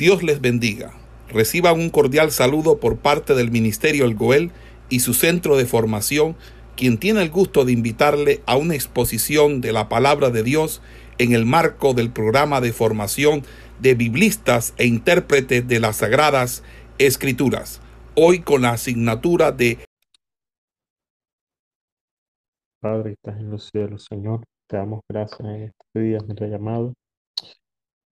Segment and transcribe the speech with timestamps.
[0.00, 0.94] Dios les bendiga.
[1.28, 4.50] Reciban un cordial saludo por parte del Ministerio El Goel
[4.88, 6.36] y su centro de formación,
[6.74, 10.80] quien tiene el gusto de invitarle a una exposición de la palabra de Dios
[11.18, 13.42] en el marco del programa de formación
[13.78, 16.64] de biblistas e intérpretes de las Sagradas
[16.96, 17.82] Escrituras,
[18.14, 19.80] hoy con la asignatura de
[22.80, 26.94] Padre, estás en los cielos, Señor, te damos gracias en este día, nuestro llamado,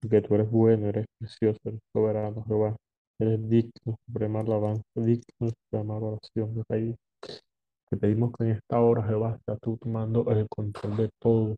[0.01, 2.75] porque tú eres bueno, eres precioso, eres soberano, Jehová,
[3.19, 6.95] eres digno, suprema alabanza, digno suprema oración, Rey.
[7.89, 11.55] Te pedimos que en esta hora, Jehová, estás tú tomando el control de todo,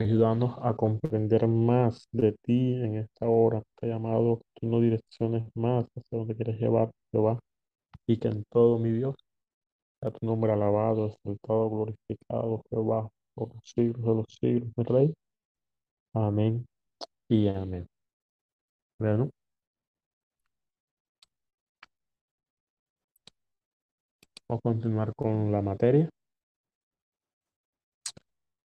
[0.00, 5.86] ayudándonos a comprender más de ti en esta hora, te llamado, tú nos direcciones más
[5.96, 7.38] hacia donde quieres llevar, Jehová,
[8.06, 9.14] y que en todo, mi Dios,
[10.00, 15.14] sea tu nombre alabado, exaltado, glorificado, Jehová, por los siglos de los siglos, mi Rey.
[16.14, 16.66] Amén
[17.28, 17.88] y amén.
[18.98, 19.30] Bueno,
[24.46, 26.10] vamos a continuar con la materia.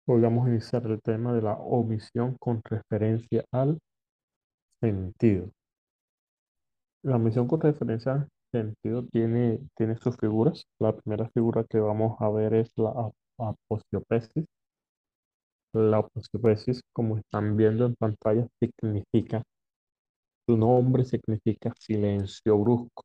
[0.07, 3.79] Hoy vamos a iniciar el tema de la omisión con referencia al
[4.81, 5.51] sentido.
[7.05, 10.65] La omisión con referencia al sentido tiene, tiene sus figuras.
[10.81, 14.47] La primera figura que vamos a ver es la ap- aposiopesis.
[15.75, 19.43] La aposiopesis, como están viendo en pantalla, significa,
[20.47, 23.03] su nombre significa silencio brusco.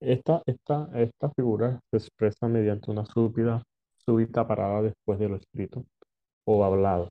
[0.00, 3.62] Esta, esta, esta figura se expresa mediante una súbita,
[4.04, 5.84] súbita parada después de lo escrito
[6.46, 7.10] o hablado,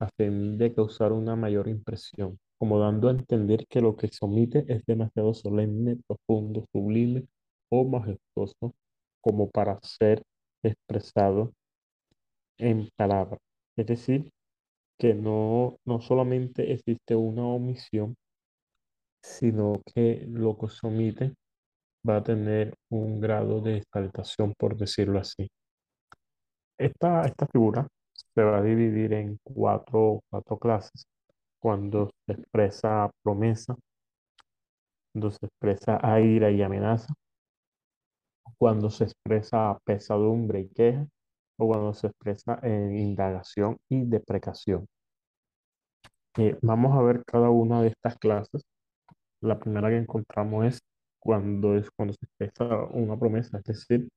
[0.00, 4.24] a fin de causar una mayor impresión, como dando a entender que lo que se
[4.24, 7.26] omite es demasiado solemne, profundo, sublime
[7.70, 8.74] o majestuoso
[9.20, 10.22] como para ser
[10.62, 11.52] expresado
[12.58, 13.38] en palabras.
[13.76, 14.30] Es decir,
[14.98, 18.16] que no, no solamente existe una omisión,
[19.22, 21.34] sino que lo que se omite
[22.08, 25.48] va a tener un grado de exaltación, por decirlo así.
[26.78, 27.86] Esta, esta figura
[28.34, 31.06] se va a dividir en cuatro, cuatro clases.
[31.58, 33.74] Cuando se expresa promesa,
[35.12, 37.14] cuando se expresa ira y amenaza,
[38.58, 41.06] cuando se expresa pesadumbre y queja,
[41.58, 44.86] o cuando se expresa en indagación y deprecación.
[46.38, 48.64] Eh, vamos a ver cada una de estas clases.
[49.40, 50.80] La primera que encontramos es
[51.20, 54.08] cuando, es cuando se expresa una promesa, es decir,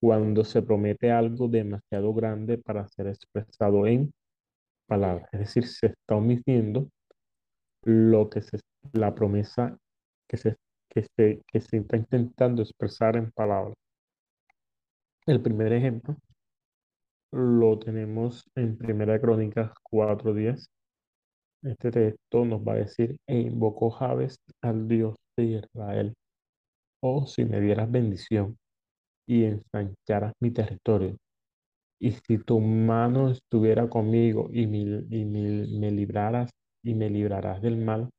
[0.00, 4.12] cuando se promete algo demasiado grande para ser expresado en
[4.86, 5.28] palabras.
[5.32, 6.88] Es decir, se está omitiendo
[7.84, 8.58] lo que se,
[8.92, 9.78] la promesa
[10.28, 10.56] que se,
[10.88, 13.74] que se, que se está intentando expresar en palabras.
[15.26, 16.16] El primer ejemplo
[17.34, 20.68] lo tenemos en Primera Crónicas 4.10.
[21.62, 26.14] Este texto nos va a decir, e invocó Jabes al Dios de Israel.
[27.00, 28.56] Oh, si me dieras bendición
[29.26, 31.16] y ensancharas mi territorio.
[31.98, 34.78] Y si tu mano estuviera conmigo y, me,
[35.10, 36.50] y me, me libraras
[36.84, 38.10] y me librarás del mal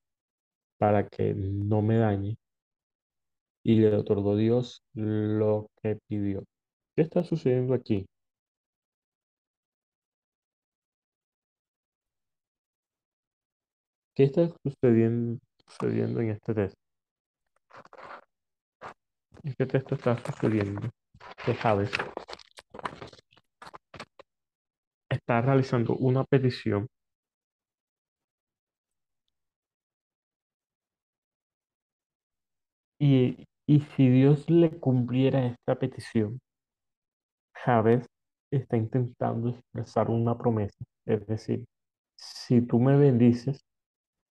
[0.77, 2.35] para que no me dañe.
[3.63, 6.43] Y le otorgó Dios lo que pidió.
[6.95, 8.05] ¿Qué está sucediendo aquí?
[14.15, 16.53] ¿Qué está sucediendo, sucediendo en este?
[19.43, 20.89] ¿En qué texto está sucediendo?
[21.45, 21.91] Que Javes
[25.09, 26.87] está realizando una petición
[32.99, 36.39] y, y si Dios le cumpliera esta petición,
[37.53, 38.05] Javes
[38.51, 41.65] está intentando expresar una promesa, es decir,
[42.15, 43.64] si tú me bendices,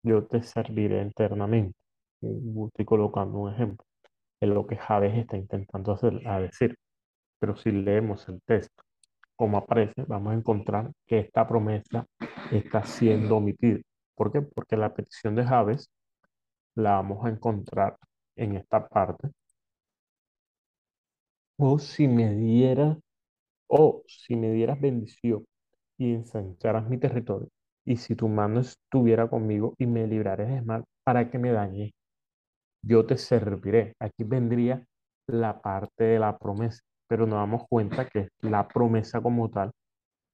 [0.04, 1.76] yo te serviré eternamente.
[2.22, 3.84] Estoy colocando un ejemplo
[4.40, 6.76] de lo que Javes está intentando hacer, a decir.
[7.40, 8.84] Pero si leemos el texto
[9.36, 12.06] como aparece, vamos a encontrar que esta promesa
[12.52, 13.80] está siendo omitida.
[14.14, 14.42] ¿Por qué?
[14.42, 15.90] Porque la petición de Javes
[16.76, 17.96] la vamos a encontrar
[18.36, 19.30] en esta parte.
[21.58, 22.96] O si me dieras,
[23.68, 25.44] o si me dieras bendición
[25.98, 27.48] y ensancharas mi territorio,
[27.84, 31.92] y si tu mano estuviera conmigo y me librares de mal para que me dañe,
[32.82, 33.94] yo te serviré.
[34.00, 34.84] Aquí vendría
[35.28, 39.72] la parte de la promesa, pero nos damos cuenta que la promesa como tal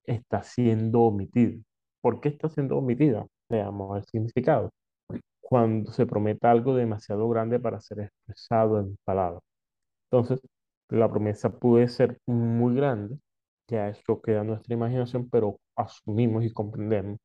[0.07, 1.61] está siendo omitida.
[2.03, 3.27] ¿Por qué está siendo omitida?
[3.51, 4.71] Veamos el significado.
[5.41, 9.43] Cuando se promete algo demasiado grande para ser expresado en palabras.
[10.11, 10.41] Entonces,
[10.89, 13.19] la promesa puede ser muy grande,
[13.69, 17.19] ya eso queda en nuestra imaginación, pero asumimos y comprendemos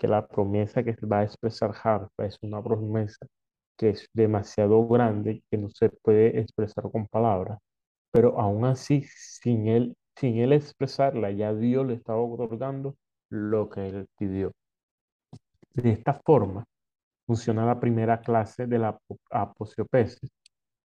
[0.00, 3.26] que la promesa que va a expresar Harpa es una promesa
[3.76, 7.58] que es demasiado grande, que no se puede expresar con palabras,
[8.10, 12.96] pero aún así, sin él, sin él expresarla, ya Dios le estaba otorgando
[13.28, 14.52] lo que él pidió.
[15.74, 16.64] De esta forma
[17.26, 18.98] funciona la primera clase de la
[19.30, 20.30] aposiopesis,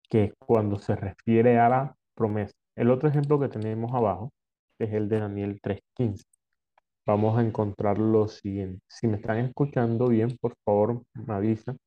[0.09, 2.53] que es cuando se refiere a la promesa.
[2.75, 4.31] El otro ejemplo que tenemos abajo
[4.79, 6.23] es el de Daniel 3.15.
[7.05, 8.81] Vamos a encontrar lo siguiente.
[8.87, 11.77] Si me están escuchando bien, por favor, me avisan.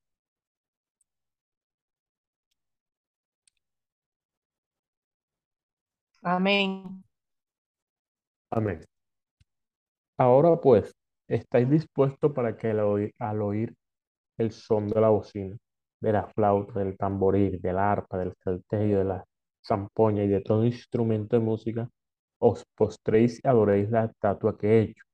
[6.22, 7.02] Amén.
[8.50, 8.84] Amén.
[10.18, 10.94] Ahora pues,
[11.28, 13.74] ¿estáis dispuestos para que al oír, al oír
[14.38, 15.56] el son de la bocina,
[16.00, 19.24] de la flauta, del tamboril, del arpa, del salterio, de la
[19.66, 21.90] zampoña y de todo instrumento de música,
[22.40, 25.05] os postréis y adoréis la estatua que he hecho?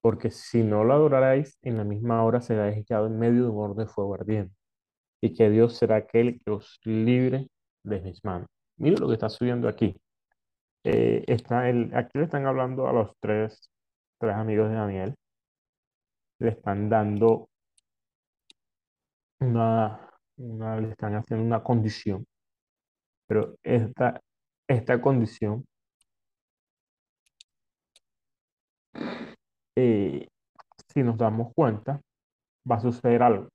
[0.00, 3.58] Porque si no la adoraréis, en la misma hora será echado en medio de un
[3.58, 4.54] horno de fuego ardiente,
[5.20, 7.48] y que Dios será aquel que os libre
[7.84, 8.48] de mis manos.
[8.76, 10.00] Mira lo que está subiendo aquí.
[10.84, 13.70] Eh, está el, aquí le están hablando a los tres,
[14.18, 15.14] tres amigos de Daniel.
[16.40, 17.48] Le están dando
[19.40, 22.24] una, una, le están haciendo una condición.
[23.26, 24.20] Pero esta,
[24.68, 25.64] esta condición
[29.80, 30.28] eh,
[30.92, 32.00] si nos damos cuenta,
[32.68, 33.48] va a suceder algo.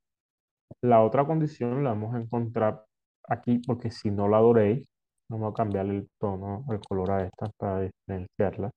[0.81, 2.85] La otra condición la vamos a encontrar
[3.27, 4.85] aquí porque si no la adoréis,
[5.29, 8.71] vamos a cambiar el tono, el color a esta para diferenciarla.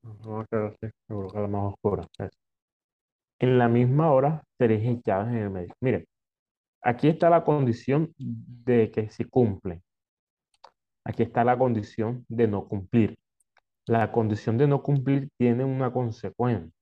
[0.00, 2.06] Más oscura.
[3.38, 5.74] En la misma hora seréis echados en el medio.
[5.80, 6.06] Miren,
[6.82, 9.82] aquí está la condición de que se cumple.
[11.04, 13.18] Aquí está la condición de no cumplir.
[13.86, 16.72] La condición de no cumplir tiene una consecuencia,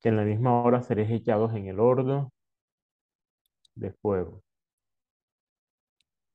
[0.00, 2.30] que en la misma hora seréis echados en el horno
[3.74, 4.40] de fuego.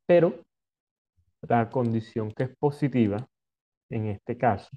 [0.05, 0.43] Pero
[1.41, 3.25] la condición que es positiva,
[3.89, 4.69] en este caso,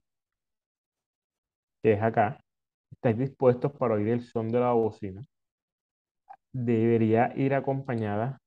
[1.82, 2.40] que es acá,
[2.92, 5.22] estáis dispuestos para oír el son de la bocina,
[6.52, 8.40] debería ir acompañada,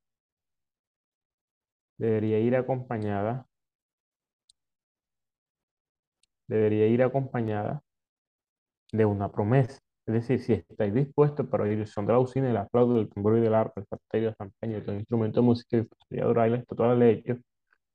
[1.97, 3.45] debería ir acompañada,
[6.47, 7.81] debería ir acompañada
[8.91, 9.79] de una promesa.
[10.05, 13.09] Es decir, si estáis dispuestos para oír el son de la bocina, el aplauso del
[13.09, 16.57] tambor y del arpa, el salterio, el zampeño, el instrumento de música y adorar la
[16.57, 17.41] estatua de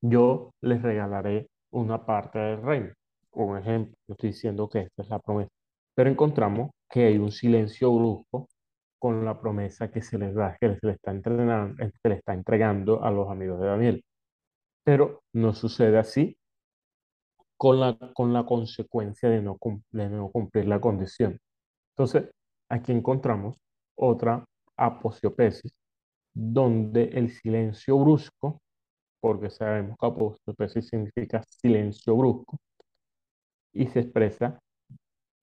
[0.03, 2.95] yo les regalaré una parte del reino.
[3.37, 5.51] Un ejemplo, no estoy diciendo que esta es la promesa,
[5.95, 8.49] pero encontramos que hay un silencio brusco
[8.99, 12.33] con la promesa que se les da, que se le está entregando, se le está
[12.33, 14.05] entregando a los amigos de Daniel.
[14.85, 16.37] Pero no sucede así
[17.59, 19.59] con la, con la consecuencia de no,
[19.91, 21.39] de no cumplir la condición.
[21.91, 22.31] Entonces,
[22.71, 23.59] aquí encontramos
[23.97, 24.45] otra
[24.77, 25.73] aposiopesis,
[26.35, 28.61] donde el silencio brusco,
[29.21, 32.59] porque sabemos que aposiopesis significa silencio brusco,
[33.77, 34.59] y se expresa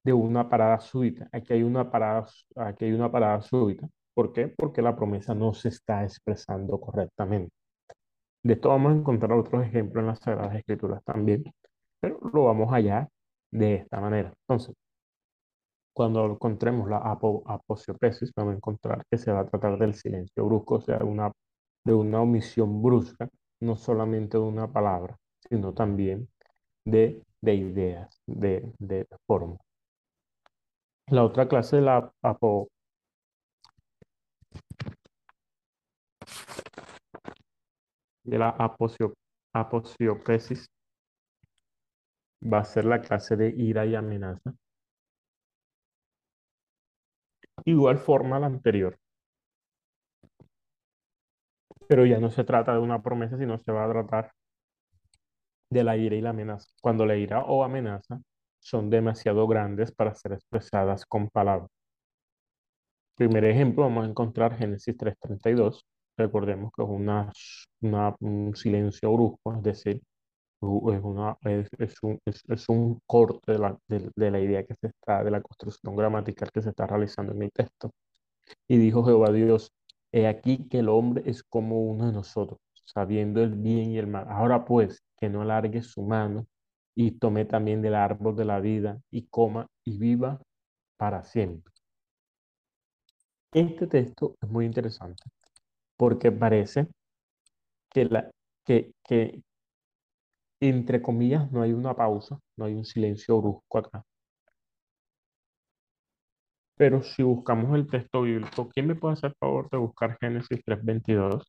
[0.03, 1.29] de una parada súbita.
[1.31, 2.27] Aquí hay una parada,
[2.57, 3.87] aquí hay una parada súbita.
[4.13, 4.47] ¿Por qué?
[4.47, 7.53] Porque la promesa no se está expresando correctamente.
[8.43, 11.43] De esto vamos a encontrar otros ejemplos en las Sagradas Escrituras también,
[11.99, 13.07] pero lo vamos allá
[13.51, 14.33] de esta manera.
[14.47, 14.75] Entonces,
[15.93, 20.45] cuando encontremos la apo, aposiopesis, vamos a encontrar que se va a tratar del silencio
[20.45, 21.31] brusco, o sea, una,
[21.85, 23.29] de una omisión brusca,
[23.61, 25.17] no solamente de una palabra,
[25.49, 26.27] sino también
[26.85, 29.57] de, de ideas, de, de forma.
[31.07, 32.69] La otra clase la apo,
[38.23, 39.13] de la aposio,
[39.53, 40.65] aposiopesis
[42.53, 44.53] va a ser la clase de ira y amenaza.
[47.65, 48.97] Igual forma la anterior.
[51.87, 54.31] Pero ya no se trata de una promesa, sino se va a tratar
[55.73, 56.69] de la ira y la amenaza.
[56.81, 58.21] Cuando la ira o amenaza
[58.59, 61.69] son demasiado grandes para ser expresadas con palabras.
[63.15, 65.83] Primer ejemplo, vamos a encontrar Génesis 3.32.
[66.17, 67.31] Recordemos que es una,
[68.19, 70.01] un silencio brusco, es decir,
[70.61, 71.37] es, una,
[71.79, 75.41] es, un, es, un, corte de la, de la idea que se está, de la
[75.41, 77.91] construcción gramatical que se está realizando en el texto.
[78.67, 79.71] Y dijo Jehová Dios,
[80.11, 84.07] he aquí que el hombre es como uno de nosotros, sabiendo el bien y el
[84.07, 84.25] mal.
[84.29, 86.47] Ahora pues, que no alargue su mano
[86.95, 90.41] y tome también del árbol de la vida y coma y viva
[90.97, 91.71] para siempre.
[93.53, 95.23] Este texto es muy interesante
[95.97, 96.87] porque parece
[97.89, 98.31] que, la,
[98.65, 99.41] que, que
[100.59, 104.03] entre comillas, no hay una pausa, no hay un silencio brusco acá.
[106.75, 111.43] Pero si buscamos el texto bíblico, ¿quién me puede hacer favor de buscar Génesis 3.22?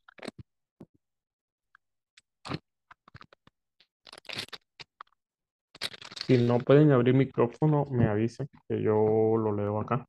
[6.27, 10.07] Si no pueden abrir micrófono, me avisen que yo lo leo acá.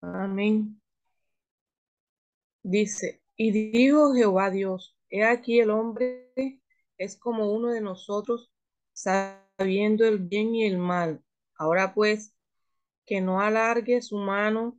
[0.00, 0.80] Amén.
[2.62, 6.32] Dice, y dijo Jehová Dios, he aquí el hombre
[6.98, 8.50] es como uno de nosotros,
[8.92, 11.22] sabiendo el bien y el mal.
[11.58, 12.35] Ahora pues,
[13.06, 14.78] que no alargue su mano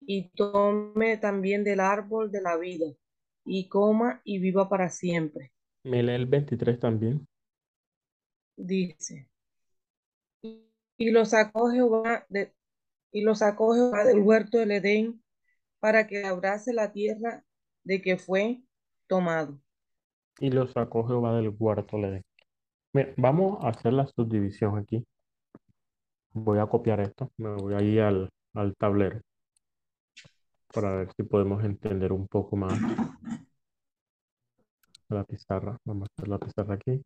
[0.00, 2.86] y tome también del árbol de la vida
[3.44, 5.52] y coma y viva para siempre.
[5.82, 7.26] Me lee el 23 también.
[8.56, 9.28] Dice,
[10.42, 12.52] y lo sacó Jehová de,
[13.12, 15.22] y lo sacó Jehová del huerto del Edén
[15.80, 17.44] para que labrase la tierra
[17.84, 18.62] de que fue
[19.06, 19.60] tomado.
[20.40, 22.24] Y lo sacó Jehová del huerto del Edén.
[22.92, 25.06] Mira, vamos a hacer la subdivisión aquí.
[26.44, 29.20] Voy a copiar esto, me voy a ir al, al tablero
[30.72, 32.78] para ver si podemos entender un poco más
[35.10, 35.76] la pizarra.
[35.84, 37.02] Vamos a hacer la pizarra aquí.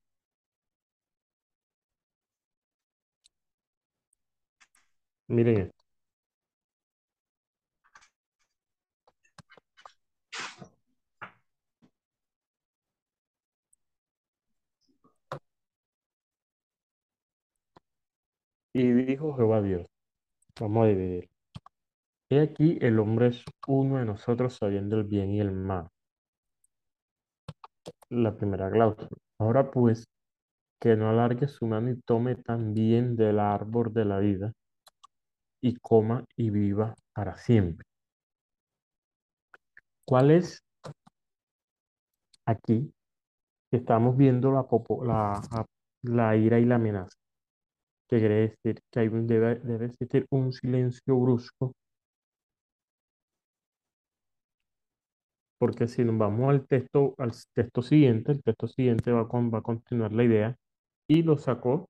[5.28, 5.72] Miren
[18.74, 19.86] Y dijo Jehová Dios,
[20.60, 21.30] vamos a dividir.
[22.30, 25.88] He aquí el hombre es uno de nosotros sabiendo el bien y el mal.
[28.10, 29.08] La primera cláusula.
[29.38, 30.06] Ahora pues,
[30.80, 34.52] que no alargue su mano y tome también del árbol de la vida
[35.62, 37.86] y coma y viva para siempre.
[40.04, 40.62] ¿Cuál es
[42.46, 42.92] aquí?
[43.70, 45.40] Estamos viendo la,
[46.02, 47.21] la ira y la amenaza.
[48.12, 51.72] Que quiere decir que hay un, debe, debe existir un silencio brusco.
[55.58, 59.60] Porque si nos vamos al texto, al texto siguiente, el texto siguiente va, con, va
[59.60, 60.56] a continuar la idea.
[61.08, 61.88] Y lo sacó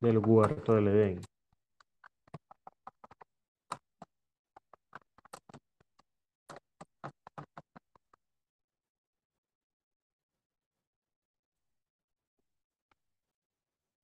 [0.00, 1.20] del huerto del Edén.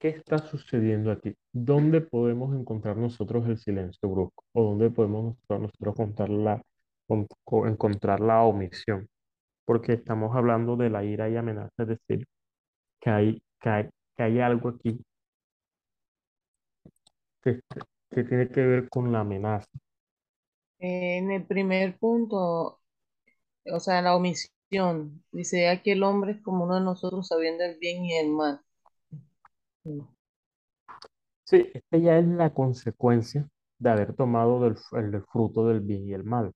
[0.04, 1.34] ¿Qué está sucediendo aquí?
[1.50, 4.44] ¿Dónde podemos encontrar nosotros el silencio brusco?
[4.52, 6.62] ¿O dónde podemos nosotros, encontrar la,
[7.08, 9.08] con- con- encontrar la omisión?
[9.64, 12.26] Porque estamos hablando de la ira y amenaza, es decir,
[13.00, 13.88] que hay, que
[14.22, 15.00] hay, algo aquí
[17.42, 19.70] que tiene que ver con la amenaza.
[20.78, 22.80] En el primer punto,
[23.72, 27.78] o sea, la omisión, dice aquí el hombre es como uno de nosotros sabiendo el
[27.78, 28.60] bien y el mal.
[29.84, 33.48] Sí, esta ya es la consecuencia
[33.78, 36.52] de haber tomado del, el fruto del bien y el mal.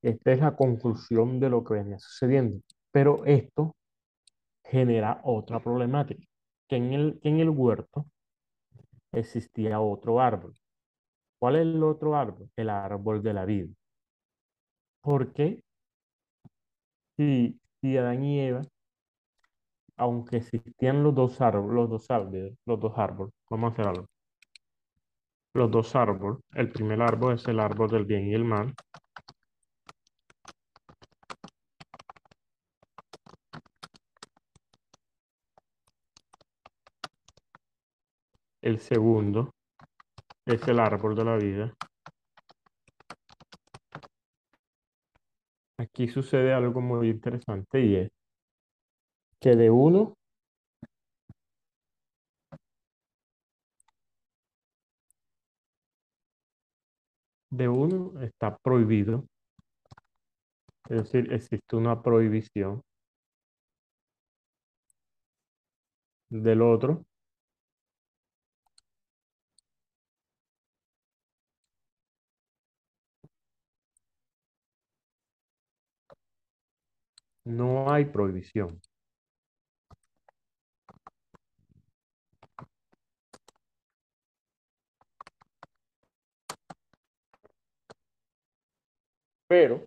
[0.00, 2.60] Esta es la conclusión de lo que venía sucediendo.
[2.92, 3.76] Pero esto
[4.64, 6.24] genera otra problemática,
[6.68, 8.06] que en el, en el huerto
[9.12, 10.54] existía otro árbol.
[11.38, 12.50] ¿Cuál es el otro árbol?
[12.56, 13.68] El árbol de la vida.
[15.00, 15.62] Porque
[17.16, 18.62] si, si Adán y Eva,
[19.96, 24.06] aunque existían los dos árboles, los dos árboles, los dos árboles, vamos a hacer algo.
[25.54, 28.72] Los dos árboles, el primer árbol es el árbol del bien y el mal.
[38.60, 39.50] El segundo
[40.46, 41.74] es el árbol de la vida.
[45.78, 48.15] Aquí sucede algo muy interesante y es
[49.46, 50.16] que de uno
[57.50, 59.24] de uno está prohibido,
[60.88, 62.82] es decir, existe una prohibición.
[66.30, 67.04] Del otro
[77.44, 78.80] no hay prohibición.
[89.48, 89.86] Pero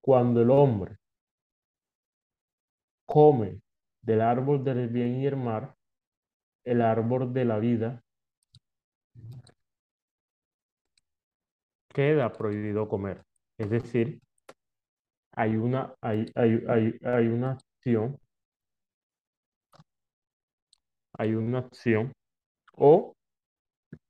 [0.00, 0.98] cuando el hombre
[3.06, 3.60] come
[4.02, 5.74] del árbol del bien y el mal,
[6.64, 8.02] el árbol de la vida
[11.88, 13.22] queda prohibido comer.
[13.58, 14.20] Es decir,
[15.32, 18.18] hay una, hay, hay, hay, hay una acción,
[21.18, 22.12] hay una acción
[22.74, 23.14] o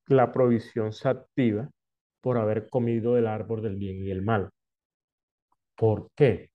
[0.07, 1.69] la provisión se activa
[2.23, 4.51] por haber comido el árbol del bien y el mal.
[5.77, 6.51] ¿Por qué?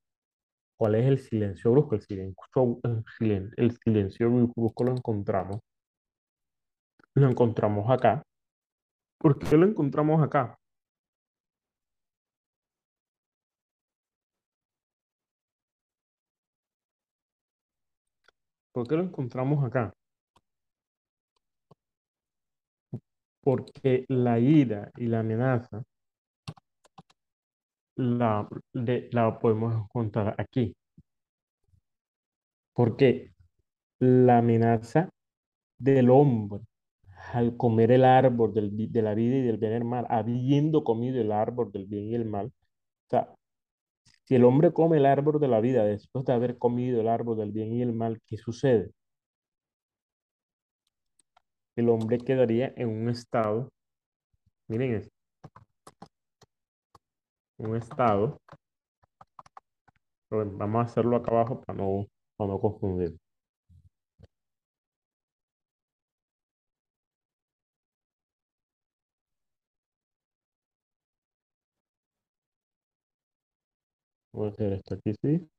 [0.77, 1.95] ¿Cuál es el silencio brusco?
[1.95, 2.43] El silencio,
[2.83, 5.61] el silen- el silencio brusco lo encontramos.
[7.15, 8.23] Lo encontramos acá.
[9.19, 10.57] ¿Por qué lo encontramos acá?
[18.71, 19.93] ¿Por qué lo encontramos acá?
[23.47, 25.83] Porque la ira y la amenaza
[27.97, 30.73] la, de- la podemos encontrar aquí.
[32.73, 33.33] Porque
[33.99, 35.09] la amenaza
[35.79, 36.61] del hombre
[37.33, 40.83] al comer el árbol del de la vida y del bien y el mal, habiendo
[40.85, 43.09] comido el árbol del bien y el mal, o
[44.25, 47.35] si el hombre come el árbol de la vida después de haber comido el árbol
[47.37, 48.91] del bien y el mal, ¿qué sucede?
[51.77, 53.69] El hombre quedaría en un estado,
[54.69, 55.11] miren esto,
[57.59, 58.37] un estado,
[60.31, 62.05] vamos a hacerlo acá abajo para no,
[62.37, 63.17] para no confundir.
[74.31, 75.49] Voy a hacer esto aquí, sí.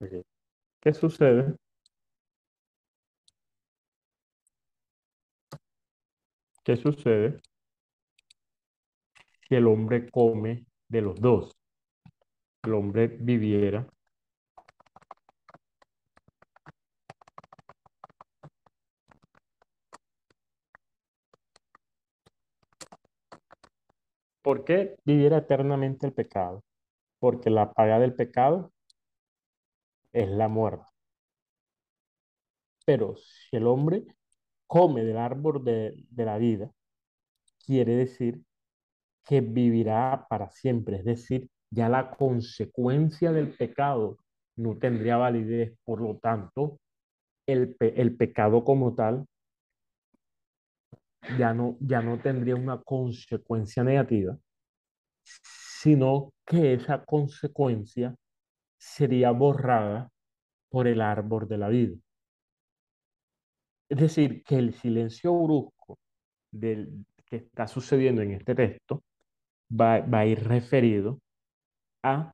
[0.00, 0.26] Ok.
[0.86, 1.56] ¿Qué sucede?
[6.62, 7.40] ¿Qué sucede
[9.48, 11.50] si el hombre come de los dos?
[12.62, 13.84] El hombre viviera
[24.40, 26.62] ¿Por qué viviera eternamente el pecado?
[27.18, 28.72] Porque la paga del pecado
[30.16, 30.84] es la muerte.
[32.84, 34.04] Pero si el hombre
[34.66, 36.70] come del árbol de, de la vida,
[37.64, 38.42] quiere decir
[39.24, 40.98] que vivirá para siempre.
[40.98, 44.18] Es decir, ya la consecuencia del pecado
[44.56, 45.76] no tendría validez.
[45.84, 46.80] Por lo tanto,
[47.46, 49.26] el, el pecado como tal
[51.38, 54.38] ya no, ya no tendría una consecuencia negativa,
[55.22, 58.14] sino que esa consecuencia
[58.86, 60.10] sería borrada
[60.70, 61.96] por el árbol de la vida.
[63.88, 65.98] Es decir, que el silencio brusco
[66.52, 69.02] del, que está sucediendo en este texto
[69.70, 71.20] va, a ir referido
[72.02, 72.32] a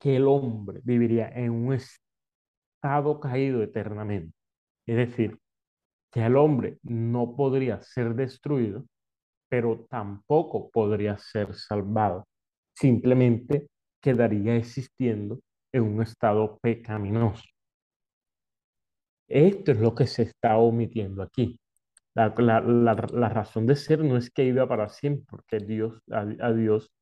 [0.00, 4.36] que el hombre viviría en un estado caído eternamente.
[4.86, 5.38] Es decir,
[6.12, 8.84] que el hombre no podría ser destruido,
[9.48, 12.26] pero tampoco podría ser salvado.
[12.76, 13.68] Simplemente
[14.04, 15.40] quedaría existiendo
[15.72, 17.42] en un estado pecaminoso.
[19.26, 21.58] Esto es lo que se está omitiendo aquí.
[22.14, 22.28] La,
[23.30, 26.92] razón de ser no es que viva para siempre, porque Dios, a, a Dios,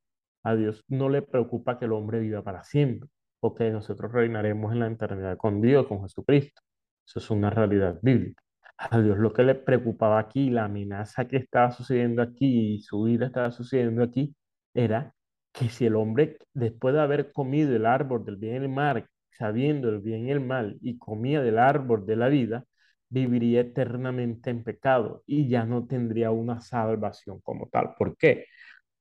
[0.45, 3.09] a Dios no le preocupa que el hombre viva para siempre,
[3.41, 6.63] porque nosotros reinaremos en la eternidad con Dios, con Jesucristo.
[7.05, 8.43] Eso es una realidad bíblica.
[8.79, 13.03] A Dios lo que le preocupaba aquí, la amenaza que estaba sucediendo aquí y su
[13.03, 14.37] vida estaba sucediendo aquí,
[14.73, 15.15] era
[15.53, 19.07] que si el hombre, después de haber comido el árbol del bien y el mal,
[19.31, 22.65] sabiendo el bien y el mal, y comía del árbol de la vida,
[23.09, 27.95] viviría eternamente en pecado y ya no tendría una salvación como tal.
[27.99, 28.47] ¿Por qué?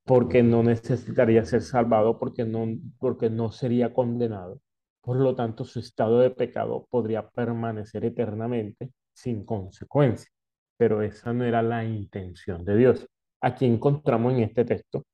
[0.04, 2.68] Porque no necesitaría ser salvado, porque no,
[3.00, 4.62] porque no sería condenado.
[5.02, 10.30] Por lo tanto, su estado de pecado podría permanecer eternamente sin consecuencia.
[10.78, 13.08] Pero esa no era la intención de Dios.
[13.42, 15.06] Aquí encontramos en este texto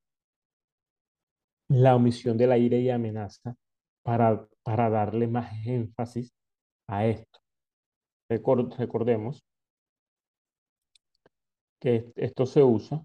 [1.68, 3.54] la omisión de la ira y amenaza
[4.02, 6.32] para, para darle más énfasis
[6.88, 7.40] a esto.
[8.30, 9.44] Record- recordemos
[11.80, 13.04] que esto se usa,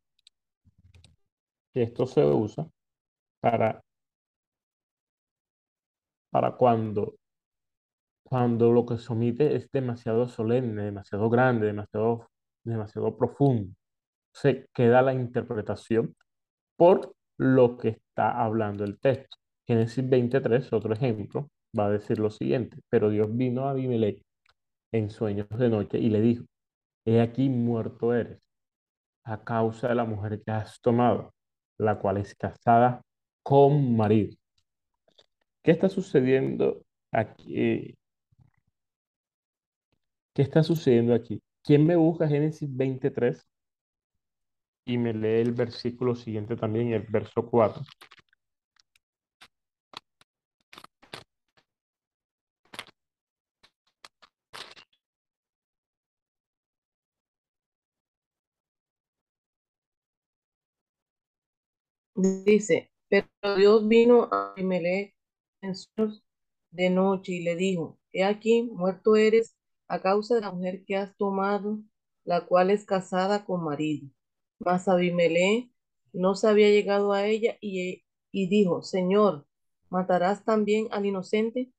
[1.73, 2.67] esto se usa
[3.39, 3.83] para,
[6.29, 7.15] para cuando,
[8.23, 12.29] cuando lo que se omite es demasiado solemne, demasiado grande, demasiado,
[12.63, 13.75] demasiado profundo.
[14.33, 16.15] Se queda la interpretación
[16.75, 19.37] por lo que está hablando el texto.
[19.67, 24.21] Génesis 23, otro ejemplo, va a decir lo siguiente, pero Dios vino a Abimelech
[24.91, 26.45] en sueños de noche y le dijo,
[27.05, 28.39] he aquí muerto eres
[29.23, 31.33] a causa de la mujer que has tomado,
[31.77, 33.01] la cual es casada
[33.43, 34.35] con marido.
[35.63, 37.95] ¿Qué está sucediendo aquí?
[40.33, 41.41] ¿Qué está sucediendo aquí?
[41.63, 43.47] ¿Quién me busca Génesis 23
[44.85, 47.83] y me lee el versículo siguiente también, el verso 4?
[62.15, 65.15] Dice, pero Dios vino a Abimelech
[65.61, 66.23] en sueños
[66.71, 69.55] de noche y le dijo, he aquí, muerto eres
[69.87, 71.79] a causa de la mujer que has tomado,
[72.23, 74.09] la cual es casada con marido.
[74.65, 75.71] Mas Abimelech
[76.13, 79.47] no se había llegado a ella y, y dijo, Señor,
[79.89, 81.71] ¿matarás también al inocente?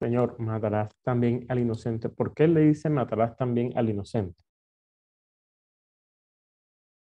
[0.00, 2.10] Señor, matarás también al inocente.
[2.10, 4.36] ¿Por qué le dice matarás también al inocente?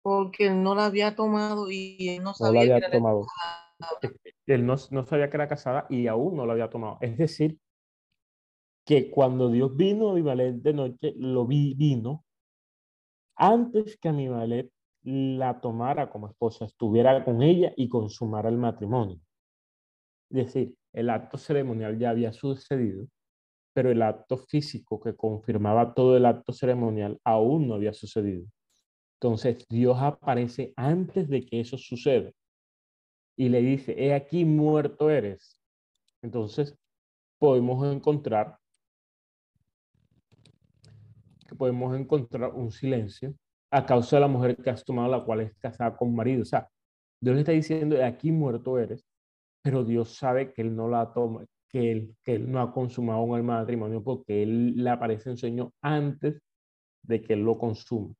[0.03, 2.91] Porque él no la había tomado y él no No la sabía que había era
[2.91, 3.33] tomado.
[3.79, 4.15] esposa.
[4.47, 6.99] Él no, no sabía que era casada y aún no la había tomado.
[7.03, 7.59] Es decir,
[8.85, 12.25] que cuando Dios vino a Abimelech de noche, lo vi, vino
[13.37, 14.71] antes que Abimelech
[15.03, 19.21] la tomara como esposa, estuviera con ella y consumara el matrimonio.
[20.31, 23.07] Es decir, el acto ceremonial ya había sucedido,
[23.75, 28.47] pero el acto físico que confirmaba todo el acto ceremonial aún no había sucedido.
[29.21, 32.31] Entonces Dios aparece antes de que eso suceda
[33.37, 35.61] y le dice, he aquí muerto eres.
[36.23, 36.77] Entonces
[37.39, 38.59] podemos encontrar
[41.55, 43.35] que podemos encontrar un silencio
[43.71, 46.43] a causa de la mujer que has tomado, la cual es casada con marido.
[46.43, 46.69] O sea,
[47.21, 49.05] Dios le está diciendo, he aquí muerto eres,
[49.63, 53.37] pero Dios sabe que él no la toma, que él, que él no ha consumado
[53.37, 56.41] el matrimonio porque él le aparece en sueño antes
[57.03, 58.15] de que él lo consuma.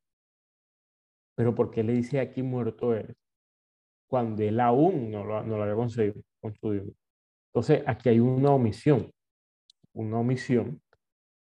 [1.35, 3.15] Pero ¿por qué le dice aquí muerto eres?
[4.07, 6.91] Cuando él aún no lo, no lo había conseguido, construido.
[7.53, 9.11] Entonces, aquí hay una omisión,
[9.93, 10.81] una omisión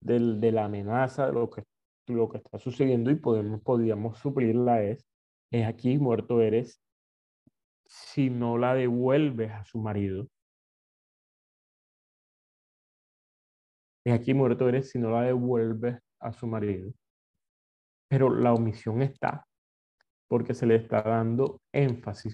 [0.01, 1.63] del, de la amenaza de lo que,
[2.15, 5.06] lo que está sucediendo y podemos, podríamos suplirla es,
[5.52, 6.82] es aquí muerto eres
[7.86, 10.28] si no la devuelves a su marido.
[14.06, 16.91] Es aquí muerto eres si no la devuelves a su marido.
[18.10, 19.45] Pero la omisión está
[20.32, 22.34] porque se le está dando énfasis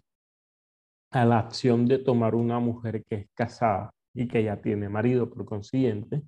[1.11, 5.29] a la acción de tomar una mujer que es casada y que ya tiene marido,
[5.29, 6.21] por consiguiente,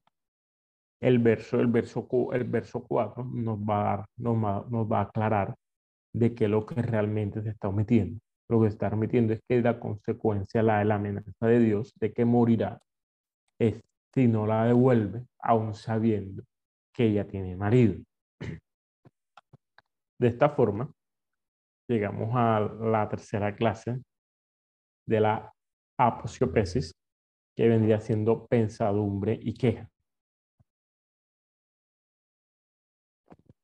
[1.02, 5.00] el verso, el verso, el verso 4 nos va, a dar, nos, va, nos va
[5.00, 5.56] a aclarar
[6.14, 8.20] de qué es lo que realmente se está omitiendo.
[8.50, 11.94] Lo que se está omitiendo es que la consecuencia, la de la amenaza de Dios
[12.00, 12.82] de que morirá,
[13.60, 13.82] es
[14.14, 16.44] si no la devuelve, aún sabiendo
[16.94, 17.96] que ella tiene marido.
[20.20, 20.92] De esta forma,
[21.88, 24.02] llegamos a la tercera clase
[25.08, 25.54] de la
[25.98, 26.94] aposiopesis,
[27.56, 29.90] que vendría siendo pensadumbre y queja.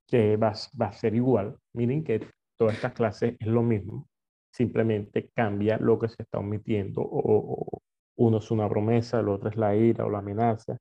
[0.07, 1.57] Que va, va a ser igual.
[1.73, 4.07] Miren que todas estas clases es lo mismo,
[4.51, 7.01] simplemente cambia lo que se está omitiendo.
[7.01, 7.81] O, o,
[8.17, 10.77] uno es una promesa, el otro es la ira o la amenaza.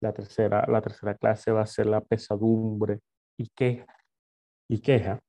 [0.00, 3.00] La tercera, la tercera clase va a ser la pesadumbre
[3.38, 3.86] y queja,
[4.68, 5.20] y queja,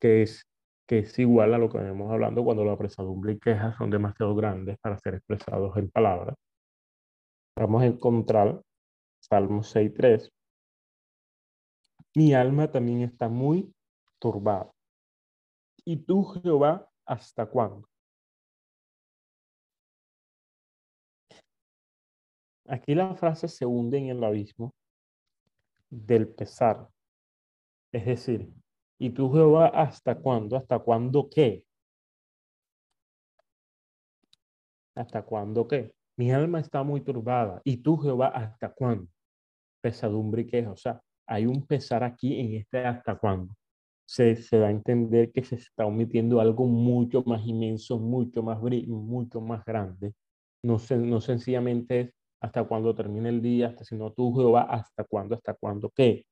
[0.00, 0.44] que es
[0.86, 4.34] que es igual a lo que venimos hablando cuando la pesadumbre y quejas son demasiado
[4.34, 6.36] grandes para ser expresados en palabras.
[7.56, 8.60] Vamos a encontrar
[9.20, 10.28] Salmo 6.3.
[12.14, 13.74] Mi alma también está muy
[14.18, 14.70] turbada.
[15.84, 17.88] ¿Y tú, Jehová, hasta cuándo?
[22.68, 24.72] Aquí la frase se hunde en el abismo
[25.90, 26.88] del pesar.
[27.92, 28.52] Es decir,
[29.02, 30.56] ¿Y tú, Jehová, hasta cuándo?
[30.56, 31.64] ¿Hasta cuándo qué?
[34.94, 35.92] ¿Hasta cuándo qué?
[36.16, 37.60] Mi alma está muy turbada.
[37.64, 39.10] ¿Y tú, Jehová, hasta cuándo?
[39.80, 40.70] Pesadumbre y queja.
[40.70, 43.54] O sea, hay un pesar aquí en este hasta cuándo.
[44.06, 48.60] Se, se da a entender que se está omitiendo algo mucho más inmenso, mucho más,
[48.60, 50.12] mucho más grande.
[50.62, 55.34] No, no sencillamente es hasta cuándo termine el día, hasta sino tú, Jehová, hasta cuándo,
[55.36, 56.24] hasta cuándo qué.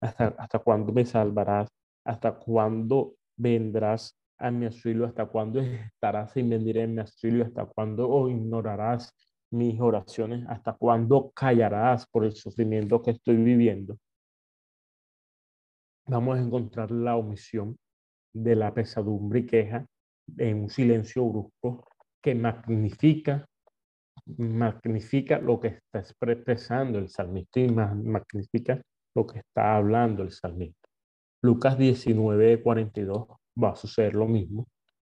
[0.00, 1.68] Hasta, hasta cuándo me salvarás,
[2.04, 5.06] ¿Hasta cuándo vendrás a mi auxilio?
[5.06, 7.44] ¿Hasta cuándo estarás sin venir en mi auxilio?
[7.44, 9.14] ¿Hasta cuándo o ignorarás
[9.50, 10.44] mis oraciones?
[10.48, 13.98] ¿Hasta cuándo callarás por el sufrimiento que estoy viviendo?
[16.10, 17.78] Vamos a encontrar la omisión
[18.34, 19.86] de la pesadumbre y queja
[20.38, 21.86] en un silencio brusco
[22.20, 23.46] que magnifica,
[24.36, 28.82] magnifica lo que está expresando el salmista y magnifica
[29.14, 30.88] lo que está hablando el salmista.
[31.42, 33.28] Lucas 19, 42
[33.62, 34.66] va a suceder lo mismo,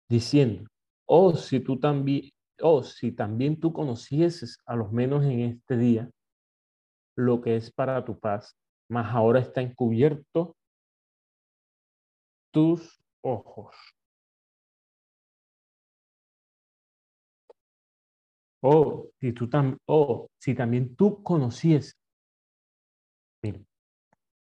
[0.08, 0.64] diciendo,
[1.10, 2.32] oh, si tú también,
[2.62, 6.10] oh, si también tú conocieses a los menos en este día
[7.18, 8.56] lo que es para tu paz,
[8.90, 10.56] mas ahora está encubierto
[12.56, 13.76] tus ojos.
[18.62, 22.00] Oh, si tú también, oh, si también tú conocieses,
[23.44, 23.60] mira,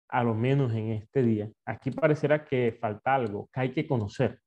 [0.08, 4.42] a lo menos en este día, aquí parecerá que falta algo, que hay que conocer.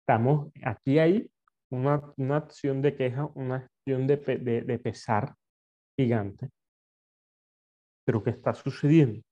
[0.00, 1.30] Estamos, aquí hay
[1.70, 5.34] una, una acción de queja, una acción de, de, de pesar
[5.96, 6.50] gigante.
[8.06, 9.22] Pero ¿qué está sucediendo?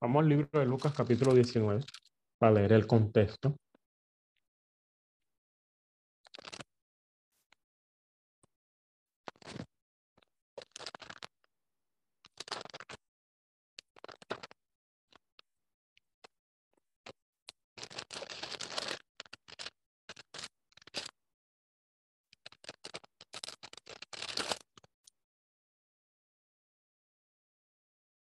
[0.00, 1.82] Vamos al libro de Lucas capítulo 19
[2.38, 3.56] para leer el contexto.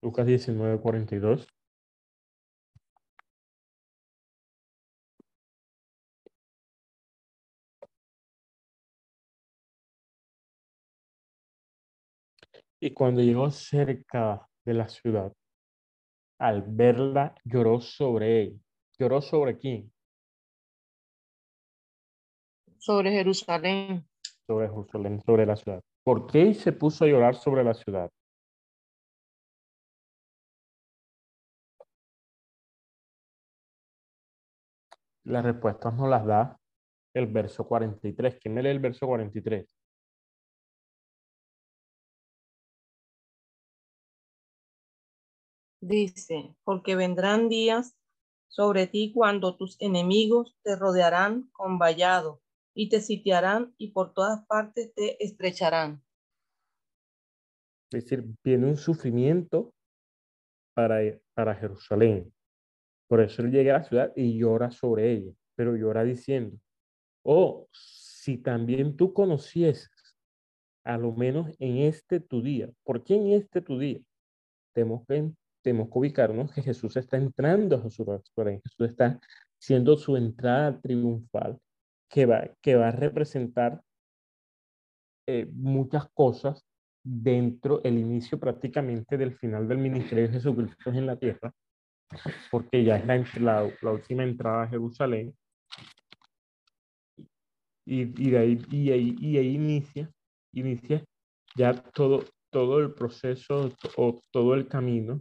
[0.02, 1.46] Lucas 19, 42.
[12.80, 15.32] Y cuando llegó cerca de la ciudad,
[16.40, 18.58] al verla, lloró sobre ella.
[18.98, 19.92] ¿Lloró sobre quién?
[22.78, 24.04] Sobre Jerusalén.
[24.48, 25.80] Sobre Jerusalén, sobre la ciudad.
[26.02, 28.10] ¿Por qué se puso a llorar sobre la ciudad?
[35.24, 36.58] Las respuestas nos las da
[37.14, 38.38] el verso 43.
[38.40, 39.66] ¿Quién me lee el verso 43?
[45.80, 47.96] Dice, porque vendrán días
[48.48, 52.40] sobre ti cuando tus enemigos te rodearán con vallado
[52.74, 56.02] y te sitiarán y por todas partes te estrecharán.
[57.90, 59.74] Es decir, viene un sufrimiento
[60.74, 61.00] para,
[61.34, 62.32] para Jerusalén.
[63.12, 66.56] Por eso él llega a la ciudad y llora sobre ella, pero llora diciendo,
[67.22, 69.90] oh, si también tú conocieses,
[70.82, 74.00] a lo menos en este tu día, ¿por qué en este tu día?
[74.72, 79.20] Tenemos que, tenemos que ubicarnos que Jesús está entrando a Jerusalén, Jesús está
[79.58, 81.58] siendo su entrada triunfal,
[82.08, 83.82] que va, que va a representar
[85.26, 86.64] eh, muchas cosas
[87.04, 91.52] dentro el inicio prácticamente del final del ministerio de Jesucristo en la tierra,
[92.50, 95.34] porque ya es la, la, última entrada a Jerusalén.
[97.84, 100.10] Y, y, de ahí, y, ahí, y ahí inicia,
[100.52, 101.04] inicia
[101.56, 105.20] ya todo, todo el proceso o todo el camino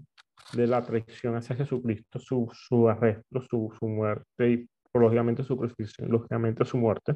[0.54, 6.10] de la traición hacia Jesucristo, su, su arresto, su, su muerte y lógicamente su crucifixión,
[6.10, 7.16] lógicamente su muerte.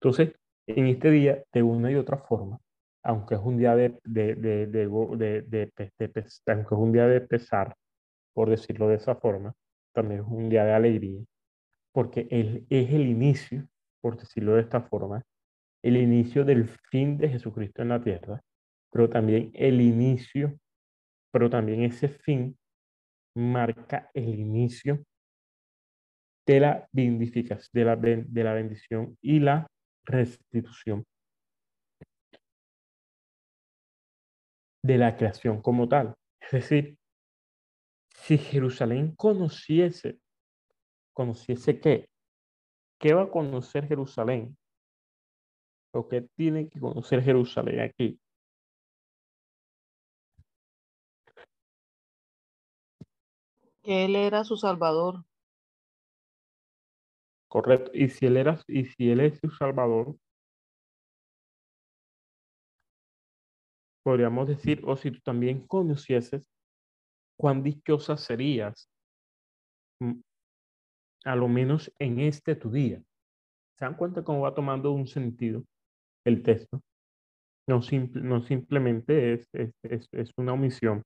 [0.00, 0.34] Entonces,
[0.66, 2.58] en este día, de una y otra forma,
[3.04, 7.06] aunque es un día de, de, de, de, de, de, de aunque es un día
[7.06, 7.74] de pesar,
[8.34, 9.54] por decirlo de esa forma,
[9.92, 11.22] también es un día de alegría,
[11.92, 13.68] porque él es el inicio,
[14.00, 15.22] por decirlo de esta forma,
[15.82, 18.40] el inicio del fin de Jesucristo en la tierra,
[18.90, 20.58] pero también el inicio,
[21.30, 22.56] pero también ese fin
[23.34, 25.04] marca el inicio
[26.46, 29.66] de la vindificación, de la, de la bendición y la
[30.04, 31.04] restitución
[34.84, 36.14] de la creación como tal.
[36.40, 36.98] Es decir,
[38.22, 40.20] si Jerusalén conociese,
[41.12, 42.08] conociese qué,
[43.00, 44.56] ¿qué va a conocer Jerusalén?
[45.92, 48.20] ¿O qué tiene que conocer Jerusalén aquí?
[53.82, 55.24] Que él era su salvador.
[57.48, 57.90] Correcto.
[57.92, 60.16] Y si él era, y si él es su salvador,
[64.04, 66.48] podríamos decir, o si tú también conocieses
[67.42, 68.88] cuán dichosa serías,
[71.24, 73.02] a lo menos en este tu día.
[73.76, 75.64] ¿Se dan cuenta cómo va tomando un sentido
[76.24, 76.80] el texto?
[77.66, 77.80] No,
[78.22, 81.02] no simplemente es, es, es, es, una omisión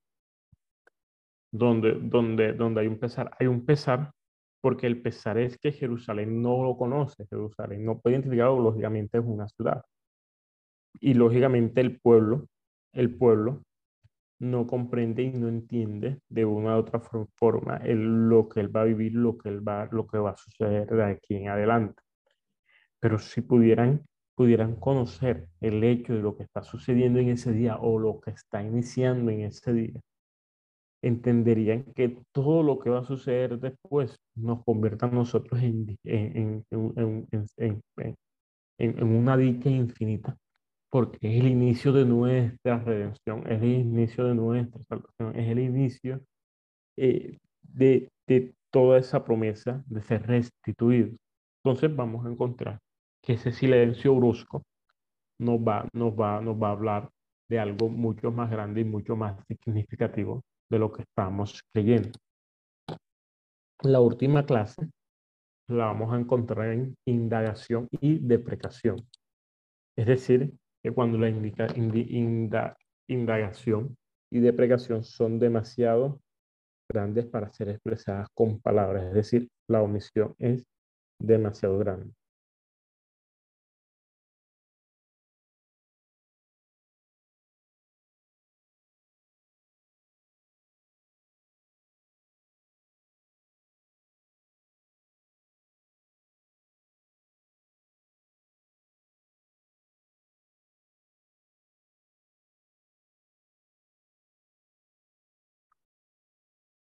[1.51, 3.31] donde, donde, donde hay un pesar.
[3.39, 4.11] Hay un pesar
[4.61, 9.23] porque el pesar es que Jerusalén no lo conoce, Jerusalén no puede identificarlo, lógicamente es
[9.25, 9.83] una ciudad.
[10.99, 12.45] Y lógicamente el pueblo,
[12.93, 13.63] el pueblo
[14.39, 17.01] no comprende y no entiende de una u otra
[17.35, 20.31] forma el, lo que él va a vivir, lo que, él va, lo que va
[20.31, 22.01] a suceder de aquí en adelante.
[22.99, 27.77] Pero si pudieran, pudieran conocer el hecho de lo que está sucediendo en ese día
[27.77, 30.01] o lo que está iniciando en ese día,
[31.01, 36.65] entenderían que todo lo que va a suceder después nos convierta a nosotros en, en,
[36.71, 38.15] en,
[38.77, 40.37] en una dicha infinita
[40.89, 45.59] porque es el inicio de nuestra redención, es el inicio de nuestra salvación, es el
[45.59, 46.21] inicio
[46.97, 51.17] eh, de, de toda esa promesa de ser restituidos.
[51.63, 52.79] Entonces vamos a encontrar
[53.21, 54.63] que ese silencio brusco
[55.39, 57.09] nos va, nos va, nos va a hablar
[57.49, 62.11] de algo mucho más grande y mucho más significativo de lo que estamos creyendo.
[63.83, 64.89] La última clase
[65.67, 68.97] la vamos a encontrar en indagación y deprecación.
[69.95, 70.53] Es decir,
[70.93, 71.67] cuando la indica,
[73.07, 73.97] indagación
[74.31, 76.19] y deprecación son demasiado
[76.89, 80.65] grandes para ser expresadas con palabras, es decir, la omisión es
[81.19, 82.13] demasiado grande.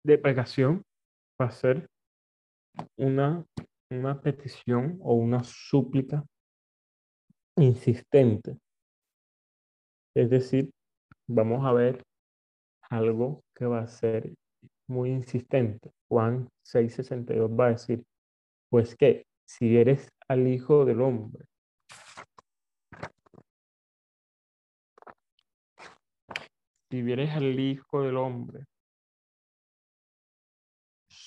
[0.05, 0.85] Deprecación
[1.41, 1.89] va a ser
[2.97, 3.45] una,
[3.91, 6.25] una petición o una súplica
[7.57, 8.59] insistente.
[10.15, 10.71] Es decir,
[11.27, 12.03] vamos a ver
[12.91, 14.33] algo que va a ser
[14.89, 15.91] muy insistente.
[16.09, 18.05] Juan 6:62 va a decir,
[18.71, 21.47] pues que si eres al Hijo del Hombre,
[26.91, 28.65] si eres al Hijo del Hombre,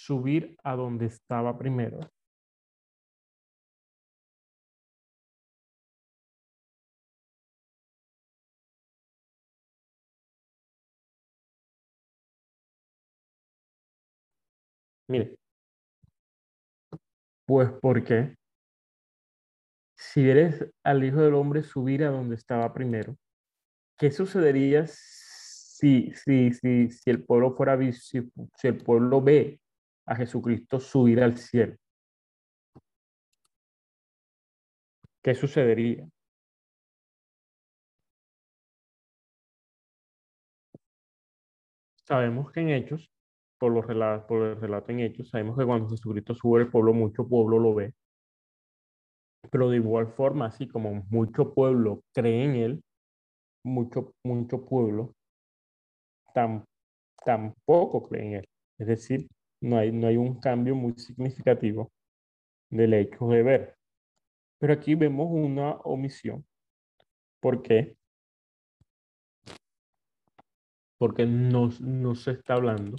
[0.08, 2.00] subir a donde estaba primero.
[15.10, 15.38] Mire,
[17.46, 18.36] pues porque
[19.98, 23.18] si eres al Hijo del Hombre subir a donde estaba primero,
[23.98, 28.22] ¿qué sucedería si, si, si, si el pueblo fuera si,
[28.58, 29.60] si el pueblo ve
[30.08, 31.76] a Jesucristo subir al cielo.
[35.22, 36.08] ¿Qué sucedería?
[42.08, 43.12] Sabemos que en Hechos,
[43.60, 46.94] por, los relatos, por el relato en Hechos, sabemos que cuando Jesucristo sube el pueblo,
[46.94, 47.94] mucho pueblo lo ve.
[49.52, 52.84] Pero de igual forma, así como mucho pueblo cree en él,
[53.64, 55.14] mucho, mucho pueblo
[57.26, 58.50] tampoco cree en él.
[58.78, 59.28] Es decir,
[59.62, 61.92] no hay, no hay un cambio muy significativo
[62.70, 63.78] del hecho de ver.
[64.60, 66.46] Pero aquí vemos una omisión.
[67.40, 67.96] ¿Por qué?
[70.98, 72.98] Porque no, no se está hablando,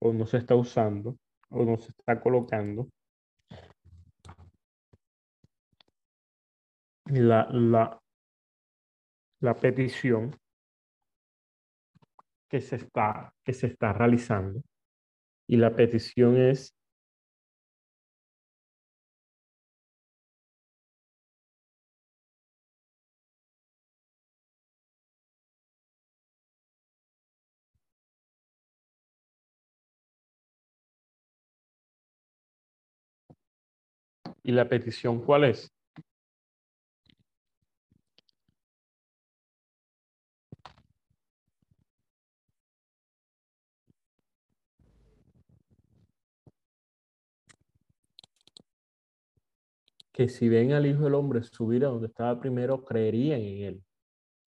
[0.00, 1.16] o no se está usando,
[1.48, 2.88] o no se está colocando
[7.04, 8.02] la, la,
[9.40, 10.36] la petición
[12.48, 14.60] que se está, que se está realizando
[15.48, 16.72] y la petición es
[34.42, 35.75] ¿Y la petición cuál es?
[50.16, 53.84] Que si ven al Hijo del Hombre subir a donde estaba primero, creerían en él.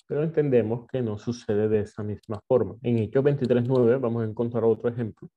[0.07, 2.75] Pero entendemos que no sucede de esa misma forma.
[2.81, 5.29] En Hechos 23.9 vamos a encontrar otro ejemplo.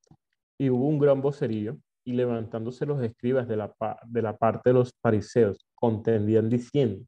[0.59, 3.75] Y hubo un gran vocerío, y levantándose los escribas de la,
[4.07, 7.05] de la parte de los fariseos, contendían diciendo,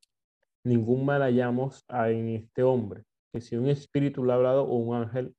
[0.62, 4.96] ningún mal hallamos en este hombre, que si un espíritu le ha hablado o un
[4.96, 5.34] ángel,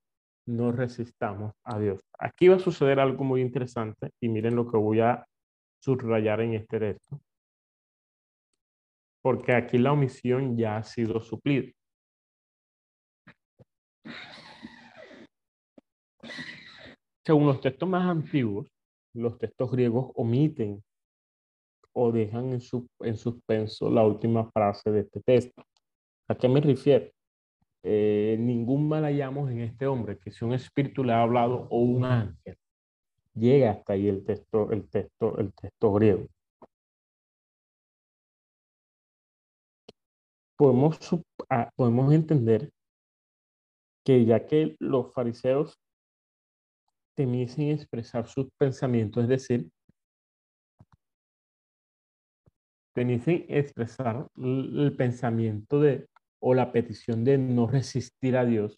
[0.48, 2.00] no resistamos a Dios.
[2.18, 5.24] Aquí va a suceder algo muy interesante, y miren lo que voy a
[5.80, 7.20] subrayar en este texto
[9.26, 11.72] porque aquí la omisión ya ha sido suplida.
[17.26, 18.68] Según los textos más antiguos,
[19.16, 20.84] los textos griegos omiten
[21.92, 25.64] o dejan en, su, en suspenso la última frase de este texto.
[26.28, 27.10] ¿A qué me refiero?
[27.82, 31.80] Eh, ningún mal hallamos en este hombre, que si un espíritu le ha hablado o
[31.80, 32.60] un ángel.
[33.34, 36.28] Llega hasta ahí el texto, el texto, el texto griego.
[40.58, 41.00] Podemos,
[41.50, 42.72] ah, podemos entender
[44.06, 45.78] que ya que los fariseos
[47.16, 49.70] temiesen expresar sus pensamientos, es decir,
[52.94, 56.08] temiesen expresar el pensamiento de
[56.40, 58.78] o la petición de no resistir a Dios.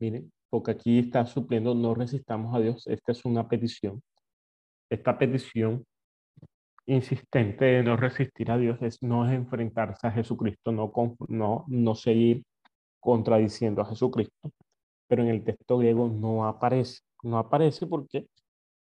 [0.00, 2.86] Miren, porque aquí está supliendo no resistamos a Dios.
[2.86, 4.02] Esta es una petición.
[4.90, 5.84] Esta petición
[6.86, 10.92] insistente de no resistir a Dios es no enfrentarse a Jesucristo, no,
[11.28, 12.44] no, no seguir
[13.00, 14.50] contradiciendo a Jesucristo.
[15.08, 17.00] Pero en el texto griego no aparece.
[17.22, 18.26] No aparece porque,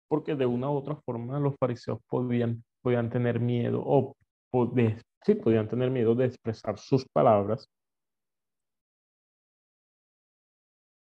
[0.08, 4.16] porque de una u otra forma los fariseos podían, podían tener miedo o
[5.26, 7.68] sí, podían tener miedo de expresar sus palabras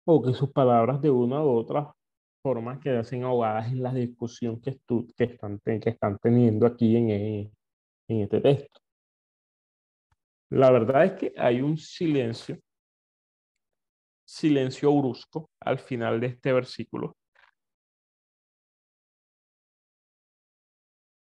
[0.04, 1.92] o que sus palabras de una u otra
[2.42, 4.78] forma quedasen ahogadas en la discusión que,
[5.16, 7.10] que, están, que están teniendo aquí en,
[8.08, 8.80] en este texto.
[10.50, 12.58] La verdad es que hay un silencio,
[14.26, 17.16] silencio brusco al final de este versículo.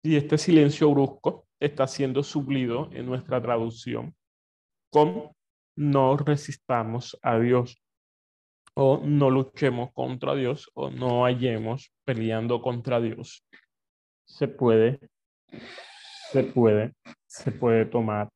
[0.02, 4.14] Y este silencio brusco está siendo suplido en nuestra traducción
[4.90, 5.30] con
[5.76, 7.80] no resistamos a Dios
[8.82, 13.44] o no luchemos contra Dios o no hallemos peleando contra Dios.
[14.24, 14.98] Se puede,
[16.32, 16.94] se puede,
[17.26, 18.30] se puede tomar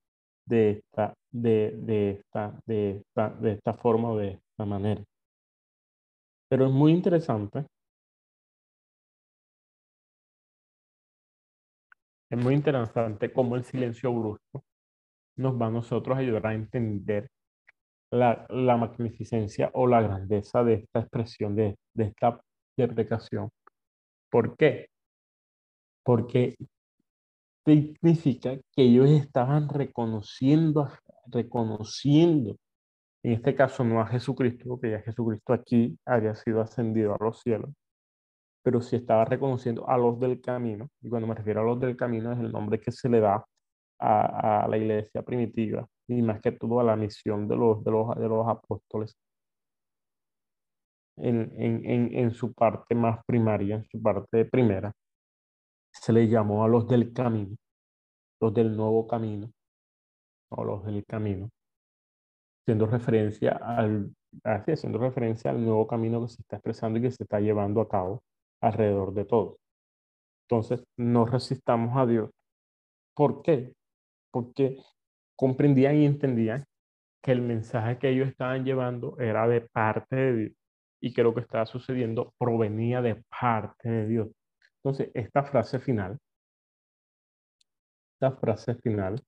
[0.45, 5.03] de esta, de, de esta, de esta, de esta forma o de esta manera.
[6.49, 7.65] Pero es muy interesante
[12.31, 14.65] Es muy interesante cómo el silencio brusco
[15.37, 17.31] nos va a nosotros ayudar a entender
[18.15, 22.41] la, magnificencia o la grandeza de esta expresión, de, esta
[22.77, 23.51] deprecación.
[24.31, 24.89] ¿Por qué?
[26.05, 26.57] Porque
[27.65, 30.91] significa que ellos estaban reconociendo,
[31.27, 32.57] reconociendo,
[33.23, 37.41] en este caso no a Jesucristo, porque ya Jesucristo aquí había sido ascendido a los
[37.41, 37.71] cielos,
[38.63, 41.97] pero sí estaba reconociendo a los del camino, y cuando me refiero a los del
[41.97, 43.45] camino es el nombre que se le da
[43.99, 48.15] a, la iglesia primitiva, y más que todo a la misión de los, de los,
[48.17, 49.17] de los apóstoles
[51.17, 54.93] en, en, en, su parte más primaria, en su parte primera,
[55.93, 57.57] se le llamó a los del camino,
[58.41, 59.51] los del nuevo camino,
[60.51, 61.51] o los del camino,
[62.63, 67.23] haciendo referencia al, haciendo referencia al nuevo camino que se está expresando y que se
[67.25, 68.23] está llevando a cabo
[68.61, 69.59] alrededor de todo.
[70.49, 72.31] Entonces, no resistamos a Dios.
[73.15, 73.73] ¿Por qué?
[74.31, 74.77] Porque
[75.37, 76.65] comprendían y entendían
[77.23, 80.53] que el mensaje que ellos estaban llevando era de parte de Dios
[81.01, 84.29] y que lo que estaba sucediendo provenía de parte de Dios.
[84.83, 86.19] Entonces, esta frase final,
[88.15, 89.23] esta frase final,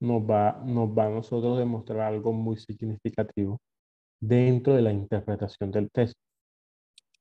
[0.00, 3.60] nos va, nos va a nosotros demostrar algo muy significativo
[4.20, 6.20] dentro de la interpretación del texto.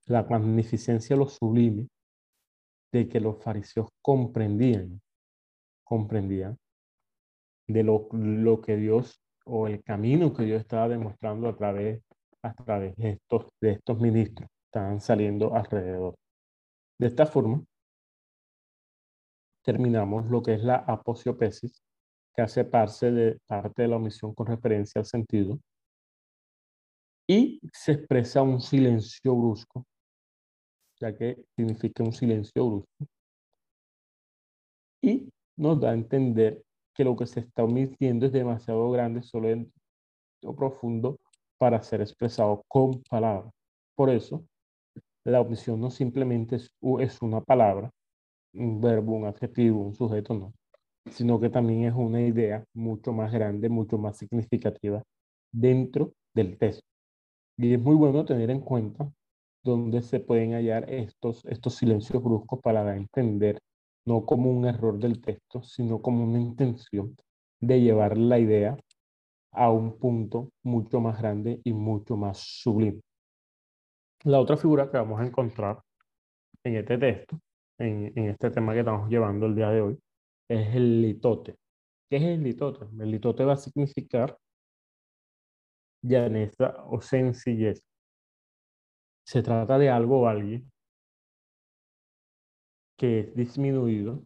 [0.07, 1.87] La magnificencia, lo sublime
[2.95, 5.01] de que los fariseos comprendían,
[5.83, 6.57] comprendían
[7.67, 12.01] de lo, lo que Dios o el camino que Dios estaba demostrando a través,
[12.41, 13.19] a través de,
[13.61, 16.15] estos, ministros estaban saliendo alrededor.
[16.97, 17.63] De esta forma,
[19.61, 21.83] terminamos lo que es la aposiopesis,
[22.33, 25.59] que hace parte de, parte de la omisión con referencia al sentido,
[27.27, 29.85] y se expresa un silencio brusco,
[30.99, 33.07] ya que significa un silencio brusco.
[35.01, 39.49] Y nos da a entender que lo que se está omitiendo es demasiado grande, solo
[40.43, 41.17] o profundo
[41.57, 43.51] para ser expresado con palabras.
[43.95, 44.45] Por eso,
[45.25, 46.69] la omisión no simplemente es,
[46.99, 47.91] es una palabra,
[48.53, 50.53] un verbo, un adjetivo, un sujeto, no,
[51.11, 55.01] sino que también es una idea mucho más grande, mucho más significativa
[55.51, 56.83] dentro del texto.
[57.57, 59.09] Y es muy bueno tener en cuenta
[59.65, 63.59] dónde se pueden hallar estos, estos silencios bruscos para dar a entender,
[64.05, 67.17] no como un error del texto, sino como una intención
[67.59, 68.77] de llevar la idea
[69.51, 73.01] a un punto mucho más grande y mucho más sublime.
[74.23, 75.81] La otra figura que vamos a encontrar
[76.63, 77.39] en este texto
[77.79, 79.99] en, en este tema que estamos llevando el día de hoy
[80.47, 81.55] es el litote.
[82.07, 82.85] ¿Qué es el litote?
[83.01, 84.37] El litote va a significar
[86.03, 87.81] llaneza o sencillez.
[89.25, 90.71] Se trata de algo o alguien
[92.97, 94.25] que es disminuido,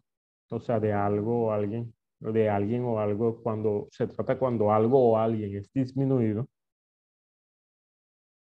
[0.49, 5.11] o sea, de algo o alguien, de alguien o algo, cuando se trata cuando algo
[5.11, 6.47] o alguien es disminuido,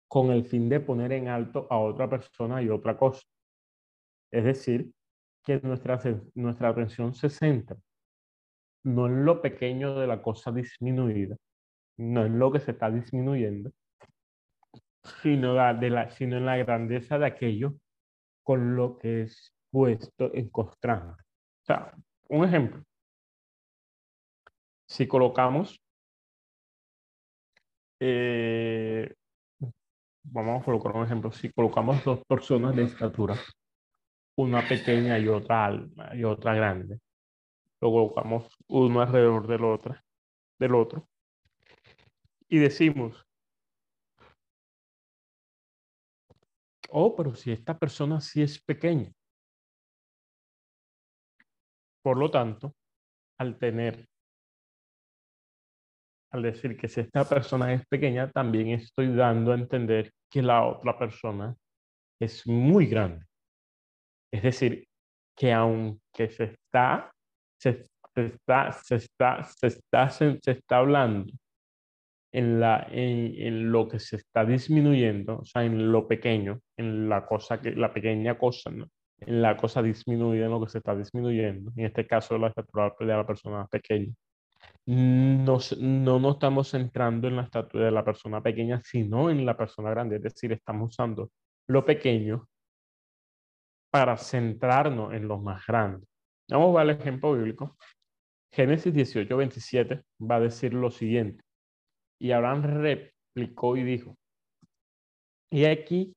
[0.08, 3.22] con el fin de poner en alto a otra persona y otra cosa.
[4.30, 4.92] Es decir,
[5.44, 6.00] que nuestra,
[6.34, 7.76] nuestra atención se centra
[8.84, 11.36] no en lo pequeño de la cosa disminuida,
[11.98, 13.70] no en lo que se está disminuyendo,
[15.22, 17.74] sino, de la, sino en la grandeza de aquello
[18.42, 21.22] con lo que es puesto en constante.
[21.22, 21.94] O sea,
[22.28, 22.82] un ejemplo.
[24.86, 25.80] Si colocamos,
[28.00, 29.14] eh,
[30.24, 33.36] vamos a colocar un ejemplo, si colocamos dos personas de estatura,
[34.36, 35.72] una pequeña y otra
[36.14, 36.98] y otra grande,
[37.80, 39.96] lo colocamos uno alrededor del otro,
[40.58, 41.08] del otro,
[42.48, 43.26] y decimos,
[46.92, 49.10] oh, pero si esta persona sí es pequeña.
[52.02, 52.74] Por lo tanto,
[53.38, 54.06] al tener,
[56.32, 60.64] al decir que si esta persona es pequeña, también estoy dando a entender que la
[60.66, 61.54] otra persona
[62.20, 63.24] es muy grande.
[64.32, 64.86] Es decir,
[65.36, 67.12] que aunque se está,
[67.60, 67.86] se,
[68.16, 71.32] está, se está, se está, se está hablando
[72.32, 77.08] en, la, en, en, lo que se está disminuyendo, o sea, en lo pequeño, en
[77.08, 80.96] la cosa que, la pequeña cosa, en la cosa disminuida, en lo que se está
[80.96, 84.12] disminuyendo, en este caso la estatura de la persona pequeña.
[84.86, 89.56] No, no nos estamos centrando en la estatura de la persona pequeña, sino en la
[89.56, 91.30] persona grande, es decir, estamos usando
[91.68, 92.48] lo pequeño
[93.90, 96.06] para centrarnos en lo más grande.
[96.48, 97.76] Vamos a ver el ejemplo bíblico.
[98.50, 101.42] Génesis 18, 27 va a decir lo siguiente.
[102.22, 104.16] Y Abraham replicó y dijo,
[105.50, 106.14] y aquí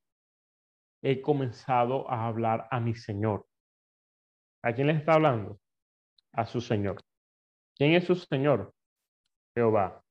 [1.01, 3.47] he comenzado a hablar a mi Señor.
[4.61, 5.59] ¿A quién le está hablando?
[6.33, 7.01] A su Señor.
[7.75, 8.71] ¿Quién es su Señor?
[9.55, 10.03] Jehová.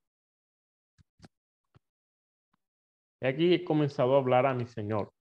[3.21, 5.13] Y aquí he comenzado a hablar a mi Señor.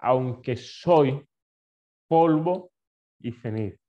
[0.00, 1.24] Aunque soy
[2.08, 2.72] polvo
[3.20, 3.79] y ceniza.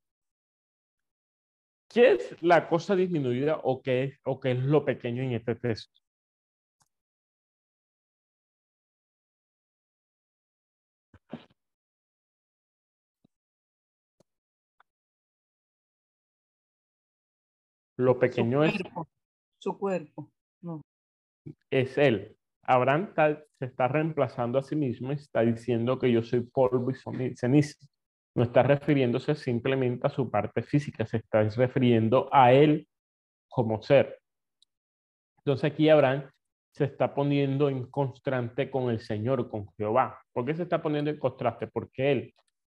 [1.92, 5.54] ¿Qué es la cosa disminuida o qué es, o qué es lo pequeño en este
[5.56, 6.00] texto?
[17.98, 19.08] Lo pequeño su cuerpo, es
[19.58, 20.32] su cuerpo.
[20.62, 20.80] No.
[21.70, 22.36] Es él.
[22.62, 23.12] Abraham
[23.58, 27.86] se está reemplazando a sí mismo, está diciendo que yo soy polvo y ceniza
[28.34, 32.88] no está refiriéndose simplemente a su parte física, se está refiriendo a él
[33.48, 34.18] como ser.
[35.38, 36.30] Entonces aquí Abraham
[36.72, 40.22] se está poniendo en contraste con el Señor, con Jehová.
[40.32, 41.66] ¿Por qué se está poniendo en contraste?
[41.66, 42.34] Porque él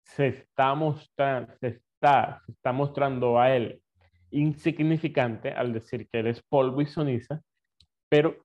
[0.05, 3.82] se está mostrando, se está, se está mostrando a él
[4.30, 7.42] insignificante al decir que él es polvo y ceniza,
[8.09, 8.36] pero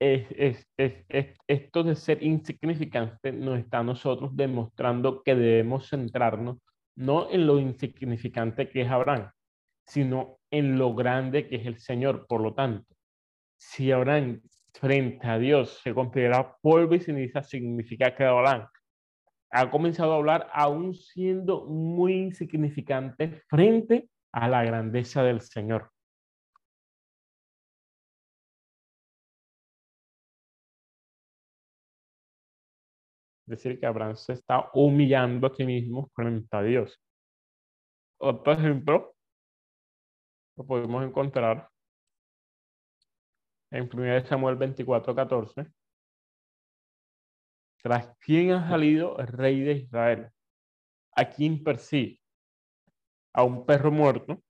[0.00, 6.58] es, es, es, esto de ser insignificante nos está nosotros demostrando que debemos centrarnos
[6.96, 9.30] no en lo insignificante que es Abraham,
[9.86, 12.26] sino en lo grande que es el Señor.
[12.28, 12.92] Por lo tanto,
[13.56, 14.40] si Abraham
[14.74, 18.66] frente a Dios se considera polvo y ceniza, significa que Abraham
[19.50, 25.90] ha comenzado a hablar aún siendo muy insignificante frente a la grandeza del Señor.
[33.48, 37.00] Decir que Abraham se está humillando a sí mismo frente a Dios.
[38.20, 39.14] Otro ejemplo
[40.56, 41.68] lo podemos encontrar
[43.70, 45.66] en 1 Samuel 24, 14.
[47.82, 50.30] Tras quién ha salido el rey de Israel,
[51.12, 52.20] a quién persigue,
[53.32, 54.42] a un perro muerto,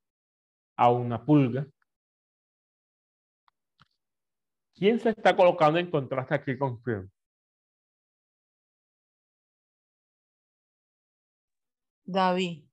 [0.76, 1.66] a una pulga.
[4.74, 7.11] ¿Quién se está colocando en contraste aquí con quién?
[12.09, 12.64] David.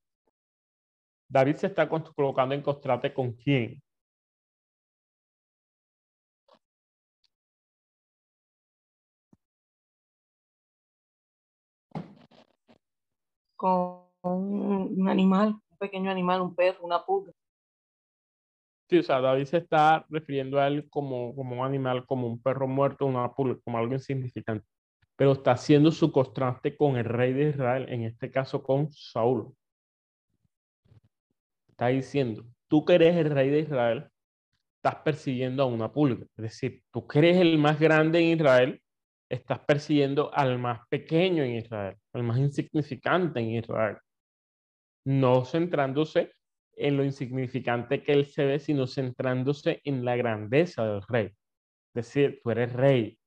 [1.28, 3.84] David se está colocando en contraste con quién.
[13.58, 17.34] Con un animal, un pequeño animal, un perro, una pulga.
[18.90, 22.42] Sí, o sea, David se está refiriendo a él como, como un animal, como un
[22.42, 24.66] perro muerto, una pulga, como algo insignificante.
[25.16, 29.56] Pero está haciendo su contraste con el rey de Israel, en este caso con Saúl.
[31.70, 34.10] Está diciendo, tú que eres el rey de Israel,
[34.78, 36.26] estás persiguiendo a una pulga.
[36.38, 38.82] Es decir, tú que eres el más grande en Israel,
[39.30, 43.98] estás persiguiendo al más pequeño en Israel, al más insignificante en Israel.
[45.06, 46.34] No centrándose
[46.74, 51.26] en lo insignificante que él se ve, sino centrándose en la grandeza del rey.
[51.26, 53.18] Es decir, tú eres rey,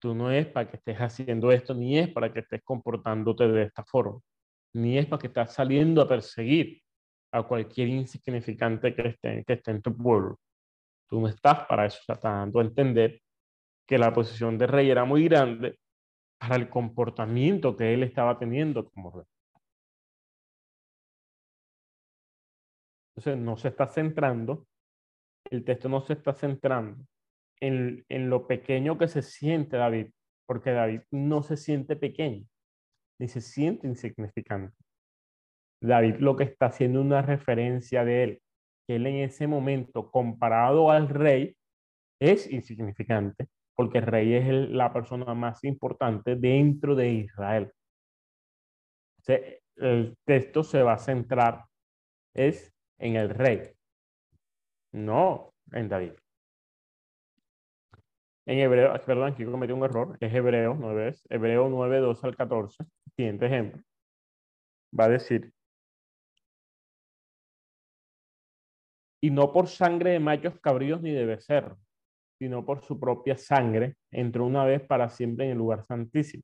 [0.00, 3.64] tú no es para que estés haciendo esto, ni es para que estés comportándote de
[3.64, 4.20] esta forma,
[4.74, 6.82] ni es para que estés saliendo a perseguir
[7.32, 10.40] a cualquier insignificante que esté, que esté en tu pueblo.
[11.08, 13.20] Tú no estás para eso, o está dando a entender
[13.86, 15.78] que la posición de rey era muy grande
[16.38, 19.26] para el comportamiento que él estaba teniendo como rey.
[23.16, 24.66] Entonces no se está centrando,
[25.50, 27.04] el texto no se está centrando
[27.60, 30.08] en, en lo pequeño que se siente David,
[30.46, 32.46] porque David no se siente pequeño,
[33.18, 34.76] ni se siente insignificante.
[35.82, 38.42] David lo que está haciendo una referencia de él,
[38.86, 41.56] que él en ese momento, comparado al rey,
[42.20, 47.72] es insignificante, porque el rey es la persona más importante dentro de Israel.
[49.76, 51.64] el texto se va a centrar
[52.34, 53.72] es en el rey,
[54.92, 56.12] no en David.
[58.46, 62.36] En hebreo, perdón, aquí cometí un error, es hebreo, no ves, hebreo 9, 2 al
[62.36, 62.84] 14,
[63.14, 63.82] siguiente ejemplo,
[64.98, 65.52] va a decir,
[69.22, 71.78] y no por sangre de machos cabríos ni de becerro,
[72.38, 76.42] sino por su propia sangre, entró una vez para siempre en el lugar santísimo,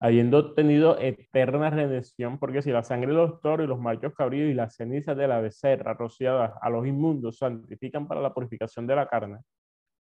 [0.00, 4.50] habiendo obtenido eterna redención, porque si la sangre de los toros y los machos cabríos
[4.50, 8.96] y las cenizas de la becerra rociadas a los inmundos santifican para la purificación de
[8.96, 9.40] la carne,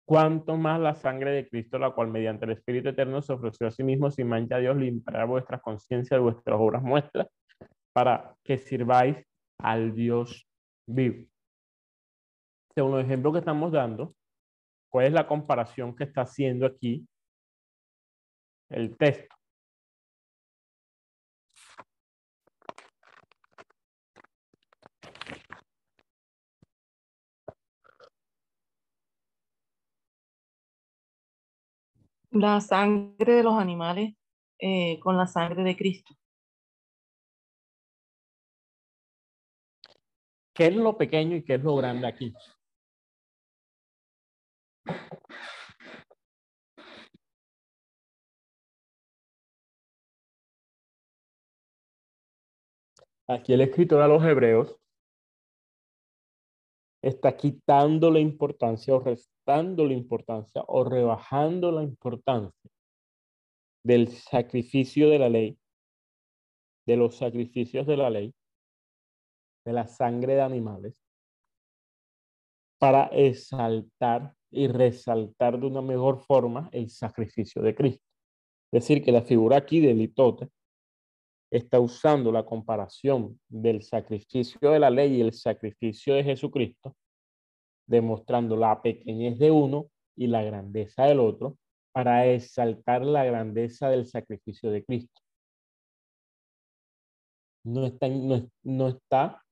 [0.09, 3.70] cuanto más la sangre de Cristo, la cual mediante el Espíritu Eterno se ofreció a
[3.70, 7.28] sí mismo sin mancha a Dios, limpiará vuestras conciencias vuestras obras muestras,
[7.92, 9.18] para que sirváis
[9.59, 10.48] al Dios
[10.86, 11.28] vivo
[12.78, 14.14] según los ejemplos que estamos dando,
[14.88, 17.04] cuál es la comparación que está haciendo aquí
[18.70, 19.34] el texto.
[32.39, 34.14] La sangre de los animales
[34.61, 36.14] eh, con la sangre de Cristo.
[40.55, 42.32] ¿Qué es lo pequeño y qué es lo grande aquí?
[53.26, 54.78] Aquí el escritor a los hebreos
[57.03, 62.70] está quitando la importancia o restando la importancia o rebajando la importancia
[63.84, 65.59] del sacrificio de la ley,
[66.86, 68.34] de los sacrificios de la ley,
[69.64, 71.03] de la sangre de animales,
[72.78, 78.05] para exaltar y resaltar de una mejor forma el sacrificio de Cristo.
[78.72, 80.49] Es decir, que la figura aquí de litote
[81.51, 86.94] está usando la comparación del sacrificio de la ley y el sacrificio de Jesucristo,
[87.86, 89.86] demostrando la pequeñez de uno
[90.16, 91.57] y la grandeza del otro,
[91.92, 95.20] para exaltar la grandeza del sacrificio de Cristo.
[97.64, 99.42] No está, no, está,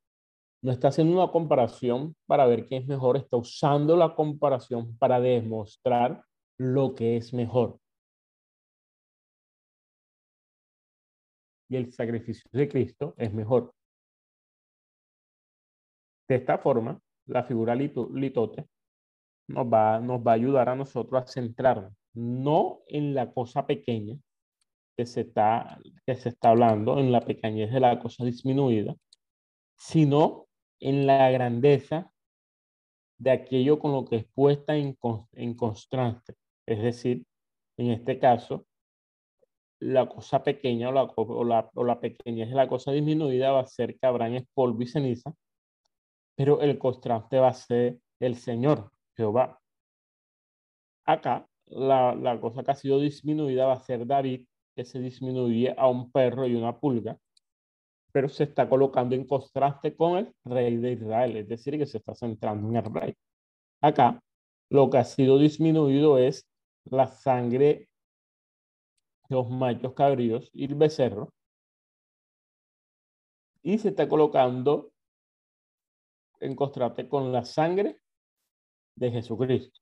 [0.62, 5.20] no está haciendo una comparación para ver quién es mejor, está usando la comparación para
[5.20, 6.22] demostrar
[6.58, 7.78] lo que es mejor.
[11.68, 13.72] Y el sacrificio de Cristo es mejor.
[16.28, 18.66] De esta forma, la figura litote
[19.48, 24.18] nos va, nos va a ayudar a nosotros a centrarnos no en la cosa pequeña
[24.96, 28.96] que se está, que se está hablando, en la pequeñez de la cosa disminuida,
[29.76, 30.48] sino
[30.80, 32.10] en la grandeza
[33.18, 34.94] de aquello con lo que es puesta en,
[35.54, 36.34] contraste.
[36.66, 37.26] Es decir,
[37.76, 38.66] en este caso,
[39.80, 43.60] la cosa pequeña o la, o la, o la pequeñez de la cosa disminuida va
[43.60, 45.34] a ser que es polvo y ceniza,
[46.34, 49.60] pero el contraste va a ser el Señor, Jehová.
[51.04, 55.74] Acá, la, la cosa que ha sido disminuida va a ser David, que se disminuye
[55.76, 57.18] a un perro y una pulga,
[58.12, 61.98] pero se está colocando en contraste con el rey de Israel, es decir, que se
[61.98, 63.14] está centrando en el rey.
[63.80, 64.20] Acá,
[64.70, 66.46] lo que ha sido disminuido es
[66.84, 67.88] la sangre
[69.28, 71.32] los machos cabríos y el becerro.
[73.62, 74.92] Y se está colocando
[76.40, 78.00] en contraste con la sangre
[78.96, 79.80] de Jesucristo.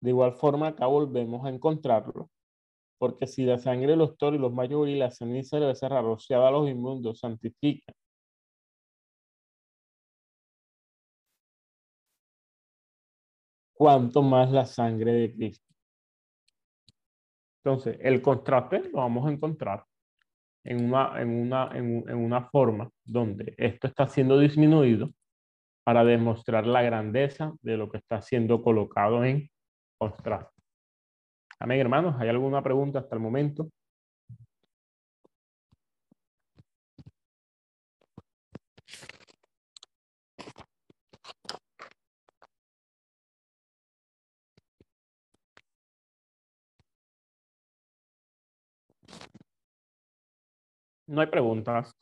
[0.00, 2.30] De igual forma, acá volvemos a encontrarlo
[2.98, 6.00] porque si la sangre de los toros y los mayores y la ceniza de becerra
[6.02, 7.92] rociada a los inmundos santifica,
[13.74, 15.73] cuanto más la sangre de Cristo.
[17.64, 19.84] Entonces, el contraste lo vamos a encontrar
[20.64, 25.10] en una, en una, en, una forma donde esto está siendo disminuido
[25.82, 29.48] para demostrar la grandeza de lo que está siendo colocado en
[29.98, 30.62] contraste.
[31.58, 32.16] Amén, hermanos.
[32.18, 33.70] ¿Hay alguna pregunta hasta el momento?
[51.06, 51.94] No hay preguntas.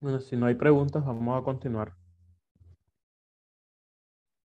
[0.00, 1.94] Bueno, si no hay preguntas, vamos a continuar.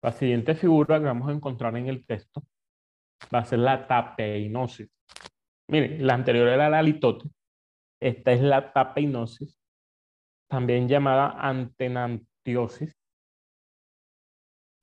[0.02, 2.42] La siguiente figura que vamos a encontrar en el texto
[3.34, 4.88] va a ser la tapeinosis.
[5.68, 7.28] Mire, la anterior era la litote.
[8.00, 9.58] Esta es la tapeinosis,
[10.48, 12.94] también llamada antenantiosis,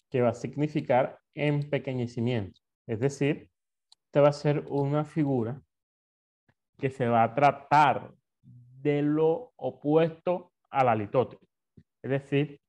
[0.09, 2.59] que va a significar empequeñecimiento.
[2.87, 3.49] Es decir,
[4.05, 5.61] esta va a ser una figura
[6.77, 11.37] que se va a tratar de lo opuesto a la litote.
[12.01, 12.59] Es decir,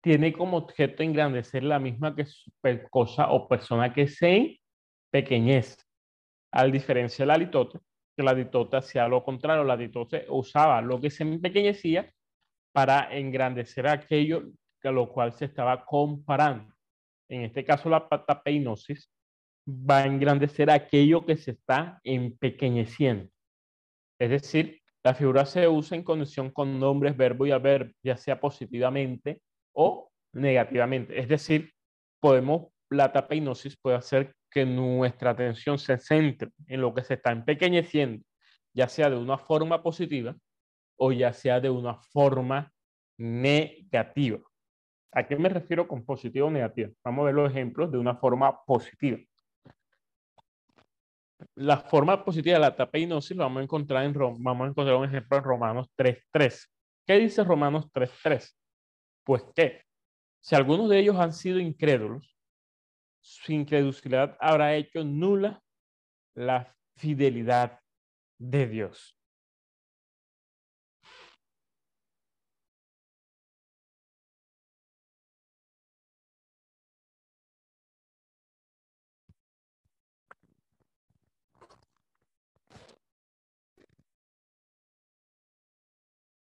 [0.00, 2.26] tiene como objeto engrandecer la misma que
[2.90, 4.60] cosa o persona que se
[5.06, 5.76] empequeñece.
[6.52, 7.78] Al diferencia de la litote,
[8.16, 12.12] que la litote hacía lo contrario, la litote usaba lo que se empequeñecía
[12.72, 14.44] para engrandecer aquello
[14.88, 16.74] a lo cual se estaba comparando.
[17.28, 19.10] En este caso, la patapeinosis
[19.68, 23.30] va a engrandecer aquello que se está empequeñeciendo.
[24.18, 28.38] Es decir, la figura se usa en conexión con nombres, verbo y adverbio, ya sea
[28.38, 29.40] positivamente
[29.72, 31.18] o negativamente.
[31.18, 31.72] Es decir,
[32.20, 37.32] podemos, la tapeinosis puede hacer que nuestra atención se centre en lo que se está
[37.32, 38.24] empequeñeciendo,
[38.74, 40.36] ya sea de una forma positiva
[40.96, 42.72] o ya sea de una forma
[43.18, 44.38] negativa.
[45.12, 46.90] ¿A qué me refiero con positivo o negativa?
[47.04, 49.18] Vamos a ver los ejemplos de una forma positiva.
[51.54, 55.04] La forma positiva de la tapeinosis lo vamos a encontrar en vamos a encontrar un
[55.04, 56.68] ejemplo en Romanos 3.3.
[57.06, 58.54] ¿Qué dice Romanos 3.3?
[59.24, 59.82] Pues que
[60.40, 62.31] si algunos de ellos han sido incrédulos,
[63.22, 65.62] su incredulidad habrá hecho nula
[66.34, 67.80] la fidelidad
[68.38, 69.16] de Dios.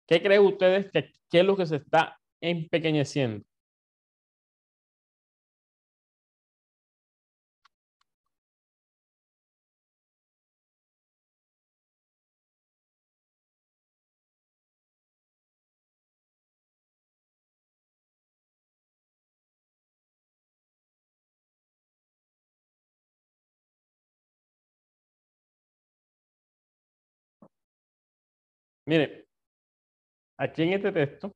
[0.07, 3.45] ¿Qué creen ustedes que qué es lo que se está empequeñeciendo?
[28.87, 29.27] Mire,
[30.39, 31.35] aquí en este texto,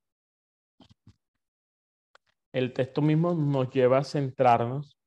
[2.52, 4.98] el texto mismo nos lleva a centrarnos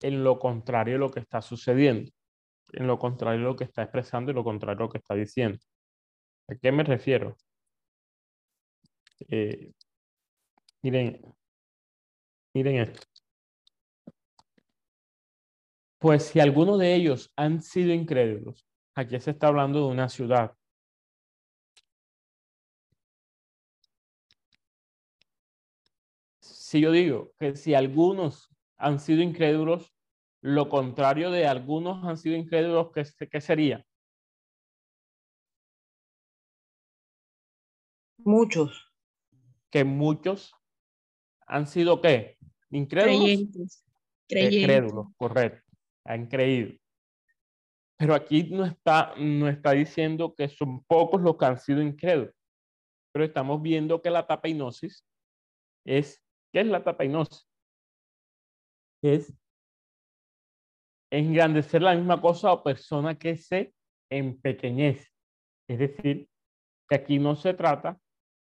[0.00, 2.10] en lo contrario de lo que está sucediendo,
[2.72, 5.14] en lo contrario de lo que está expresando y lo contrario de lo que está
[5.14, 5.58] diciendo.
[6.48, 7.36] ¿A qué me refiero?
[9.28, 9.72] Eh,
[10.82, 11.20] miren,
[12.54, 13.06] miren esto.
[15.98, 18.64] Pues si algunos de ellos han sido incrédulos,
[18.94, 20.54] aquí se está hablando de una ciudad,
[26.68, 29.96] si yo digo que si algunos han sido incrédulos,
[30.42, 33.86] lo contrario de algunos han sido incrédulos, ¿qué, qué sería?
[38.18, 38.92] Muchos.
[39.70, 40.54] Que muchos
[41.46, 42.36] han sido qué?
[42.68, 43.16] Incrédulos.
[43.16, 43.84] Creyentes.
[44.28, 44.60] Creyentes.
[44.60, 45.72] Incrédulos, correcto.
[46.04, 46.78] Han creído.
[47.96, 52.34] Pero aquí no está, no está diciendo que son pocos los que han sido incrédulos.
[53.10, 55.02] Pero estamos viendo que la tapeinosis
[55.86, 56.22] es
[56.52, 57.46] ¿Qué es la tapeinosis?
[59.02, 59.32] Es
[61.10, 63.74] engrandecer la misma cosa o persona que se
[64.10, 65.08] empequeñece.
[65.68, 66.28] Es decir,
[66.88, 68.00] que aquí no se trata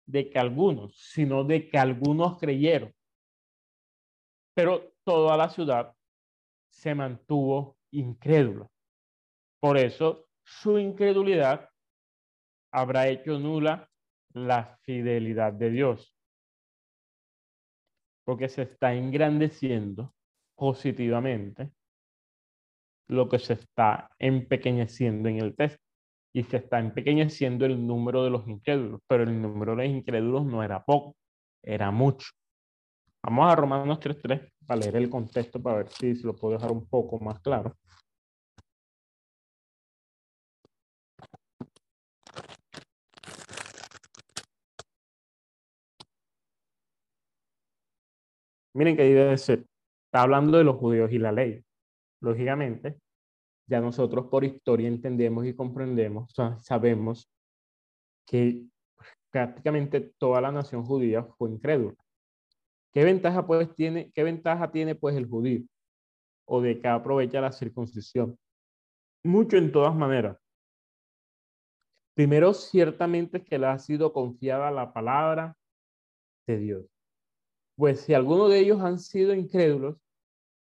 [0.07, 2.93] de que algunos, sino de que algunos creyeron.
[4.55, 5.95] Pero toda la ciudad
[6.71, 8.69] se mantuvo incrédula.
[9.61, 11.69] Por eso su incredulidad
[12.73, 13.89] habrá hecho nula
[14.35, 16.17] la fidelidad de Dios.
[18.25, 20.15] Porque se está engrandeciendo
[20.57, 21.71] positivamente
[23.09, 25.83] lo que se está empequeñeciendo en el texto.
[26.35, 30.47] Y se está empequeñeciendo el número de los incrédulos, pero el número de los incrédulos
[30.47, 31.15] no era poco,
[31.63, 32.29] era mucho.
[33.23, 36.73] Vamos a Romanos 3.3 para leer el contexto, para ver si se lo puedo dejar
[36.73, 37.77] un poco más claro.
[48.75, 49.67] Miren que debe ser.
[50.07, 51.65] Está hablando de los judíos y la ley.
[52.21, 52.99] Lógicamente,
[53.67, 57.29] ya nosotros por historia entendemos y comprendemos, sabemos
[58.27, 58.65] que
[59.31, 61.97] prácticamente toda la nación judía fue incrédula.
[62.93, 65.63] ¿Qué ventaja pues tiene, qué ventaja tiene pues el judío?
[66.45, 68.39] O de que aprovecha la circuncisión.
[69.25, 70.37] Mucho en todas maneras.
[72.15, 75.57] Primero, ciertamente es que le ha sido confiada la palabra
[76.47, 76.92] de Dios.
[77.83, 79.97] Pues si alguno de ellos han sido incrédulos,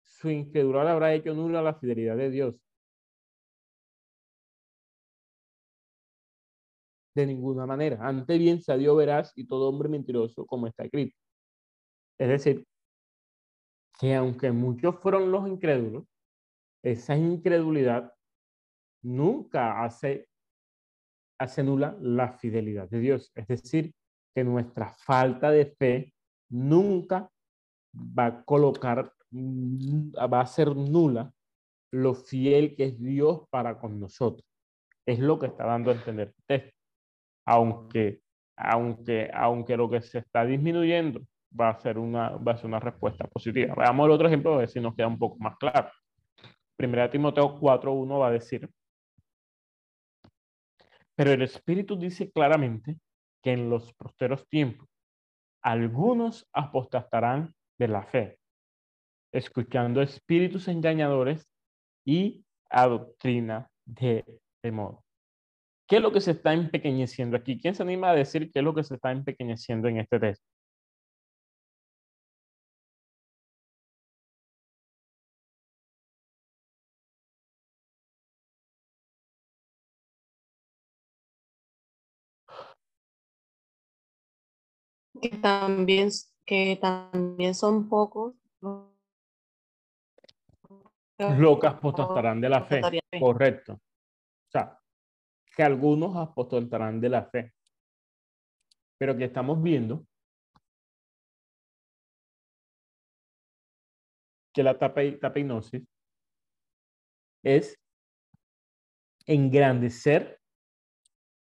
[0.01, 2.55] su incredulidad habrá hecho nula la fidelidad de Dios.
[7.15, 8.05] De ninguna manera.
[8.05, 11.15] Ante bien se dio verás y todo hombre mentiroso, como está escrito.
[12.17, 12.67] Es decir,
[13.97, 16.03] que aunque muchos fueron los incrédulos,
[16.83, 18.13] esa incredulidad
[19.03, 20.27] nunca hace,
[21.39, 23.31] hace nula la fidelidad de Dios.
[23.35, 23.95] Es decir,
[24.33, 26.14] que nuestra falta de fe
[26.49, 27.29] nunca
[27.93, 31.31] va a colocar, mm, va a ser nula
[31.91, 34.45] lo fiel que es Dios para con nosotros.
[35.05, 36.77] Es lo que está dando a entender el texto.
[37.45, 38.21] Aunque,
[38.57, 41.21] aunque, aunque lo que se está disminuyendo
[41.59, 43.75] va a ser una, va a ser una respuesta positiva.
[43.75, 45.89] Veamos el otro ejemplo a ver si nos queda un poco más claro.
[46.75, 48.69] Primera Timoteo 4.1 va a decir,
[51.15, 52.97] pero el Espíritu dice claramente
[53.41, 54.89] que en los posteros tiempos
[55.65, 58.37] algunos apostatarán de la fe,
[59.33, 61.49] escuchando espíritus engañadores
[62.05, 64.23] y a doctrina de
[64.61, 64.99] temor.
[65.87, 67.59] ¿Qué es lo que se está empequeñeciendo aquí?
[67.59, 70.47] ¿Quién se anima a decir qué es lo que se está empequeñeciendo en este texto?
[85.29, 86.09] Que también,
[86.45, 88.35] que también son pocos.
[91.17, 92.81] Los que apostatarán de la fe.
[93.19, 93.73] Correcto.
[93.73, 94.79] O sea,
[95.55, 97.53] que algunos apostatarán de la fe.
[98.97, 100.05] Pero que estamos viendo
[104.53, 105.83] que la tapinosis
[107.43, 107.77] es
[109.25, 110.39] engrandecer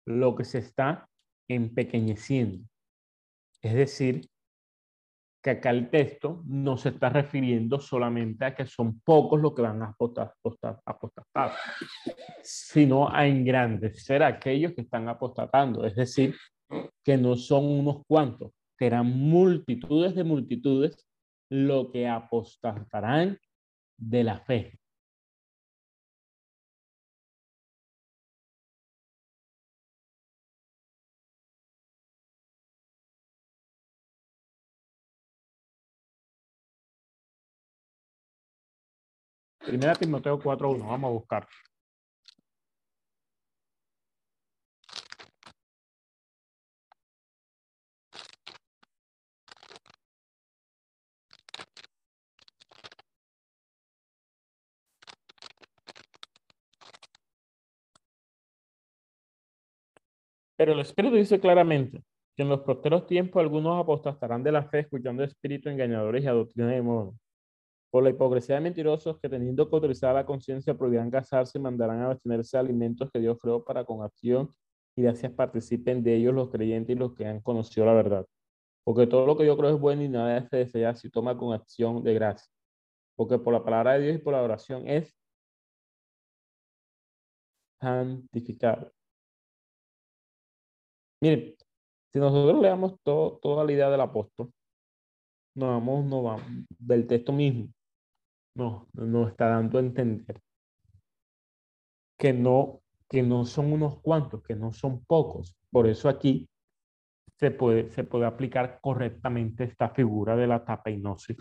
[0.05, 1.09] lo que se está
[1.49, 2.65] empequeñeciendo.
[3.65, 4.29] Es decir,
[5.41, 9.63] que acá el texto no se está refiriendo solamente a que son pocos los que
[9.63, 11.51] van a apostar,
[12.43, 15.83] sino a engrandecer a aquellos que están apostatando.
[15.83, 16.35] Es decir,
[17.03, 21.03] que no son unos cuantos, serán multitudes de multitudes
[21.49, 23.39] lo que apostatarán
[23.97, 24.77] de la fe.
[39.65, 41.47] Primera Timoteo 4.1, vamos a buscar.
[60.57, 62.01] Pero el Espíritu dice claramente
[62.35, 66.33] que en los próximos tiempos algunos apostatarán de la fe escuchando espíritus engañadores y a
[66.33, 67.15] de modo
[67.95, 72.01] por la hipocresía de mentirosos que teniendo que autorizar la conciencia prohibirán casarse y mandarán
[72.01, 74.49] a abstenerse alimentos que Dios creó para con acción
[74.97, 78.25] y gracias participen de ellos los creyentes y los que han conocido la verdad.
[78.83, 81.53] Porque todo lo que yo creo es bueno y nada se desea si toma con
[81.53, 82.51] acción de gracia.
[83.15, 85.15] Porque por la palabra de Dios y por la oración es
[87.79, 88.91] santificado.
[91.21, 91.55] Miren,
[92.11, 94.51] si nosotros leamos todo, toda la idea del apóstol,
[95.55, 97.69] nos vamos, nos vamos del texto mismo
[98.55, 100.41] no, no está dando a entender
[102.17, 105.57] que no, que no son unos cuantos, que no son pocos.
[105.69, 106.49] Por eso aquí
[107.37, 111.37] se puede, se puede aplicar correctamente esta figura de la tapeinosis.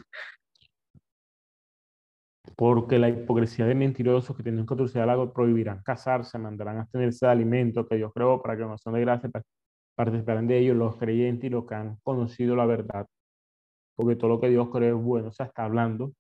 [2.57, 7.27] porque la hipocresía de mentirosos que tienen que autoridad algo prohibirán casarse, mandarán a abstenerse
[7.27, 9.31] de alimentos que Dios creó para que no son de gracia
[9.97, 13.07] participarán de ellos los creyentes y los que han conocido la verdad.
[13.97, 15.29] Porque todo lo que Dios cree es bueno.
[15.29, 16.13] O sea, está hablando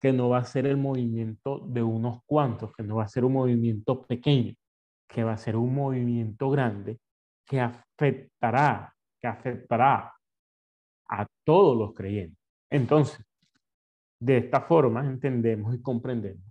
[0.00, 3.24] que no va a ser el movimiento de unos cuantos, que no va a ser
[3.24, 4.54] un movimiento pequeño,
[5.06, 6.98] que va a ser un movimiento grande
[7.46, 10.14] que afectará, que afectará
[11.08, 12.38] a todos los creyentes.
[12.70, 13.24] Entonces,
[14.20, 16.44] de esta forma entendemos y comprendemos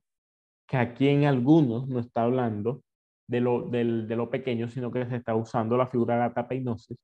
[0.67, 2.83] que aquí en algunos no está hablando
[3.27, 6.97] de lo, de lo pequeño, sino que se está usando la figura de la tapeinosis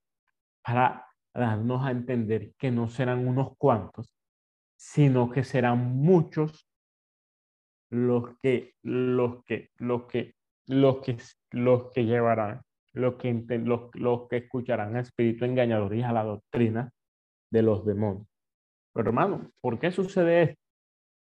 [0.64, 4.12] para darnos a entender que no serán unos cuantos,
[4.76, 6.70] sino que serán muchos
[7.90, 10.36] los que, los que, los que,
[10.68, 11.18] los que,
[11.52, 12.62] los que llevarán,
[12.94, 16.92] los que, los, los que escucharán al espíritu engañador y a la doctrina
[17.52, 18.28] de los demonios.
[18.94, 20.62] Pero hermano, ¿por qué sucede esto?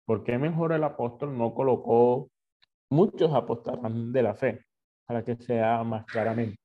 [0.04, 2.30] ¿Por qué mejor el apóstol no colocó
[2.90, 4.64] muchos apóstoles de la fe
[5.06, 6.58] para que sea más claramente?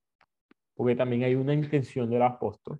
[0.75, 2.79] Porque también hay una intención del apóstol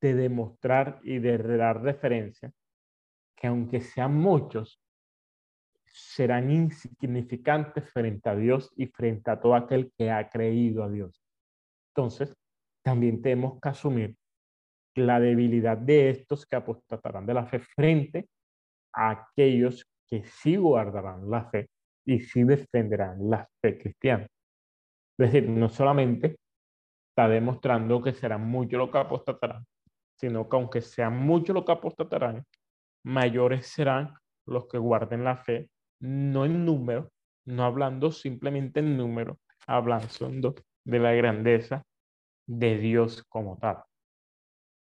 [0.00, 2.52] de demostrar y de dar referencia
[3.36, 4.80] que aunque sean muchos,
[5.84, 11.20] serán insignificantes frente a Dios y frente a todo aquel que ha creído a Dios.
[11.90, 12.34] Entonces,
[12.82, 14.16] también tenemos que asumir
[14.94, 18.28] la debilidad de estos que apostatarán de la fe frente
[18.92, 21.68] a aquellos que sí guardarán la fe
[22.04, 24.26] y sí defenderán la fe cristiana.
[25.18, 26.36] Es decir, no solamente
[27.12, 29.66] está demostrando que serán muchos los que apostatarán,
[30.18, 32.46] sino que aunque sean muchos los que apostatarán,
[33.04, 34.14] mayores serán
[34.46, 35.68] los que guarden la fe,
[36.00, 37.12] no en número,
[37.44, 40.54] no hablando simplemente en número, hablando
[40.84, 41.84] de la grandeza
[42.46, 43.82] de Dios como tal.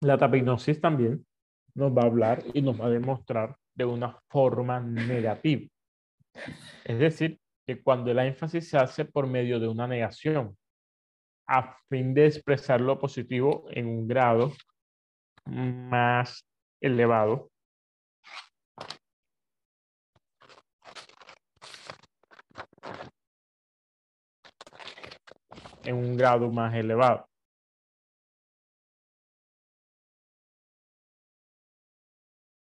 [0.01, 1.25] La tapinosis también
[1.73, 5.67] nos va a hablar y nos va a demostrar de una forma negativa.
[6.83, 10.55] Es decir, que cuando el énfasis se hace por medio de una negación,
[11.53, 14.51] a fin de expresar lo positivo en un grado
[15.45, 16.47] más
[16.81, 17.51] elevado.
[25.83, 27.27] En un grado más elevado.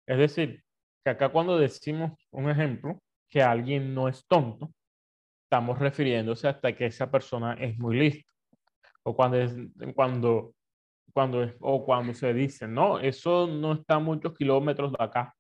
[0.07, 0.65] Es decir,
[1.05, 4.73] que acá cuando decimos un ejemplo, que alguien no es tonto,
[5.45, 8.38] estamos refiriéndose hasta que esa persona es muy lista.
[9.09, 9.55] O cuando, es,
[9.95, 10.55] cuando,
[11.15, 15.35] cuando, o cuando se dice, no, eso no está a muchos kilómetros de acá.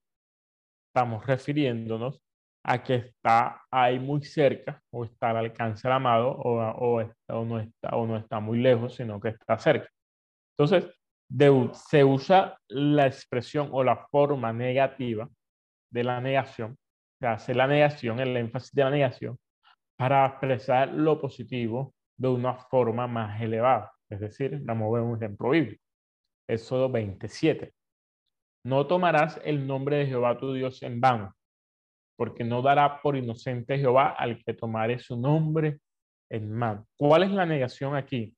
[0.89, 2.19] Estamos refiriéndonos
[2.64, 7.45] a que está ahí muy cerca o está al alcance del amado o, o, o,
[7.45, 9.91] no está, o no está muy lejos, sino que está cerca.
[10.57, 10.91] Entonces,
[11.91, 15.29] se usa la expresión o la forma negativa
[15.93, 16.79] de la negación,
[17.21, 19.39] se hace la negación, el énfasis de la negación,
[19.99, 23.93] para expresar lo positivo de una forma más elevada.
[24.11, 25.83] Es decir, vamos a ver un ejemplo bíblico.
[26.49, 27.73] Éxodo 27.
[28.64, 31.35] No tomarás el nombre de Jehová tu Dios en vano,
[32.16, 35.81] porque no dará por inocente Jehová al que tomare su nombre
[36.31, 36.87] en mano.
[36.97, 38.35] ¿Cuál es la negación aquí?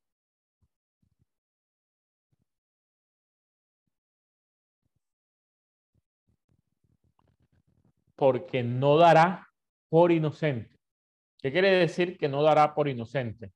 [8.20, 9.48] porque no dará
[9.88, 10.78] por inocente.
[11.38, 13.50] ¿Qué quiere decir que no dará por inocente?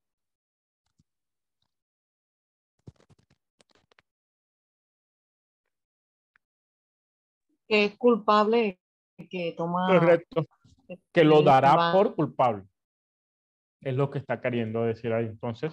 [7.68, 8.78] Que es culpable,
[9.30, 9.86] que toma...
[9.88, 10.46] Correcto.
[11.12, 12.64] Que lo dará por culpable.
[13.80, 15.26] Es lo que está queriendo decir ahí.
[15.26, 15.72] Entonces,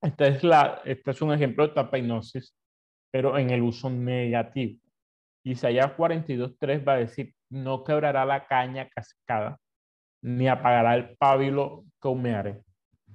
[0.00, 2.54] esta es, la, este es un ejemplo de tapainosis,
[3.10, 4.80] pero en el uso negativo.
[5.44, 9.58] Isaías 42.3 va a decir, no quebrará la caña cascada,
[10.22, 12.62] ni apagará el pábilo que humeare.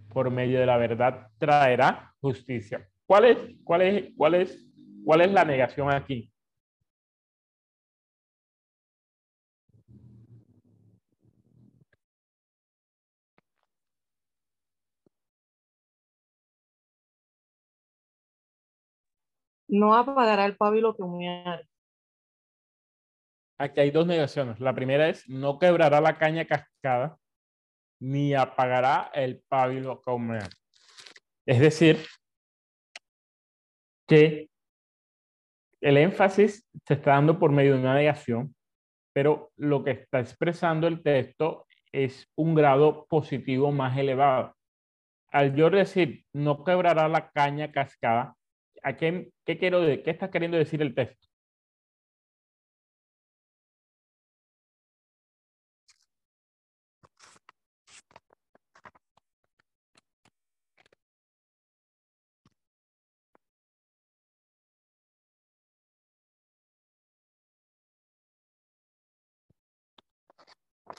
[0.09, 2.88] Por medio de la verdad traerá justicia.
[3.05, 4.65] ¿Cuál es, cuál es, cuál es,
[5.05, 6.31] cuál es la negación aquí?
[19.68, 21.68] No apagará el pábilo que humeare.
[23.59, 24.59] Aquí hay dos negaciones.
[24.59, 27.18] La primera es no quebrará la caña cascada
[27.99, 30.49] ni apagará el pábilo caumear.
[31.45, 31.97] Es decir,
[34.07, 34.49] que
[35.82, 38.55] el énfasis se está dando por medio de una negación,
[39.13, 44.55] pero lo que está expresando el texto es un grado positivo más elevado.
[45.32, 48.36] Al decir no quebrará la caña cascada,
[48.88, 51.27] a qué, qué, quiero, qué está queriendo decir el texto.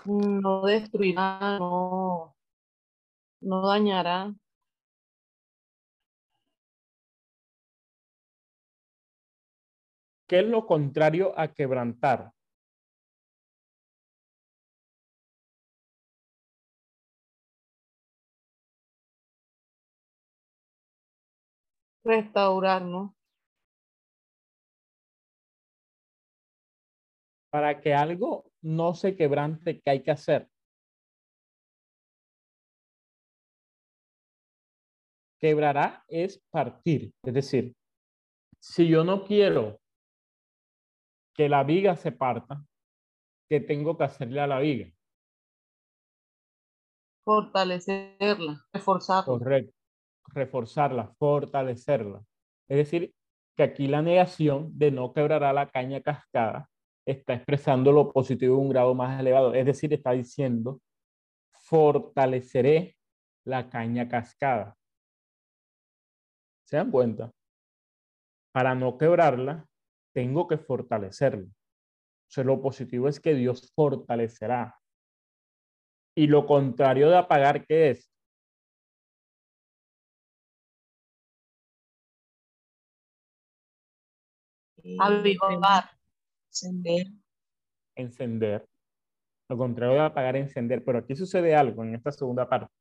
[0.06, 2.34] No destruirá, no,
[3.40, 4.32] no dañará,
[10.28, 12.32] ¿Qué es lo contrario a quebrantar?
[22.04, 23.16] Restaurar, ¿no?
[27.50, 30.46] Para que algo no se quebrante, ¿qué hay que hacer?
[35.40, 37.12] Quebrará es partir.
[37.22, 37.74] Es decir,
[38.60, 39.80] si yo no quiero
[41.38, 42.60] que la viga se parta,
[43.48, 44.90] ¿qué tengo que hacerle a la viga?
[47.24, 49.24] Fortalecerla, reforzarla.
[49.24, 49.72] Correcto.
[50.34, 52.24] Reforzarla, fortalecerla.
[52.68, 53.14] Es decir,
[53.56, 56.68] que aquí la negación de no quebrará la caña cascada
[57.06, 59.54] está expresando lo positivo en un grado más elevado.
[59.54, 60.80] Es decir, está diciendo,
[61.52, 62.96] fortaleceré
[63.44, 64.76] la caña cascada.
[66.64, 67.30] ¿Se dan cuenta?
[68.52, 69.68] Para no quebrarla,
[70.12, 71.44] tengo que fortalecerla.
[71.46, 74.78] O sea, lo positivo es que Dios fortalecerá.
[76.14, 78.10] Y lo contrario de apagar, ¿qué es?
[84.98, 85.90] Avivar.
[86.48, 87.06] Encender.
[87.96, 88.68] Encender.
[89.48, 90.84] Lo contrario de apagar, encender.
[90.84, 92.72] Pero aquí sucede algo en esta segunda parte.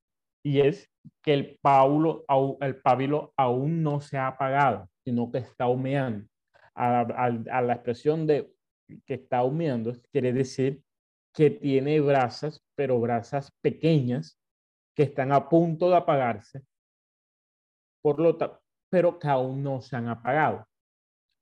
[0.44, 0.90] Y es
[1.22, 2.26] que el, paulo,
[2.62, 6.28] el pábilo aún no se ha apagado, sino que está humeando.
[6.80, 8.54] A, la expresión de
[9.06, 10.84] que está humeando quiere decir
[11.34, 14.40] que tiene brasas, pero brasas pequeñas
[14.96, 16.64] que están a punto de apagarse,
[18.02, 18.38] por lo
[18.90, 20.68] pero que aún no se han apagado.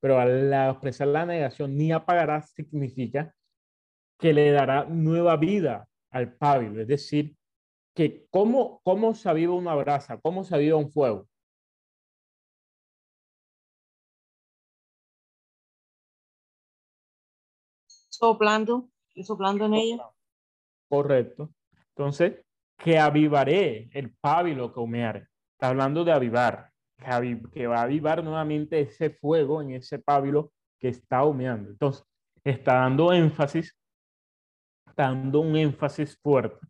[0.02, 3.34] Pero al expresar la negación, ni apagará significa
[4.20, 7.36] que le dará nueva vida al pábilo, es decir,
[7.94, 11.28] que cómo, cómo se aviva una brasa, cómo se aviva un fuego.
[18.18, 18.90] Soplando,
[19.24, 20.10] soplando en ella.
[20.88, 21.52] Correcto.
[21.90, 22.46] Entonces,
[22.78, 25.28] que avivaré el pábilo que humeare.
[25.54, 26.72] Está hablando de avivar,
[27.54, 31.70] que, va a avivar nuevamente ese fuego en ese pábilo que está humeando.
[31.70, 32.06] Entonces,
[32.44, 33.78] está dando énfasis,
[34.96, 36.66] dando un énfasis fuerte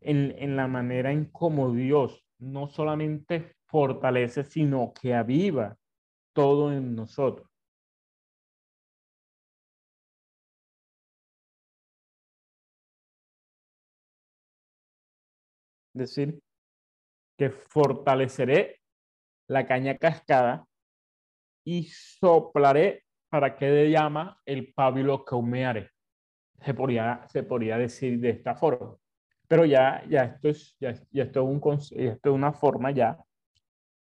[0.00, 5.76] en, en la manera en cómo Dios no solamente fortalece, sino que aviva
[6.32, 7.47] todo en nosotros.
[15.98, 16.40] Decir,
[17.36, 18.80] que fortaleceré
[19.48, 20.66] la caña cascada
[21.64, 25.90] y soplaré para que de llama el pábilo que humeare.
[26.60, 28.96] Se podría, se podría decir de esta forma.
[29.46, 33.16] Pero ya, ya, esto, es, ya, ya esto, es un, esto es una forma ya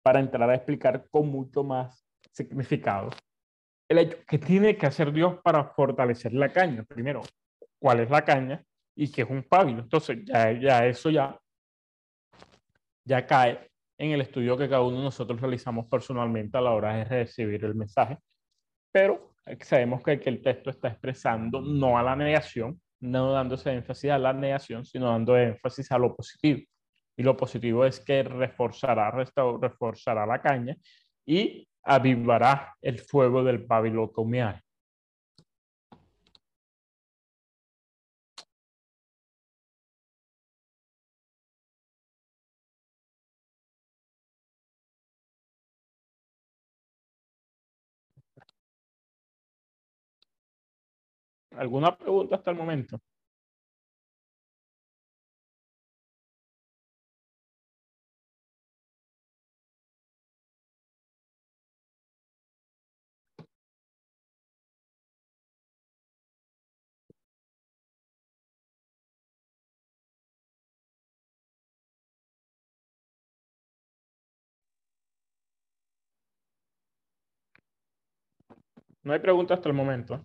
[0.02, 3.10] para entrar a explicar con mucho más significado
[3.90, 6.84] el hecho que tiene que hacer Dios para fortalecer la caña.
[6.84, 7.22] Primero,
[7.80, 8.64] ¿cuál es la caña?
[8.96, 9.80] Y qué es un pábilo.
[9.80, 11.40] Entonces, ya, ya eso ya
[13.08, 16.96] ya cae en el estudio que cada uno de nosotros realizamos personalmente a la hora
[16.96, 18.18] de recibir el mensaje.
[18.92, 24.18] Pero sabemos que, el texto está expresando no a la negación, no dándose énfasis a
[24.18, 26.62] la negación, sino dando énfasis a lo positivo.
[27.16, 30.76] Y lo positivo es que reforzará, reforzará la caña
[31.26, 34.12] y avivará el fuego del pábilo
[51.58, 53.00] ¿Alguna pregunta hasta el momento?
[79.04, 80.22] No hay pregunta hasta el momento.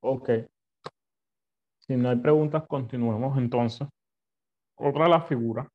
[0.00, 0.30] Ok.
[1.78, 3.88] Si no hay preguntas, continuemos entonces.
[4.78, 5.66] Otra de las figuras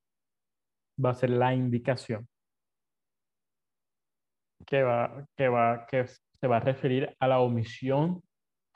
[1.03, 2.25] va a ser la indicación,
[4.65, 8.21] que, va, que, va, que se va a referir a la omisión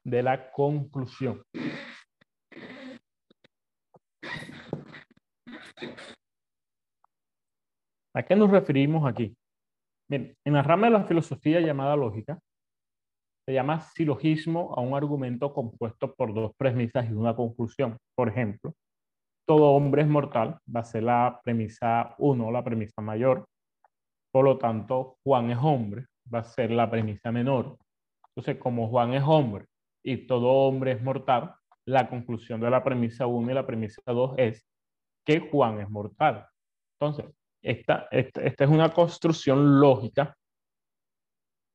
[0.04, 1.42] de la conclusión.
[8.14, 9.34] ¿A qué nos referimos aquí?
[10.10, 12.38] Bien, en la rama de la filosofía llamada lógica,
[13.46, 17.98] se llama silogismo a un argumento compuesto por dos premisas y una conclusión.
[18.16, 18.74] Por ejemplo,
[19.48, 23.46] todo hombre es mortal, va a ser la premisa 1, la premisa mayor.
[24.32, 27.78] Por lo tanto, Juan es hombre, va a ser la premisa menor.
[28.30, 29.66] Entonces, como Juan es hombre
[30.04, 31.54] y todo hombre es mortal,
[31.88, 34.66] la conclusión de la premisa 1 y la premisa 2 es
[35.24, 36.48] que Juan es mortal.
[37.00, 37.32] Entonces,
[37.62, 40.36] esta, esta, esta es una construcción lógica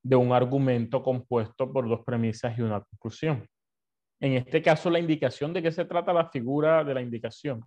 [0.02, 3.46] de un argumento compuesto por dos premisas y una conclusión.
[4.20, 7.64] En este caso, la indicación de qué se trata la figura de la indicación.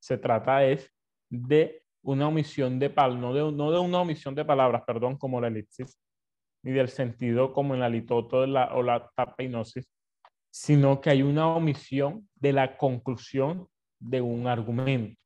[0.00, 0.90] Se trata es
[1.30, 5.40] de una omisión de palabras, no de, no de una omisión de palabras, perdón, como
[5.40, 5.98] la elipsis,
[6.62, 9.90] ni del sentido como en la litoto la, o la tapeinosis,
[10.50, 13.68] sino que hay una omisión de la conclusión
[13.98, 15.20] de un argumento.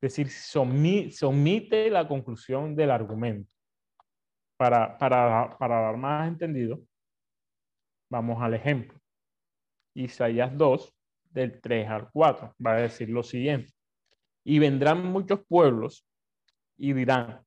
[0.00, 3.50] Es decir, se se omite la conclusión del argumento.
[4.58, 6.82] Para, para, para dar más entendido,
[8.10, 8.98] vamos al ejemplo.
[9.94, 10.94] Isaías 2,
[11.30, 13.72] del 3 al 4, va a decir lo siguiente.
[14.44, 16.06] Y vendrán muchos pueblos
[16.76, 17.44] y dirán,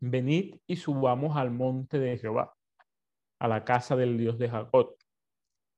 [0.00, 2.54] venid y subamos al monte de Jehová,
[3.38, 4.96] a la casa del Dios de Jacob,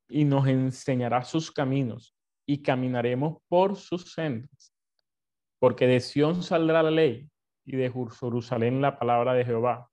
[0.08, 2.16] y nos enseñará sus caminos,
[2.46, 4.74] y caminaremos por sus sendas.
[5.58, 7.30] Porque de Sión saldrá la ley,
[7.64, 9.90] y de Jerusalén la palabra de Jehová,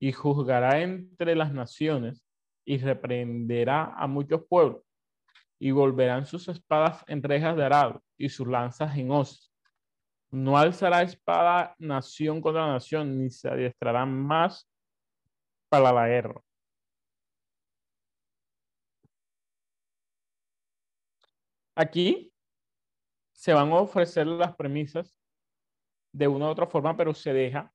[0.00, 2.24] y juzgará entre las naciones
[2.64, 4.82] y reprenderá a muchos pueblos
[5.58, 9.52] y volverán sus espadas en rejas de arado y sus lanzas en hoz.
[10.30, 14.66] No alzará espada nación contra nación, ni se adiestrarán más
[15.68, 16.40] para la guerra.
[21.74, 22.32] Aquí
[23.32, 25.14] se van a ofrecer las premisas
[26.12, 27.72] de una u otra forma, pero se deja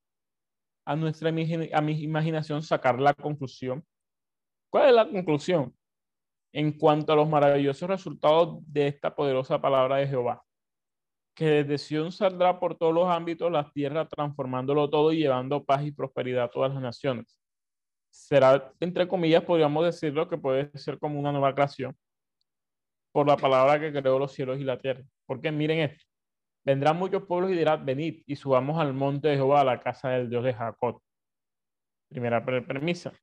[0.85, 3.83] a nuestra a mi imaginación sacar la conclusión.
[4.69, 5.75] ¿Cuál es la conclusión?
[6.53, 10.43] En cuanto a los maravillosos resultados de esta poderosa palabra de Jehová,
[11.33, 15.83] que desde Sion saldrá por todos los ámbitos la tierra, transformándolo todo y llevando paz
[15.85, 17.37] y prosperidad a todas las naciones.
[18.09, 21.97] Será, entre comillas, podríamos decirlo que puede ser como una nueva creación
[23.11, 25.03] por la palabra que creó los cielos y la tierra.
[25.25, 26.05] Porque miren esto,
[26.65, 30.09] Vendrán muchos pueblos y dirán, venid y subamos al monte de Jehová, a la casa
[30.09, 30.99] del Dios de Jacob.
[32.09, 33.13] Primera premisa.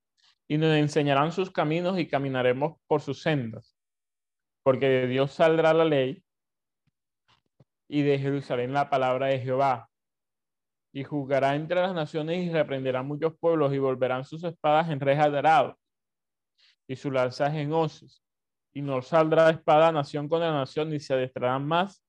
[0.47, 3.77] Y nos enseñarán sus caminos y caminaremos por sus sendas.
[4.63, 6.23] Porque de Dios saldrá la ley
[7.89, 9.91] y de Jerusalén la palabra de Jehová.
[10.93, 15.33] Y juzgará entre las naciones y reprenderá muchos pueblos y volverán sus espadas en rejas
[15.33, 15.79] de arado
[16.87, 18.23] y sus lanzas en hoces.
[18.73, 22.05] Y no saldrá espada nación contra nación ni se adestrarán más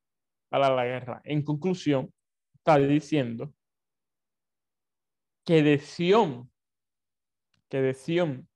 [0.53, 1.21] a la guerra.
[1.23, 2.13] En conclusión,
[2.53, 3.51] está diciendo
[5.45, 6.49] que de Sion,
[7.69, 8.47] que de Sion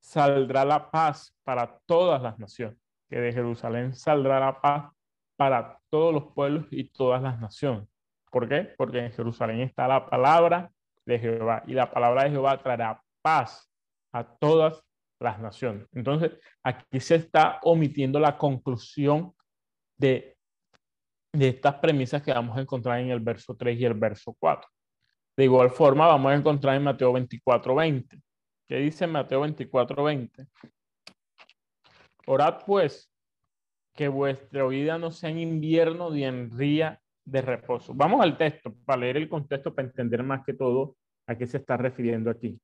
[0.00, 2.78] saldrá la paz para todas las naciones,
[3.10, 4.92] que de Jerusalén saldrá la paz
[5.36, 7.88] para todos los pueblos y todas las naciones.
[8.30, 8.74] ¿Por qué?
[8.78, 10.70] Porque en Jerusalén está la palabra
[11.04, 13.68] de Jehová y la palabra de Jehová traerá paz
[14.12, 14.82] a todas
[15.20, 15.86] las naciones.
[15.92, 16.32] Entonces,
[16.62, 19.34] aquí se está omitiendo la conclusión
[19.98, 20.36] de
[21.32, 24.68] de estas premisas que vamos a encontrar en el verso 3 y el verso 4.
[25.36, 28.20] De igual forma, vamos a encontrar en Mateo 24, 20.
[28.68, 30.46] ¿Qué dice Mateo 24, 20?
[32.26, 33.10] Orad pues
[33.94, 37.92] que vuestra vida no sea en invierno ni en día de reposo.
[37.94, 40.96] Vamos al texto para leer el contexto, para entender más que todo
[41.26, 42.60] a qué se está refiriendo aquí.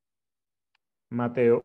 [1.11, 1.63] Mateo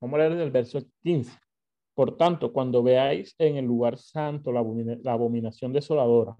[0.00, 1.38] Vamos a leer el verso 15.
[1.94, 4.60] Por tanto, cuando veáis en el lugar santo la,
[5.12, 6.36] abominación desoladora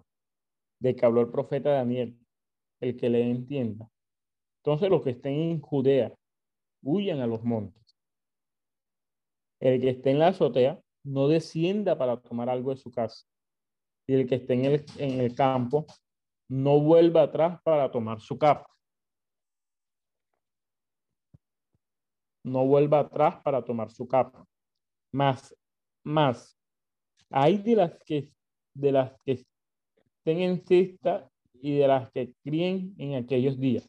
[0.80, 2.16] de que habló el profeta Daniel,
[2.80, 3.88] el que le entienda,
[4.62, 6.14] entonces los que estén en Judea
[6.82, 7.96] huyan a los montes.
[9.60, 13.26] El que esté en la azotea no descienda para tomar algo de su casa.
[14.06, 15.86] Y el que esté en el, en el campo
[16.48, 18.68] no vuelva atrás para tomar su capa.
[22.44, 24.46] No vuelva atrás para tomar su capa.
[25.12, 25.54] Más,
[26.04, 26.58] más,
[27.30, 28.32] hay de las que,
[28.74, 33.88] de las que estén en cista y de las que críen en aquellos días.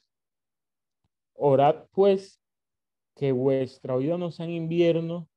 [1.34, 2.41] Orad pues
[3.15, 5.27] que vuestra vida no sea en invierno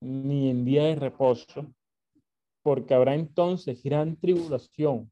[0.00, 1.72] ni en día de reposo,
[2.62, 5.10] porque habrá entonces gran tribulación,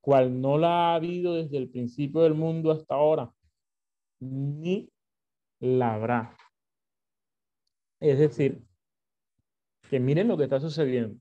[0.00, 3.32] cual no la ha habido desde el principio del mundo hasta ahora,
[4.20, 4.91] ni
[5.62, 6.36] la habrá.
[8.00, 8.60] Es decir,
[9.88, 11.20] que miren lo que está sucediendo.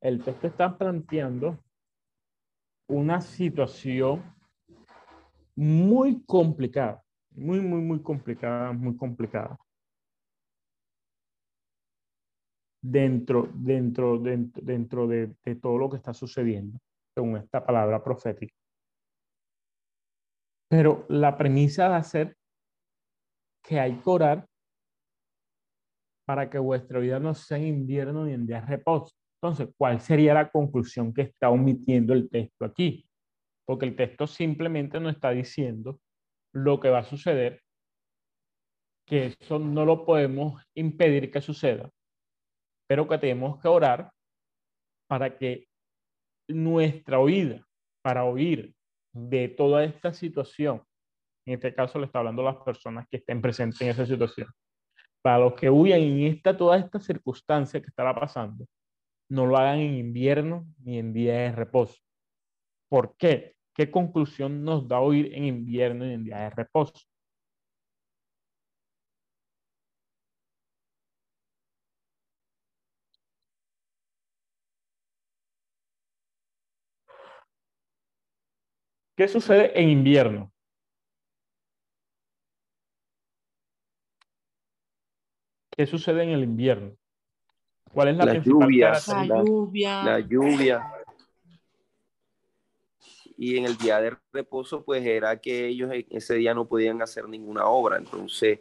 [0.00, 1.58] El texto está planteando
[2.88, 4.24] una situación
[5.54, 9.56] muy complicada, muy, muy, muy complicada, muy complicada.
[12.82, 16.78] Dentro, dentro, dentro, dentro de, de todo lo que está sucediendo,
[17.14, 18.54] según esta palabra profética.
[20.68, 22.36] Pero la premisa a ser
[23.66, 24.46] que hay que orar
[26.24, 29.14] para que vuestra vida no sea en invierno ni en días de reposo.
[29.40, 33.08] Entonces, ¿cuál sería la conclusión que está omitiendo el texto aquí?
[33.64, 36.00] Porque el texto simplemente no está diciendo
[36.52, 37.62] lo que va a suceder,
[39.06, 41.90] que eso no lo podemos impedir que suceda,
[42.88, 44.10] pero que tenemos que orar
[45.08, 45.68] para que
[46.48, 47.64] nuestra oída,
[48.02, 48.74] para oír
[49.12, 50.82] de toda esta situación,
[51.46, 54.48] en este caso le está hablando a las personas que estén presentes en esa situación,
[55.22, 58.66] para los que huyan en esta, toda esta circunstancia que estará pasando,
[59.30, 61.96] no lo hagan en invierno ni en día de reposo.
[62.88, 63.56] ¿Por qué?
[63.74, 67.00] ¿Qué conclusión nos da oír en invierno y en día de reposo?
[79.16, 80.52] ¿Qué sucede en invierno?
[85.76, 86.96] ¿Qué sucede en el invierno?
[87.92, 88.92] ¿Cuál es la, La principal lluvia?
[89.08, 90.02] La lluvia.
[90.02, 90.86] la lluvia.
[93.38, 97.28] Y en el día de reposo, pues era que ellos ese día no podían hacer
[97.28, 98.60] ninguna obra, entonces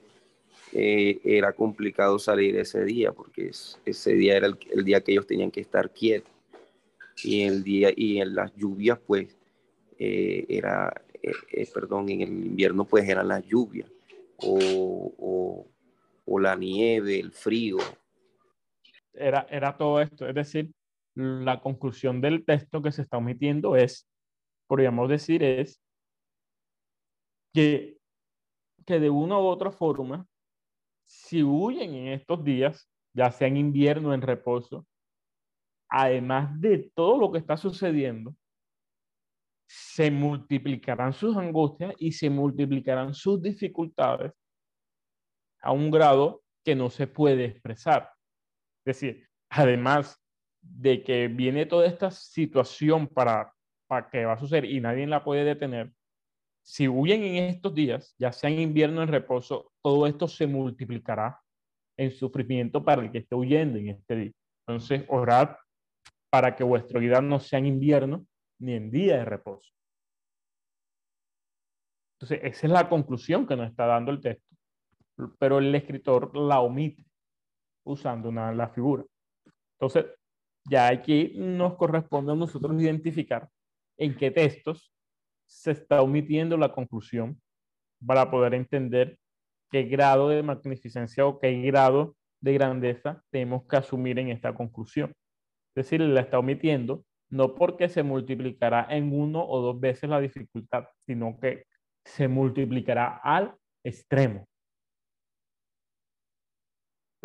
[0.73, 5.13] eh, era complicado salir ese día, porque es- ese día era el, el día que
[5.13, 6.31] ellos tenían que estar quietos.
[7.23, 9.35] Y el día, y en las lluvias, pues,
[9.97, 10.93] eh, era,
[11.23, 13.89] eh, eh, perdón, en el invierno, pues eran las lluvias,
[14.37, 15.67] o, o-
[16.26, 17.77] o la nieve, el frío,
[19.15, 20.27] era, era todo esto.
[20.27, 20.72] Es decir,
[21.15, 24.07] la conclusión del texto que se está omitiendo es,
[24.68, 25.81] podríamos decir, es
[27.53, 27.97] que,
[28.85, 30.27] que de una u otra forma,
[31.07, 34.85] si huyen en estos días, ya sea en invierno en reposo,
[35.89, 38.35] además de todo lo que está sucediendo,
[39.68, 44.34] se multiplicarán sus angustias y se multiplicarán sus dificultades
[45.65, 48.11] a un grado que no se puede expresar.
[48.85, 50.21] Es decir, además
[50.61, 53.53] de que viene toda esta situación para,
[53.87, 55.91] para que va a suceder y nadie la puede detener,
[56.63, 61.39] si huyen en estos días, ya sea en invierno en reposo, todo esto se multiplicará
[61.97, 64.31] en sufrimiento para el que esté huyendo en este día.
[64.67, 65.55] Entonces, orad
[66.31, 68.25] para que vuestra vida no sea en invierno
[68.59, 69.71] ni en día de reposo.
[72.19, 74.55] Entonces, esa es la conclusión que nos está dando el texto,
[75.39, 77.05] pero el escritor la omite
[77.85, 79.03] usando una, la figura.
[79.79, 80.05] Entonces,
[80.69, 83.49] ya aquí nos corresponde a nosotros identificar
[83.97, 84.91] en qué textos
[85.47, 87.39] se está omitiendo la conclusión
[88.05, 89.19] para poder entender
[89.71, 95.13] qué grado de magnificencia o qué grado de grandeza tenemos que asumir en esta conclusión.
[95.75, 100.19] Es decir, la está omitiendo no porque se multiplicará en uno o dos veces la
[100.19, 101.65] dificultad, sino que
[102.03, 104.47] se multiplicará al extremo.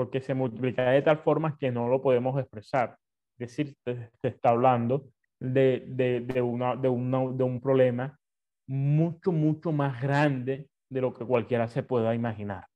[0.01, 2.97] Porque se multiplicará de tal forma que no lo podemos expresar.
[3.39, 8.19] Es decir, se, está hablando de, de, de, una, de, una, de un problema
[8.67, 12.67] mucho, mucho más grande de lo que cualquiera se pueda imaginar.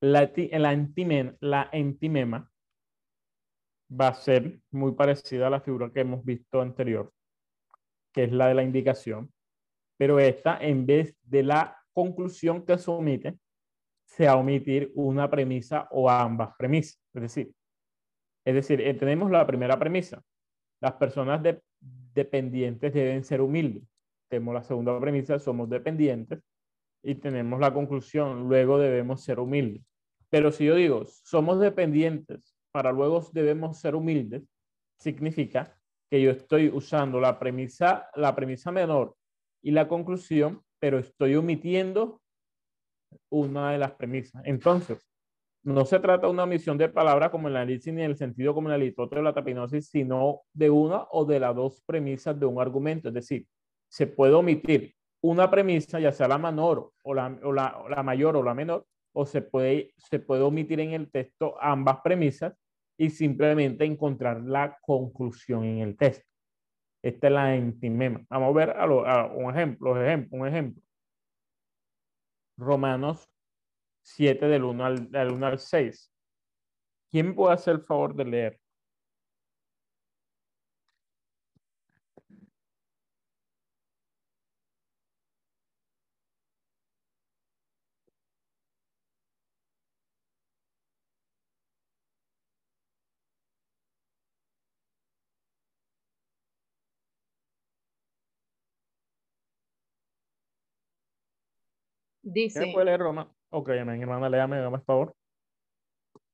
[0.00, 2.49] La, la, la entimema
[3.90, 7.12] va a ser muy parecida a la figura que hemos visto anterior,
[8.12, 9.32] que es la de la indicación,
[9.96, 13.38] pero esta, en vez de la conclusión que se omite,
[14.06, 17.00] se va a omitir una premisa o ambas premisas.
[17.14, 17.52] Es decir,
[18.44, 20.22] es decir, eh, tenemos la primera premisa.
[20.80, 21.60] Las personas de-
[22.14, 23.84] dependientes deben ser humildes.
[24.28, 26.40] Tenemos la segunda premisa, somos dependientes.
[27.02, 29.82] Y tenemos la conclusión, luego debemos ser humildes.
[30.28, 34.42] Pero si yo digo, somos dependientes, para luego debemos ser humildes,
[34.98, 35.76] significa
[36.10, 39.16] que yo estoy usando la premisa, la premisa menor
[39.62, 42.20] y la conclusión, pero estoy omitiendo
[43.30, 44.42] una de las premisas.
[44.44, 45.06] Entonces,
[45.62, 48.16] no se trata de una omisión de palabra como en la lisis ni en el
[48.16, 51.82] sentido como en la litoteo o la tapinosis, sino de una o de las dos
[51.84, 53.08] premisas de un argumento.
[53.08, 53.46] Es decir,
[53.88, 58.86] se puede omitir una premisa, ya sea la menor o la mayor o la menor,
[59.12, 62.54] o se puede, se puede omitir en el texto ambas premisas
[62.98, 66.26] y simplemente encontrar la conclusión en el texto.
[67.02, 68.24] Esta es la entimema.
[68.28, 68.76] Vamos a ver
[69.34, 70.82] un ejemplo, un ejemplo.
[72.58, 73.26] Romanos
[74.02, 76.12] 7 del 1 al, del 1 al 6.
[77.10, 78.60] ¿Quién puede hacer el favor de leer?
[102.32, 103.34] Dice, ¿Quién puede leer Roma?
[103.50, 105.16] Ok, amén, hermana, léame, hágame el favor.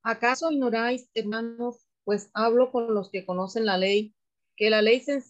[0.02, 4.14] ¿acaso ignoráis, hermanos, pues hablo con los que conocen la ley,
[4.56, 5.20] que la ley se,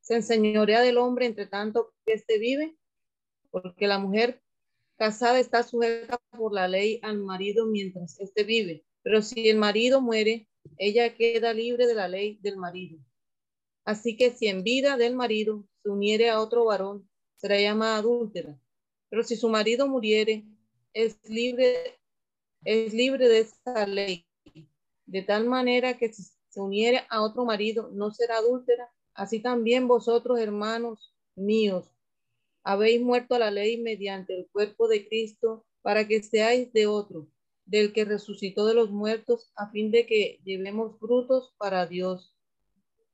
[0.00, 2.76] se enseñorea del hombre entre tanto que éste vive?
[3.50, 4.40] Porque la mujer
[4.96, 8.84] casada está sujeta por la ley al marido mientras éste vive.
[9.02, 10.48] Pero si el marido muere,
[10.78, 12.98] ella queda libre de la ley del marido.
[13.84, 18.61] Así que si en vida del marido se uniere a otro varón, será llamada adúltera.
[19.12, 20.42] Pero si su marido muriere,
[20.94, 22.00] es libre,
[22.64, 24.26] es libre de esa ley.
[25.04, 28.90] De tal manera que si se uniere a otro marido, no será adúltera.
[29.12, 31.92] Así también vosotros, hermanos míos,
[32.64, 37.28] habéis muerto a la ley mediante el cuerpo de Cristo para que seáis de otro,
[37.66, 42.34] del que resucitó de los muertos, a fin de que llevemos frutos para Dios.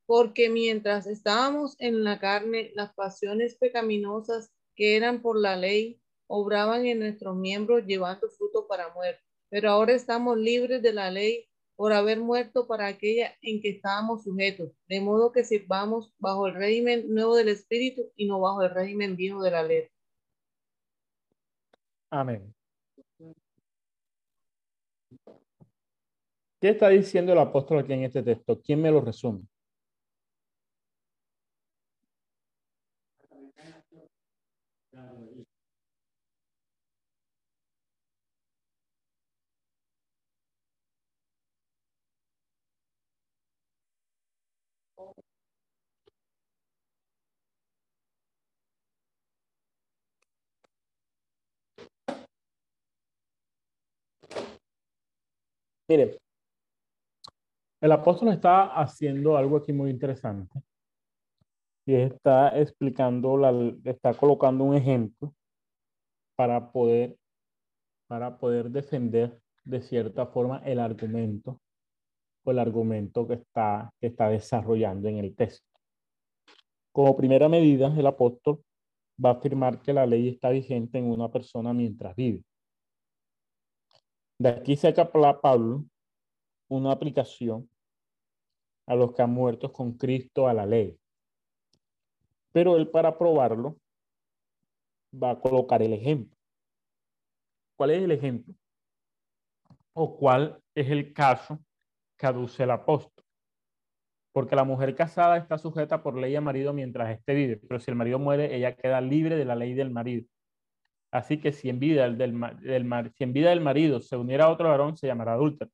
[0.05, 6.85] Porque mientras estábamos en la carne, las pasiones pecaminosas que eran por la ley obraban
[6.85, 9.21] en nuestros miembros llevando fruto para muerte.
[9.49, 14.23] Pero ahora estamos libres de la ley por haber muerto para aquella en que estábamos
[14.23, 18.69] sujetos, de modo que sirvamos bajo el régimen nuevo del Espíritu y no bajo el
[18.69, 19.87] régimen viejo de la ley.
[22.09, 22.55] Amén.
[26.61, 28.61] ¿Qué está diciendo el apóstol aquí en este texto?
[28.61, 29.41] ¿Quién me lo resume?
[55.89, 56.19] Mire,
[57.81, 60.61] el apóstol está haciendo algo aquí muy interesante
[61.83, 63.39] y está explicando,
[63.83, 65.33] está colocando un ejemplo
[66.35, 67.17] para poder,
[68.07, 71.59] para poder defender de cierta forma el argumento
[72.43, 75.65] o el argumento que está, que está desarrollando en el texto.
[76.91, 78.63] Como primera medida, el apóstol
[79.23, 82.43] va a afirmar que la ley está vigente en una persona mientras vive.
[84.39, 85.83] De aquí saca Pablo
[86.69, 87.69] una aplicación
[88.87, 90.97] a los que han muerto con Cristo a la ley.
[92.53, 93.75] Pero él para probarlo
[95.13, 96.37] va a colocar el ejemplo.
[97.75, 98.55] ¿Cuál es el ejemplo?
[99.91, 101.59] ¿O cuál es el caso
[102.17, 103.25] que aduce el apóstol?
[104.31, 107.91] Porque la mujer casada está sujeta por ley a marido mientras esté vive, pero si
[107.91, 110.25] el marido muere, ella queda libre de la ley del marido.
[111.11, 112.17] Así que si en vida del,
[112.59, 115.71] del, si en vida del marido se uniera a otro varón, se llamará adúltero.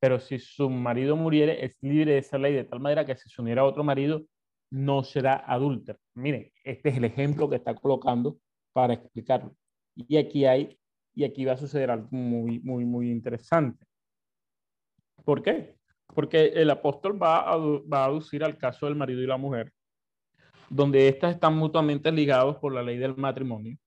[0.00, 3.28] Pero si su marido muriere, es libre de esa ley de tal manera que si
[3.28, 4.24] se uniera a otro marido,
[4.70, 5.98] no será adúltero.
[6.14, 8.38] Miren, este es el ejemplo que está colocando
[8.72, 9.54] para explicarlo.
[9.94, 10.76] Y aquí hay,
[11.14, 13.86] y aquí va a suceder algo muy, muy, muy interesante.
[15.24, 15.76] ¿Por qué?
[16.08, 19.72] Porque el apóstol va a, va a aducir al caso del marido y la mujer,
[20.68, 23.78] donde éstas están mutuamente ligados por la ley del matrimonio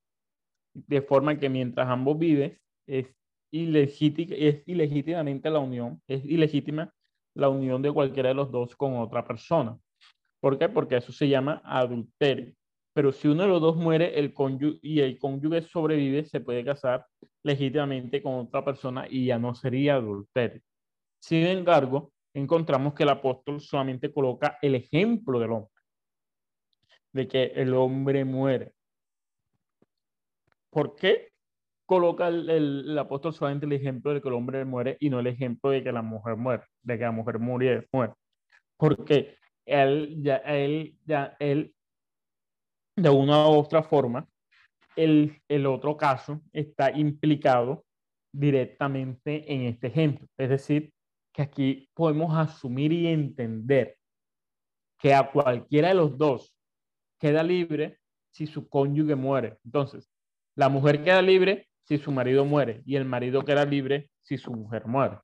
[0.76, 3.08] de forma que mientras ambos viven, es,
[3.52, 6.94] es ilegítimamente la unión, es ilegítima
[7.34, 9.78] la unión de cualquiera de los dos con otra persona.
[10.40, 10.70] ¿Por qué?
[10.70, 12.54] Porque eso se llama adulterio.
[12.94, 14.34] Pero si uno de los dos muere el
[14.82, 17.06] y el cónyuge sobrevive, se puede casar
[17.44, 20.62] legítimamente con otra persona y ya no sería adulterio.
[21.20, 25.72] Sin embargo, encontramos que el apóstol solamente coloca el ejemplo del hombre,
[27.12, 28.75] de que el hombre muere.
[30.76, 31.30] ¿Por qué?
[31.86, 35.28] coloca el, el, apóstol solamente el ejemplo de que el hombre muere y no el
[35.28, 38.14] ejemplo de que la mujer muere, de que la mujer muere, muere.
[38.76, 41.74] Porque él ya, él ya, él,
[42.98, 44.28] de una u otra forma,
[44.96, 47.86] el, el otro caso está implicado
[48.34, 50.28] directamente en este ejemplo.
[50.38, 50.92] Es decir,
[51.32, 53.98] que aquí podemos asumir y entender
[55.00, 56.54] que a cualquiera de los dos
[57.20, 58.00] queda libre
[58.32, 59.58] si su cónyuge muere.
[59.64, 60.10] Entonces,
[60.56, 64.52] la mujer queda libre si su marido muere y el marido queda libre si su
[64.52, 65.20] mujer muere.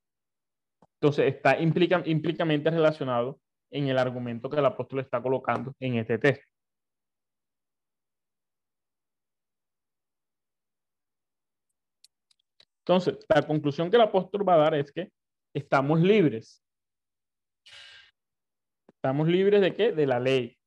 [0.99, 3.39] Entonces, está implica, implícitamente relacionado
[3.71, 6.45] en el argumento que el apóstol está colocando en este texto.
[12.81, 15.11] Entonces, la conclusión que el apóstol va a dar es que
[15.53, 16.63] estamos libres.
[18.89, 19.91] Estamos libres de qué?
[19.91, 20.57] De la ley.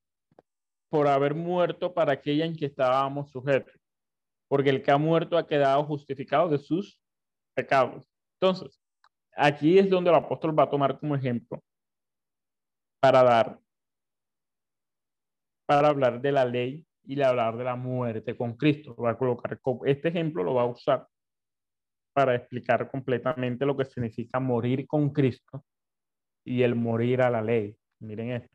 [0.88, 3.83] Por haber muerto para aquella en que estábamos sujetos.
[4.48, 7.00] Porque el que ha muerto ha quedado justificado de sus
[7.54, 8.06] pecados.
[8.40, 8.80] Entonces,
[9.36, 11.62] aquí es donde el apóstol va a tomar como ejemplo
[13.00, 13.58] para dar,
[15.66, 18.94] para hablar de la ley y hablar de la muerte con Cristo.
[18.96, 21.06] Va a colocar este ejemplo, lo va a usar
[22.14, 25.64] para explicar completamente lo que significa morir con Cristo
[26.44, 27.76] y el morir a la ley.
[28.00, 28.53] Miren esto.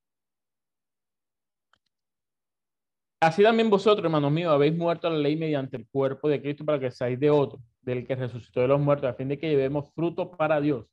[3.21, 6.63] Así también vosotros, hermanos míos, habéis muerto a la ley mediante el cuerpo de Cristo
[6.63, 9.49] para que seáis de otro, del que resucitó de los muertos, a fin de que
[9.49, 10.85] llevemos fruto para Dios.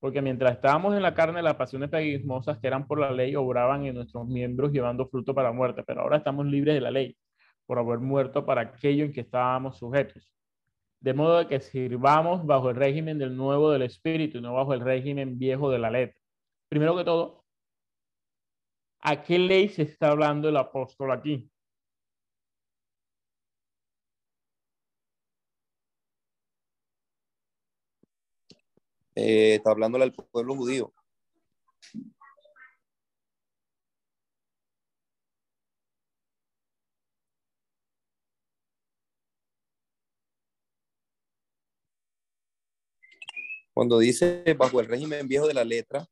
[0.00, 3.86] Porque mientras estábamos en la carne, las pasiones peguismosas que eran por la ley obraban
[3.86, 7.16] en nuestros miembros llevando fruto para muerte, pero ahora estamos libres de la ley,
[7.66, 10.32] por haber muerto para aquello en que estábamos sujetos
[11.02, 15.38] de modo que sirvamos bajo el régimen del nuevo del espíritu no bajo el régimen
[15.38, 16.16] viejo de la letra.
[16.68, 17.44] Primero que todo,
[19.00, 21.51] ¿a qué ley se está hablando el apóstol aquí?
[29.14, 30.92] Eh, está hablando al pueblo judío.
[43.74, 46.06] Cuando dice bajo el régimen viejo de la letra,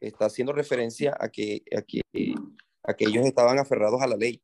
[0.00, 2.00] está haciendo referencia a que, a que,
[2.82, 4.42] a ellos estaban aferrados a la ley.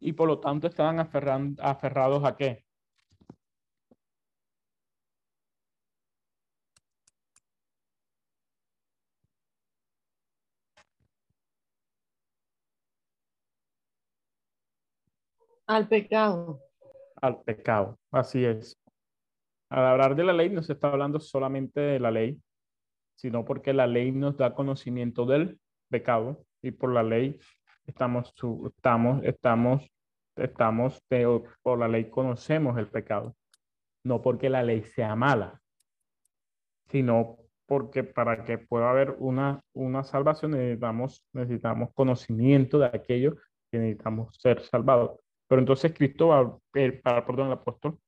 [0.00, 2.64] Y por lo tanto estaban aferrados a qué?
[15.66, 16.60] Al pecado
[17.24, 17.98] al pecado.
[18.10, 18.78] Así es.
[19.70, 22.38] Al hablar de la ley no se está hablando solamente de la ley,
[23.14, 25.58] sino porque la ley nos da conocimiento del
[25.88, 27.38] pecado y por la ley
[27.86, 28.34] estamos,
[28.66, 29.90] estamos, estamos,
[30.36, 31.02] estamos,
[31.62, 33.34] por la ley conocemos el pecado.
[34.04, 35.62] No porque la ley sea mala,
[36.90, 43.36] sino porque para que pueda haber una, una salvación necesitamos, necesitamos conocimiento de aquello
[43.70, 45.23] que necesitamos ser salvados.
[45.48, 47.98] Pero entonces Cristo va, el, perdón, el apóstol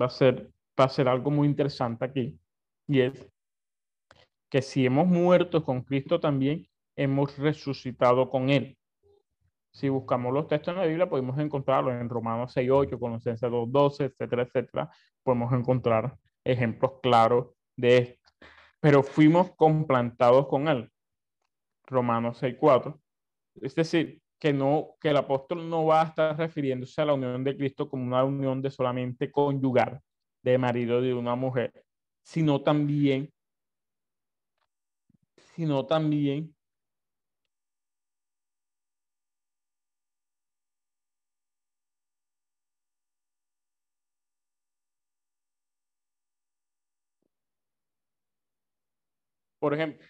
[0.00, 2.38] va a ser, va a ser algo muy interesante aquí
[2.86, 3.28] y es
[4.50, 8.76] que si hemos muerto con Cristo también hemos resucitado con Él.
[9.70, 14.42] Si buscamos los textos en la Biblia, podemos encontrarlos en Romanos 6.8, Colosenses 2.12, etcétera,
[14.42, 14.90] etcétera.
[15.22, 18.30] Podemos encontrar ejemplos claros de esto.
[18.80, 20.92] Pero fuimos complantados con Él.
[21.86, 23.00] Romanos 6.4.
[23.62, 27.44] Es decir, que, no, que el apóstol no va a estar refiriéndose a la unión
[27.44, 30.02] de Cristo como una unión de solamente conyugar
[30.42, 31.84] de marido de una mujer,
[32.24, 33.32] sino también,
[35.54, 36.54] sino también
[49.60, 50.04] Por ejemplo,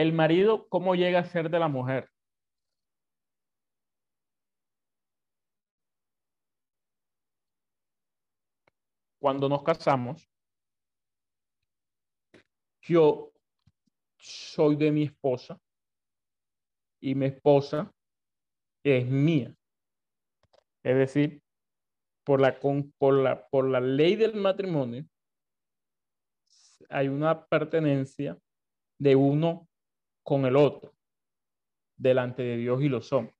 [0.00, 2.08] el marido, ¿cómo llega a ser de la mujer?
[9.18, 10.26] Cuando nos casamos,
[12.80, 13.32] yo
[14.16, 15.60] soy de mi esposa
[17.00, 17.92] y mi esposa
[18.82, 19.54] es mía.
[20.82, 21.42] Es decir,
[22.24, 25.04] por la, por la, por la ley del matrimonio,
[26.88, 28.38] hay una pertenencia
[28.98, 29.69] de uno
[30.30, 30.94] con el otro
[31.96, 33.34] delante de Dios y lo son.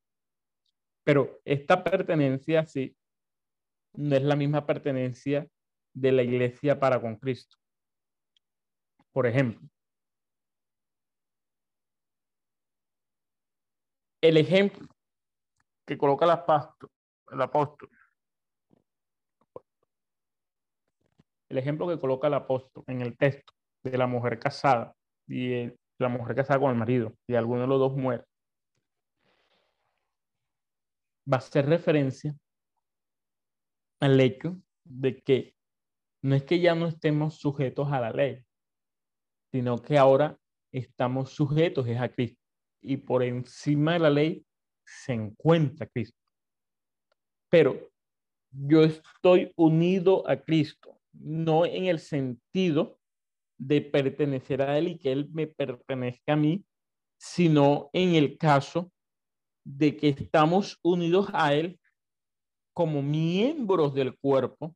[1.05, 2.97] Pero esta pertenencia sí
[3.93, 5.49] no es la misma pertenencia
[5.95, 7.57] de la iglesia para con Cristo.
[9.13, 9.69] Por ejemplo,
[14.21, 14.89] el ejemplo
[15.87, 16.91] que coloca el apóstol,
[17.31, 17.89] el apóstol.
[21.51, 23.53] El ejemplo que coloca el apóstol en el texto
[23.85, 24.97] de la mujer casada
[25.29, 25.71] y
[26.05, 28.25] la mujer casada con el marido y alguno de los dos muere,
[31.31, 32.35] va a hacer referencia
[34.01, 35.55] al hecho de que
[36.23, 38.45] no es que ya no estemos sujetos a la ley,
[39.53, 40.39] sino que ahora
[40.73, 42.41] estamos sujetos a Cristo
[42.83, 44.47] y por encima de la ley
[44.85, 46.19] se encuentra Cristo.
[47.49, 47.91] Pero
[48.51, 53.00] yo estoy unido a Cristo, no en el sentido
[53.61, 56.65] de pertenecer a Él y que Él me pertenezca a mí,
[57.19, 58.91] sino en el caso
[59.65, 61.79] de que estamos unidos a Él
[62.73, 64.75] como miembros del cuerpo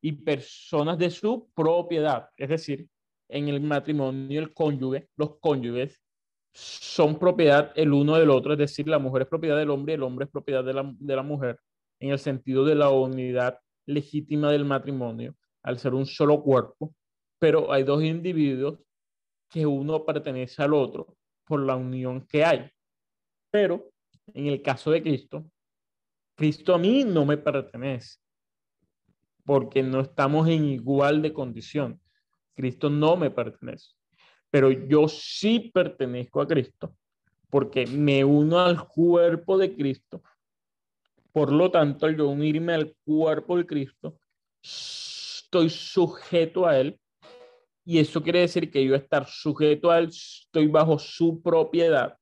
[0.00, 2.28] y personas de su propiedad.
[2.36, 2.88] Es decir,
[3.28, 6.00] en el matrimonio, el cónyuge, los cónyuges
[6.52, 9.96] son propiedad el uno del otro, es decir, la mujer es propiedad del hombre y
[9.96, 11.58] el hombre es propiedad de la, de la mujer,
[11.98, 15.34] en el sentido de la unidad legítima del matrimonio,
[15.64, 16.94] al ser un solo cuerpo,
[17.38, 18.78] pero hay dos individuos
[19.48, 22.70] que uno pertenece al otro por la unión que hay.
[23.50, 23.90] Pero
[24.34, 25.44] en el caso de Cristo,
[26.34, 28.18] Cristo a mí no me pertenece,
[29.44, 32.00] porque no estamos en igual de condición.
[32.54, 33.92] Cristo no me pertenece,
[34.50, 36.96] pero yo sí pertenezco a Cristo,
[37.48, 40.22] porque me uno al cuerpo de Cristo.
[41.32, 44.18] Por lo tanto, al yo unirme al cuerpo de Cristo,
[44.62, 46.98] estoy sujeto a Él.
[47.88, 52.18] Y eso quiere decir que yo estar sujeto a Él, estoy bajo su propiedad.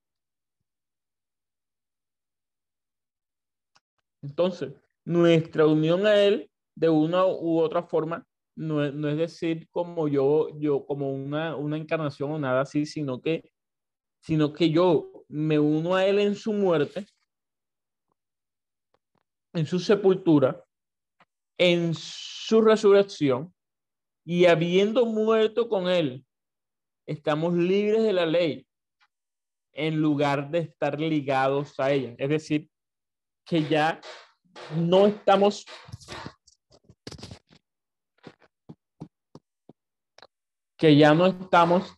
[4.21, 4.75] Entonces,
[5.07, 8.27] nuestra unión a Él, de una u otra forma,
[8.57, 13.51] no, es decir como yo, yo como una, una encarnación o nada así, sino que,
[14.21, 17.07] sino que yo me uno a Él en su muerte,
[19.55, 20.63] en su sepultura,
[21.57, 23.54] en su resurrección,
[24.25, 26.25] y habiendo muerto con Él,
[27.07, 28.67] estamos libres de la ley
[29.73, 32.15] en lugar de estar ligados a ella.
[32.19, 32.71] Es decir,
[33.45, 34.01] que ya
[34.77, 35.67] no estamos
[40.79, 41.95] que ya no estamos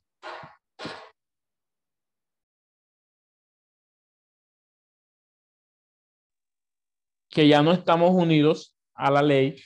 [7.31, 9.61] que ya no estamos unidos a la ley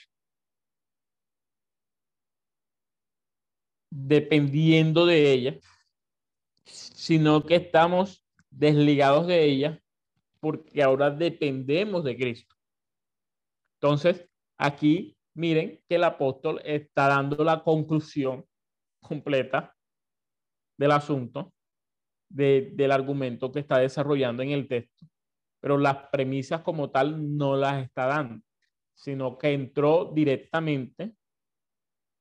[3.91, 5.59] dependiendo de ella,
[6.65, 9.83] sino que estamos desligados de ella
[10.41, 12.57] porque ahora dependemos de Cristo.
[13.75, 14.27] Entonces,
[14.57, 18.45] aquí miren que el apóstol está dando la conclusión
[19.01, 19.75] completa
[20.77, 21.53] del asunto,
[22.29, 25.07] del argumento que está desarrollando en el texto,
[25.61, 28.45] pero las premisas como tal no las está dando,
[28.95, 31.15] sino que entró directamente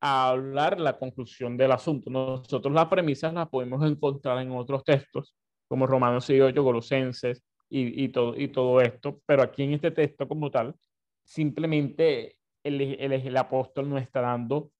[0.02, 2.10] a hablar la conclusión del asunto.
[2.10, 5.36] Nosotros las premisas las podemos encontrar en otros textos,
[5.68, 10.28] como Romanos 8, Colosenses, y, y, todo, y todo esto, pero aquí en este texto
[10.28, 10.76] como tal,
[11.24, 14.72] simplemente el, el, el apóstol nos está dando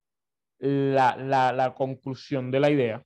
[0.60, 3.04] la, la, la, conclusión de la idea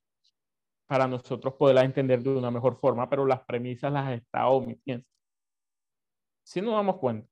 [0.88, 5.06] para nosotros poderla entender de una mejor forma, pero las premisas las está omitiendo.
[6.44, 7.28] Si nos damos cuenta.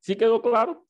[0.00, 0.86] ¿Sí quedó claro?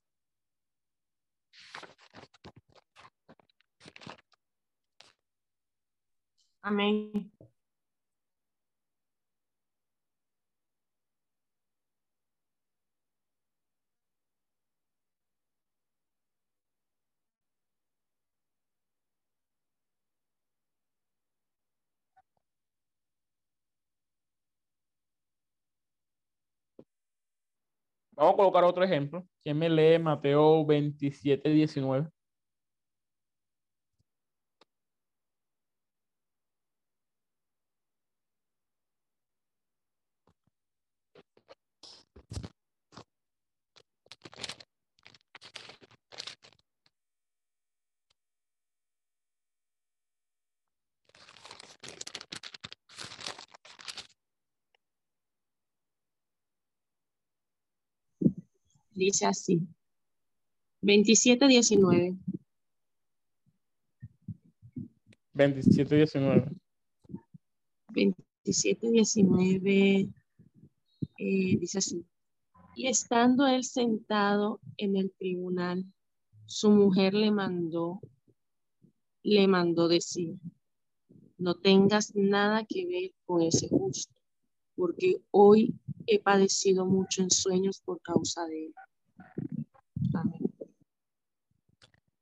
[28.12, 29.26] Vamos a colocar otro ejemplo.
[29.44, 32.08] ¿Quién me lee Mateo 27, 19?
[58.96, 59.60] Dice así.
[60.80, 62.16] 27, 19.
[65.34, 66.50] 27, 19.
[67.92, 70.08] 27, 19.
[71.18, 72.06] dice así.
[72.74, 75.84] Y estando él sentado en el tribunal,
[76.46, 78.00] su mujer le mandó,
[79.22, 80.38] le mandó decir,
[81.36, 84.14] no tengas nada que ver con ese justo,
[84.74, 85.74] porque hoy
[86.06, 88.74] he padecido mucho en sueños por causa de él.
[90.14, 90.40] Amén.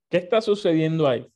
[0.09, 1.31] ¿Qué está sucediendo ahí?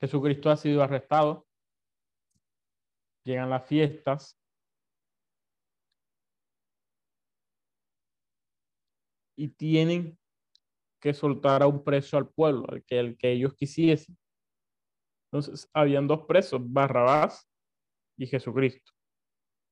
[0.00, 1.46] Jesucristo ha sido arrestado.
[3.24, 4.38] Llegan las fiestas.
[9.36, 10.18] Y tienen
[11.00, 14.16] que soltar a un preso al pueblo, al que, el que ellos quisiesen.
[15.34, 17.50] Entonces, habían dos presos, Barrabás
[18.16, 18.92] y Jesucristo.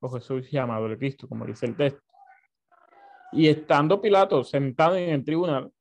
[0.01, 2.03] O Jesús llamado el Cristo, como dice el texto.
[3.31, 5.73] Y estando Pilato sentado en el tribunal,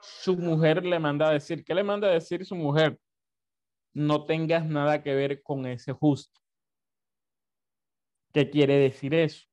[0.00, 3.00] su mujer le manda a decir, ¿qué le manda a decir su mujer?
[3.92, 6.40] No tengas nada que ver con ese justo.
[8.32, 9.44] ¿Qué quiere decir eso?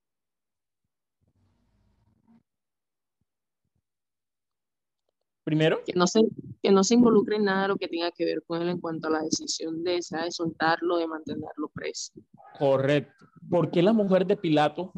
[5.51, 6.21] Primero, Que no, se,
[6.63, 8.79] que no se involucre en nada de lo que tenga que ver con él en
[8.79, 12.13] cuanto a la decisión de, de soltarlo, de mantenerlo preso.
[12.57, 13.25] correcto.
[13.49, 14.93] ¿Por qué la mujer de Pilato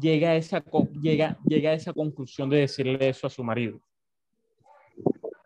[0.00, 0.64] llega a esa,
[1.02, 3.78] llega, llega a esa conclusión de decirle eso a su marido?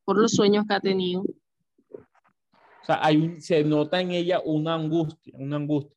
[0.04, 4.74] Por los sueños que ha tenido, O sea, hay un- se nota en ella una
[4.74, 5.96] angustia, una angustia.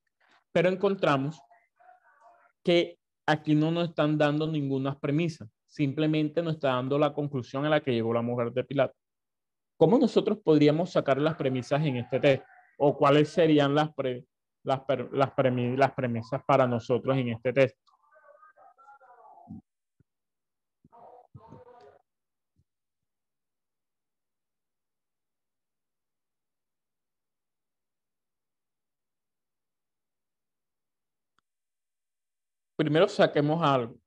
[0.51, 1.39] Pero encontramos
[2.63, 2.97] que
[3.27, 5.47] aquí no nos están dando ninguna premisa,
[5.77, 8.95] simplemente nos está dando la conclusión a la que llegó la mujer de Pilato.
[9.77, 12.47] ¿Cómo nosotros podríamos sacar las premisas en este texto?
[12.79, 13.91] ¿O cuáles serían las,
[14.63, 15.31] las,
[15.95, 17.79] premisas para nosotros en este texto?
[32.75, 34.06] Primero saquemos algo.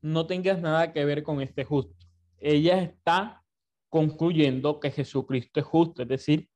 [0.00, 1.94] No tengas nada que ver con este justo.
[2.38, 3.44] Ella está
[3.88, 6.48] concluyendo que Jesucristo es justo, es decir,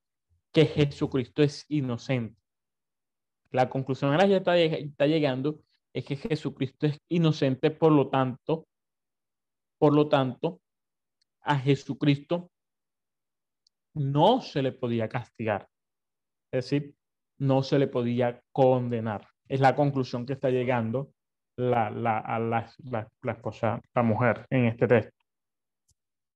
[0.53, 2.41] que Jesucristo es inocente.
[3.51, 5.61] La conclusión a la que está, está llegando
[5.93, 8.67] es que Jesucristo es inocente, por lo tanto,
[9.79, 10.61] por lo tanto,
[11.41, 12.51] a Jesucristo
[13.95, 15.69] no se le podía castigar.
[16.51, 16.95] Es decir,
[17.39, 19.27] no se le podía condenar.
[19.49, 21.13] Es la conclusión que está llegando
[21.57, 25.25] la, la, a la, la, la esposa, la mujer en este texto.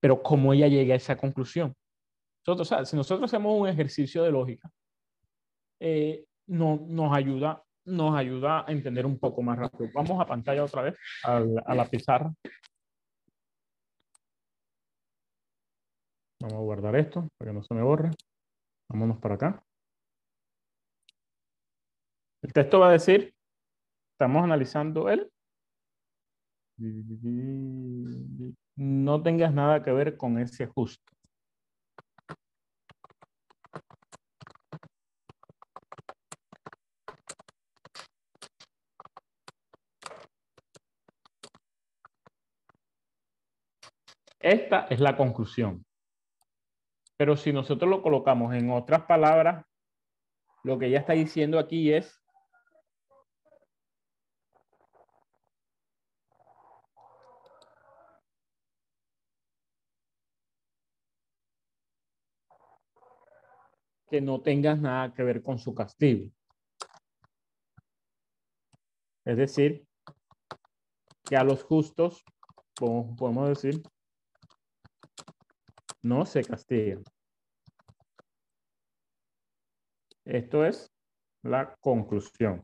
[0.01, 1.75] Pero ¿cómo ella llega a esa conclusión?
[2.47, 4.71] Nosotros, si nosotros hacemos un ejercicio de lógica,
[5.81, 9.91] eh, no, nos, ayuda, nos ayuda a entender un poco más rápido.
[9.95, 12.33] Vamos a pantalla otra vez, al- a la pizarra.
[16.41, 18.11] Vamos a guardar esto para que no se me borre.
[18.89, 19.63] Vámonos para acá.
[22.43, 23.35] El texto va a decir,
[24.17, 25.31] estamos analizando el...
[28.77, 31.13] No tengas nada que ver con ese justo.
[44.41, 45.85] Esta es la conclusión.
[47.19, 49.67] Pero si nosotros lo colocamos en otras palabras,
[50.63, 52.26] lo que ella está diciendo aquí es
[64.09, 66.31] que no tengas nada que ver con su castigo.
[69.25, 69.87] Es decir,
[71.25, 72.25] que a los justos,
[72.75, 73.83] podemos decir,
[76.03, 77.03] no se castigan.
[80.25, 80.93] Esto es
[81.43, 82.63] la conclusión.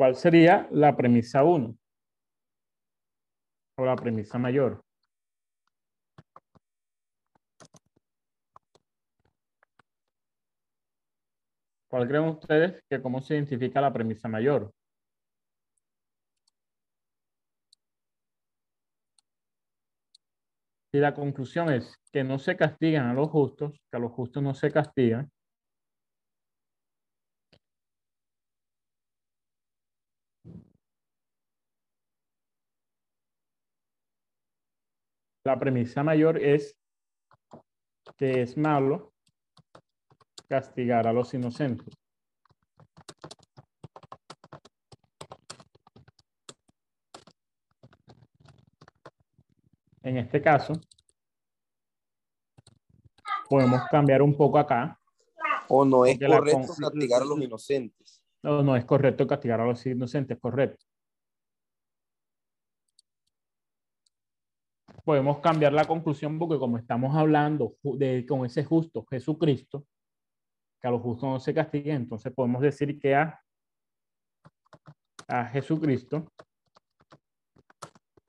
[0.00, 1.76] ¿Cuál sería la premisa 1?
[3.76, 4.82] O la premisa mayor.
[11.90, 14.72] ¿Cuál creen ustedes que cómo se identifica la premisa mayor?
[20.90, 24.42] Si la conclusión es que no se castigan a los justos, que a los justos
[24.42, 25.30] no se castigan,
[35.44, 36.78] la premisa mayor es
[38.16, 39.12] que es malo
[40.48, 41.94] castigar a los inocentes.
[50.02, 50.72] En este caso,
[53.48, 54.98] podemos cambiar un poco acá.
[55.68, 58.22] O no es correcto castigar a los inocentes.
[58.42, 60.84] No, no es correcto castigar a los inocentes, correcto.
[65.04, 69.86] Podemos cambiar la conclusión porque como estamos hablando de, con ese justo Jesucristo,
[70.80, 73.40] que a los justos no se castiga, entonces podemos decir que a,
[75.28, 76.26] a Jesucristo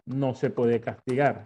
[0.05, 1.43] no se puede castigar.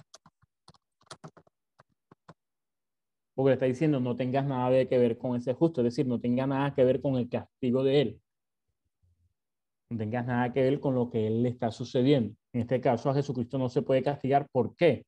[3.33, 6.19] Porque le está diciendo no tengas nada que ver con ese justo, es decir, no
[6.19, 8.21] tenga nada que ver con el castigo de él
[9.89, 12.35] no tengas nada que ver con lo que él le está sucediendo.
[12.53, 14.47] En este caso, a Jesucristo no se puede castigar.
[14.51, 15.05] ¿Por qué?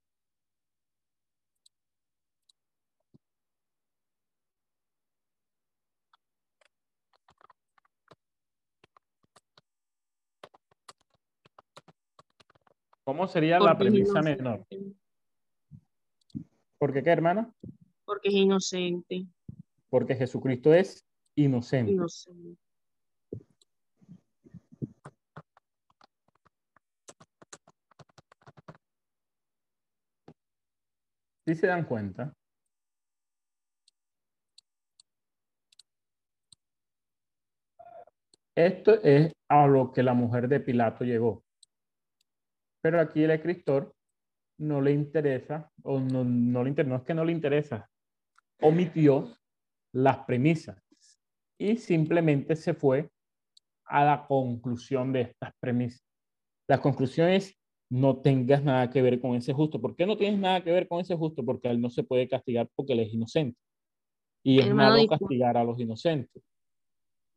[13.17, 14.63] ¿Cómo sería la Porque premisa menor?
[16.77, 17.51] ¿Por qué qué, hermana?
[18.05, 19.25] Porque es inocente.
[19.89, 21.03] Porque Jesucristo es
[21.33, 21.93] inocente.
[21.93, 22.61] Inocente.
[31.47, 32.31] Si se dan cuenta,
[38.53, 41.46] esto es a lo que la mujer de Pilato llegó.
[42.87, 43.93] Pero aquí el escritor
[44.59, 47.89] no le interesa, o no, no le inter- no es que no le interesa,
[48.61, 49.27] omitió
[49.93, 50.81] las premisas
[51.59, 53.09] y simplemente se fue
[53.83, 56.01] a la conclusión de estas premisas.
[56.69, 57.59] La conclusión es
[57.91, 59.81] no tengas nada que ver con ese justo.
[59.81, 61.43] ¿Por qué no tienes nada que ver con ese justo?
[61.43, 63.59] Porque él no se puede castigar porque él es inocente.
[64.45, 66.41] Y es malo castigar a los inocentes.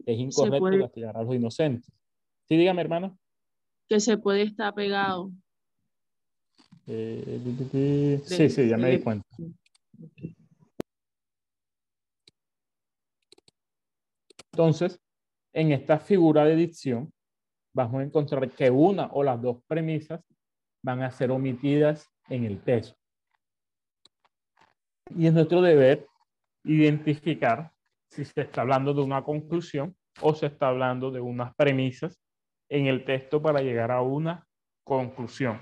[0.07, 1.93] Es incorrecto castigar a los inocentes.
[2.47, 3.19] Sí, dígame, hermano.
[3.91, 5.33] Que se puede estar pegado.
[6.87, 9.27] Eh, sí, sí, ya me di cuenta.
[14.53, 15.01] Entonces,
[15.53, 17.13] en esta figura de dicción,
[17.75, 20.25] vamos a encontrar que una o las dos premisas
[20.85, 22.97] van a ser omitidas en el texto.
[25.17, 26.07] Y es nuestro deber
[26.63, 27.73] identificar
[28.09, 32.21] si se está hablando de una conclusión o se está hablando de unas premisas
[32.71, 34.47] en el texto para llegar a una
[34.85, 35.61] conclusión.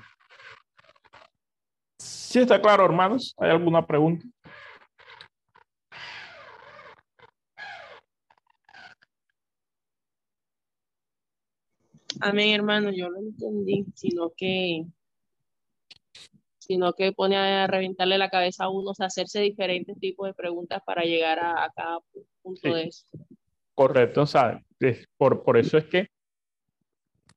[1.99, 3.35] ¿Sí está claro, hermanos?
[3.39, 4.27] ¿Hay alguna pregunta?
[12.21, 14.85] Amén, hermano, yo lo entendí, sino que,
[16.59, 20.35] sino que pone a reventarle la cabeza a uno, o sea, hacerse diferentes tipos de
[20.35, 21.99] preguntas para llegar a, a cada
[22.43, 22.71] punto Sí.
[22.73, 23.07] de eso.
[23.75, 26.09] Correcto, o sea, es por, por eso es que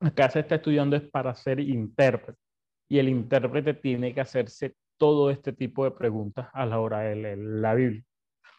[0.02, 2.40] acá se está estudiando es para ser intérprete
[2.90, 7.16] y el intérprete tiene que hacerse todo este tipo de preguntas a la hora de
[7.16, 8.04] leer la Biblia.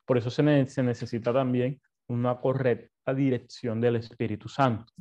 [0.07, 4.93] Por eso se, ne- se necesita también una correcta dirección del Espíritu Santo,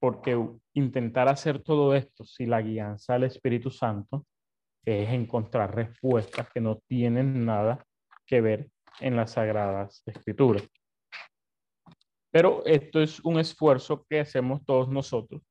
[0.00, 0.38] porque
[0.74, 4.26] intentar hacer todo esto sin la guianza del Espíritu Santo
[4.84, 7.84] es encontrar respuestas que no tienen nada
[8.26, 8.68] que ver
[9.00, 10.68] en las Sagradas Escrituras.
[12.30, 15.42] Pero esto es un esfuerzo que hacemos todos nosotros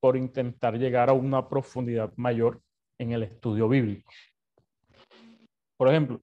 [0.00, 2.60] por intentar llegar a una profundidad mayor
[2.98, 4.10] en el estudio bíblico.
[5.76, 6.20] Por ejemplo,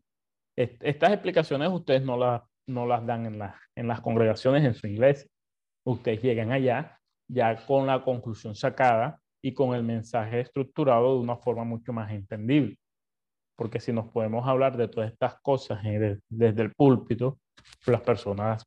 [0.57, 4.73] est- estas explicaciones ustedes no, las no las dan en, la- en las congregaciones, en
[4.73, 5.29] su iglesia.
[5.85, 11.37] Ustedes llegan allá ya con la conclusión sacada y con el mensaje estructurado de una
[11.37, 12.77] forma mucho más entendible.
[13.57, 17.39] Porque si nos podemos hablar de todas estas cosas eh, de- desde el púlpito,
[17.85, 18.63] las personas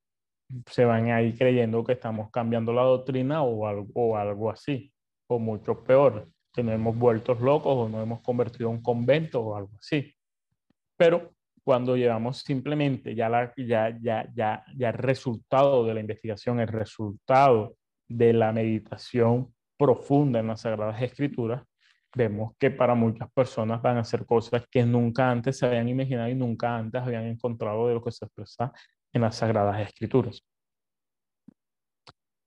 [0.67, 4.91] se van ahí creyendo que estamos cambiando la doctrina o algo, o algo así,
[5.29, 9.41] o mucho peor, que nos hemos vuelto locos o nos hemos convertido en un convento
[9.41, 10.13] o algo así.
[10.97, 11.33] Pero
[11.63, 16.69] cuando llevamos simplemente ya, la, ya, ya, ya, ya el resultado de la investigación, el
[16.69, 17.77] resultado
[18.09, 21.63] de la meditación profunda en las Sagradas Escrituras,
[22.15, 26.29] vemos que para muchas personas van a ser cosas que nunca antes se habían imaginado
[26.31, 28.73] y nunca antes habían encontrado de lo que se expresa
[29.13, 30.43] en las Sagradas Escrituras.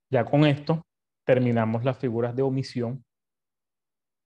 [0.09, 0.85] Ya con esto
[1.25, 3.03] terminamos las figuras de omisión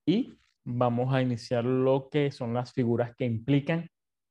[0.07, 3.89] y vamos a iniciar lo que son las figuras que implican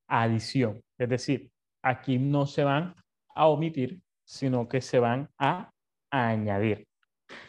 [0.08, 0.82] adición.
[0.98, 1.50] Es decir,
[1.82, 2.94] aquí no se van
[3.34, 5.70] a omitir, sino que se van a
[6.10, 6.86] añadir.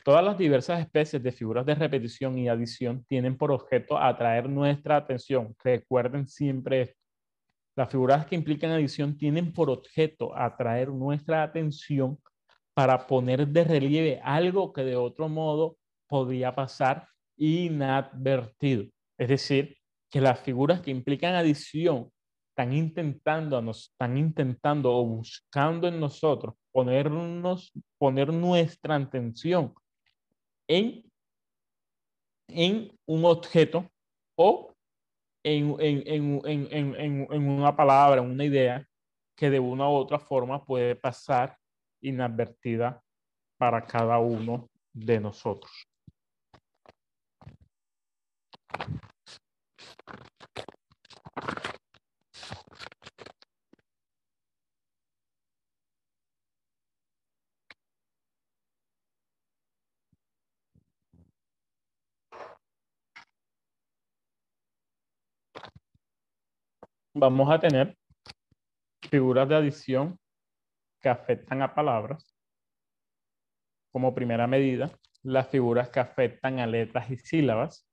[0.03, 4.97] Todas las diversas especies de figuras de repetición y adición tienen por objeto atraer nuestra
[4.97, 5.55] atención.
[5.63, 6.99] Recuerden siempre esto.
[7.75, 12.17] Las figuras que implican adición tienen por objeto atraer nuestra atención
[12.75, 15.77] para poner de relieve algo que de otro modo
[16.07, 17.07] podría pasar
[17.37, 18.85] inadvertido.
[19.17, 19.77] Es decir,
[20.11, 22.11] que las figuras que implican adición
[22.49, 29.73] están intentando, están intentando o buscando en nosotros ponernos, poner nuestra atención
[30.67, 31.09] en,
[32.49, 33.89] en un objeto
[34.37, 34.73] o
[35.43, 38.85] en, en, en, en, una palabra, en una idea
[39.37, 41.57] que de una u otra forma puede pasar
[42.07, 43.01] inadvertida
[43.57, 45.87] para cada uno de nosotros.
[67.15, 67.97] vamos a tener
[69.09, 70.19] figuras de adición
[71.05, 72.35] que afectan a palabras.
[73.91, 74.89] Como primera medida,
[75.21, 77.87] las figuras que afectan a letras y sílabas.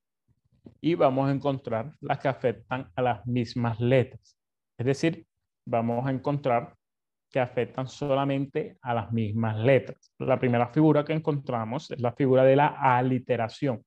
[0.81, 4.35] Y vamos a encontrar las que afectan a las mismas letras.
[4.79, 5.27] Es decir,
[5.63, 6.75] vamos a encontrar
[7.29, 10.11] que afectan solamente a las mismas letras.
[10.17, 13.85] La primera figura que encontramos es la figura de la aliteración.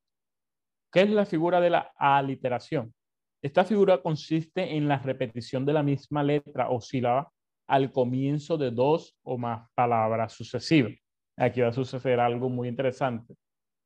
[0.92, 2.94] ¿Qué es la figura de la aliteración?
[3.42, 7.32] Esta figura consiste en la repetición de la misma letra o sílaba
[7.66, 10.92] al comienzo de dos o más palabras sucesivas.
[11.36, 13.34] Aquí va a suceder algo muy interesante.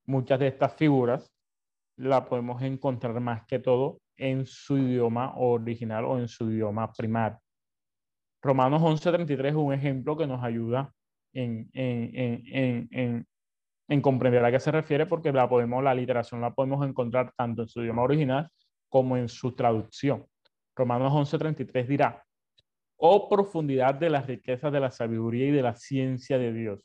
[0.06, 1.32] Muchas de estas figuras
[1.96, 7.38] la podemos encontrar más que todo en su idioma original o en su idioma primario.
[8.42, 10.92] Romanos 11:33 es un ejemplo que nos ayuda
[11.32, 13.26] en, en,
[14.02, 17.68] comprender a qué se refiere porque la, podemos, la literación la podemos encontrar tanto en
[17.68, 18.48] su idioma original
[18.88, 20.26] como en su traducción.
[20.76, 22.24] Romanos 11:33 dirá,
[23.00, 26.80] oh profundidad de las riquezas de la sabiduría y de la ciencia de Dios.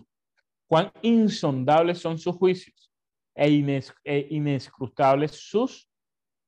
[0.67, 2.91] Cuán insondables son sus juicios
[3.35, 3.45] e,
[4.03, 5.89] e inescrutables sus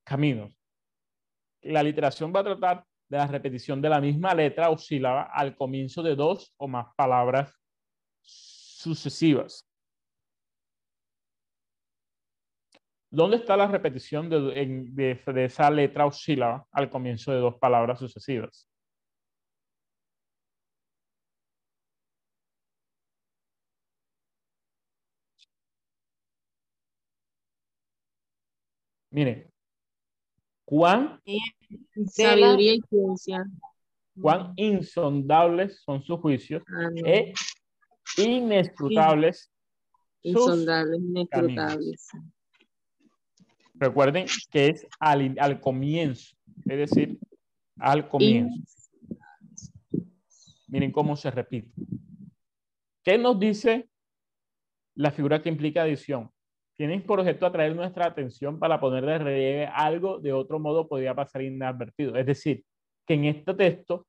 [0.03, 0.53] caminos.
[1.61, 5.55] La literación va a tratar de la repetición de la misma letra o sílaba al
[5.55, 7.53] comienzo de dos o más palabras
[8.21, 9.67] sucesivas.
[13.09, 18.69] ¿Dónde está la repetición de, esa letra o sílaba al comienzo de dos palabras sucesivas?
[29.09, 29.49] Miren,
[30.65, 31.21] cuán
[32.07, 33.45] sabiduría y ciencia.
[34.19, 36.63] Cuán insondables son sus juicios
[37.05, 37.33] e
[38.17, 39.51] inescrutables.
[40.23, 42.07] Insondables, inescrutables.
[43.75, 46.35] Recuerden que es al, comienzo,
[46.65, 47.19] es decir,
[47.77, 48.63] al comienzo.
[50.67, 51.71] Miren cómo se repite.
[53.03, 53.87] ¿Qué nos dice
[54.95, 56.31] la figura que implica adición?
[56.77, 61.15] Tienen por objeto atraer nuestra atención para poner de relieve algo de otro modo podría
[61.15, 62.15] pasar inadvertido.
[62.15, 62.63] Es decir,
[63.05, 64.05] que en este texto,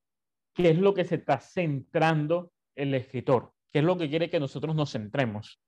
[0.54, 3.52] ¿qué es lo que se está centrando el escritor?
[3.72, 5.62] ¿Qué es lo que quiere que nosotros nos centremos?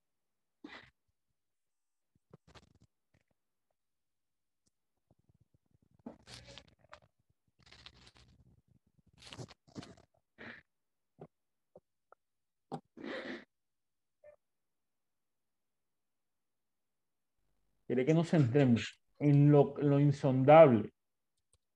[17.91, 20.93] Quiere que nos centremos en lo, insondable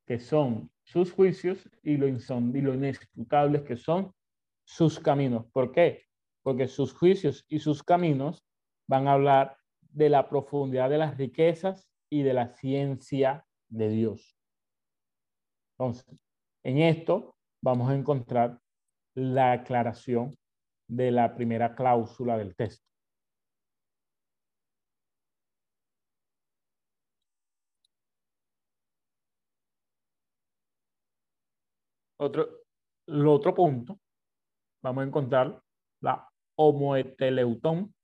[0.06, 4.12] que son sus juicios y lo, y lo que son
[4.62, 5.46] sus caminos.
[5.50, 6.04] ¿Por qué?
[6.44, 8.46] Porque sus juicios y sus caminos
[8.86, 14.38] van a hablar de la profundidad de las riquezas y de la ciencia de Dios.
[15.72, 16.16] Entonces,
[16.62, 18.60] en esto vamos a encontrar
[19.16, 20.32] la aclaración
[20.86, 22.93] de la primera cláusula del texto.
[32.24, 32.48] Otro,
[33.06, 34.00] el otro punto,
[34.82, 35.60] vamos a encontrar
[36.00, 37.94] la homoeteleutón,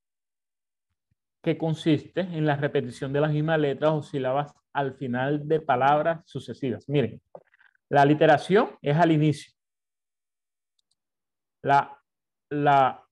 [1.42, 6.22] que consiste en la repetición de las mismas letras o sílabas al final de palabras
[6.26, 6.86] sucesivas.
[6.88, 7.20] Miren,
[7.88, 9.52] la literación es al inicio.
[11.62, 11.98] La,
[12.50, 13.06] la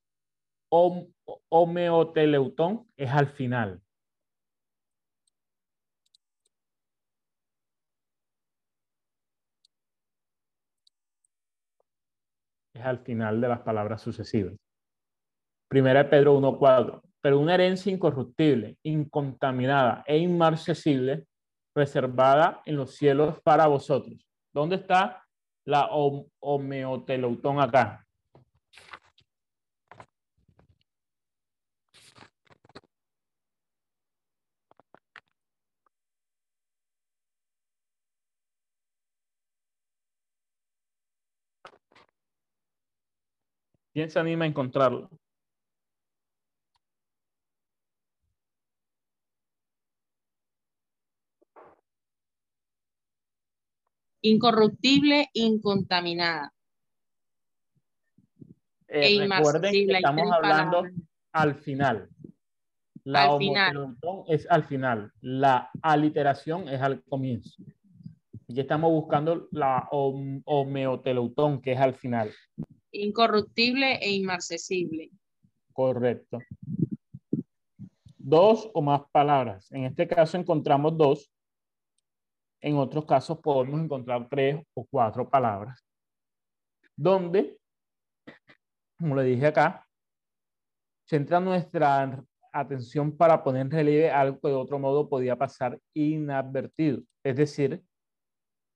[1.48, 3.80] homeoteleutón es al final.
[12.78, 14.54] Es al final de las palabras sucesivas.
[15.68, 17.02] Primera de Pedro 1.4.
[17.20, 21.26] Pero una herencia incorruptible, incontaminada e inmarcesible,
[21.74, 24.26] reservada en los cielos para vosotros.
[24.52, 25.24] ¿Dónde está
[25.66, 25.88] la
[26.40, 28.07] homeoteleutón acá?
[43.92, 45.10] ¿Quién se anima a encontrarlo?
[54.22, 56.52] Incorruptible, incontaminada.
[58.88, 60.92] Eh, E recuerden que estamos hablando palabras.
[61.32, 62.08] al final.
[63.04, 63.96] La Al final.
[64.26, 65.12] es al final.
[65.20, 67.62] La aliteración es al comienzo.
[68.48, 72.30] Y estamos buscando la hom- homeoteutón, que es al final.
[72.92, 75.10] Incorruptible e inmarcesible.
[75.72, 76.38] Correcto.
[78.16, 79.70] Dos o más palabras.
[79.72, 81.32] En este caso encontramos dos.
[82.60, 85.84] En otros casos podemos encontrar tres o cuatro palabras.
[86.96, 87.58] Donde,
[88.98, 89.86] como le dije acá,
[91.06, 97.02] centra nuestra atención para poner en relieve algo que de otro modo podía pasar inadvertido.
[97.22, 97.84] Es decir,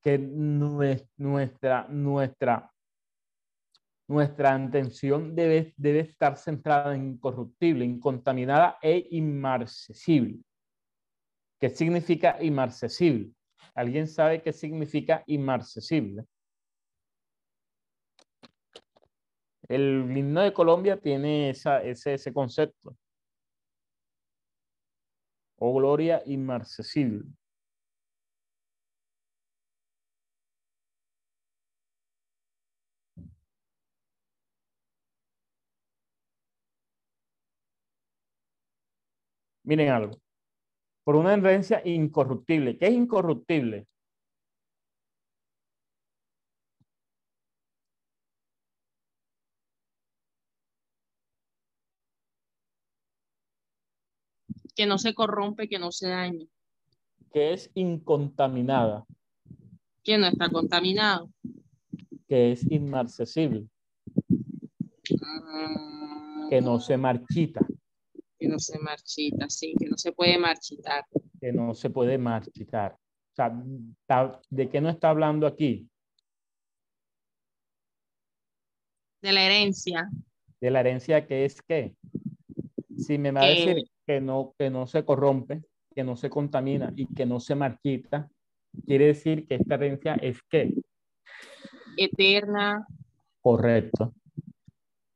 [0.00, 2.71] que nue- nuestra, nuestra
[4.12, 10.40] nuestra atención debe, debe estar centrada en incorruptible, incontaminada e inmarcesible.
[11.58, 13.32] ¿Qué significa inmarcesible?
[13.74, 16.24] ¿Alguien sabe qué significa inmarcesible?
[19.68, 22.96] El himno de Colombia tiene ese, ese concepto.
[25.56, 27.24] Oh gloria inmarcesible.
[39.64, 40.18] Miren algo.
[41.04, 42.78] Por una herencia incorruptible.
[42.78, 43.86] ¿Qué es incorruptible?
[54.74, 56.48] Que no se corrompe, que no se dañe.
[57.32, 59.04] ¿Qué es incontaminada?
[60.02, 61.30] Que no está contaminado.
[62.28, 63.68] ¿Qué es inmarcesible?
[65.22, 67.60] Ah, Que no se marchita,
[68.42, 71.04] que no se marchita, sí, que no se puede marchitar.
[71.40, 72.92] que no se puede marchitar.
[72.94, 75.88] O sea, ¿de qué no está hablando aquí?
[79.22, 80.10] De la herencia.
[80.60, 81.94] De la herencia que es qué?
[82.98, 85.62] Si me va a decir que no, que no se corrompe,
[85.94, 88.28] que no se contamina y que no se marchita,
[88.84, 90.74] quiere decir que esta herencia es qué?
[91.96, 92.88] Eterna.
[93.40, 94.12] Correcto.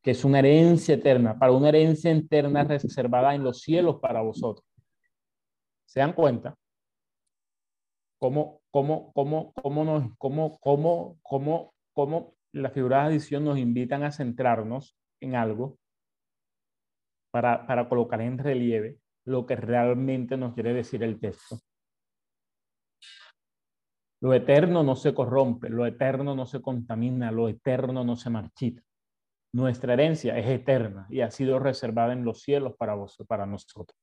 [0.07, 4.65] Que es una herencia eterna, para una herencia eterna reservada en los cielos para vosotros.
[5.85, 6.55] ¿Se dan cuenta?
[8.17, 14.05] ¿Cómo, cómo, cómo, cómo, nos, cómo, cómo, cómo, cómo las figuras de adición nos invitan
[14.05, 15.77] a centrarnos en algo
[17.33, 21.59] para, para colocar en relieve lo que realmente nos quiere decir el texto?
[24.21, 28.87] Lo eterno no se corrompe, lo eterno no se contamina, lo eterno no se marchita.
[29.57, 33.97] Nuestra herencia es eterna y ha sido reservada en los cielos para vos, para nosotros.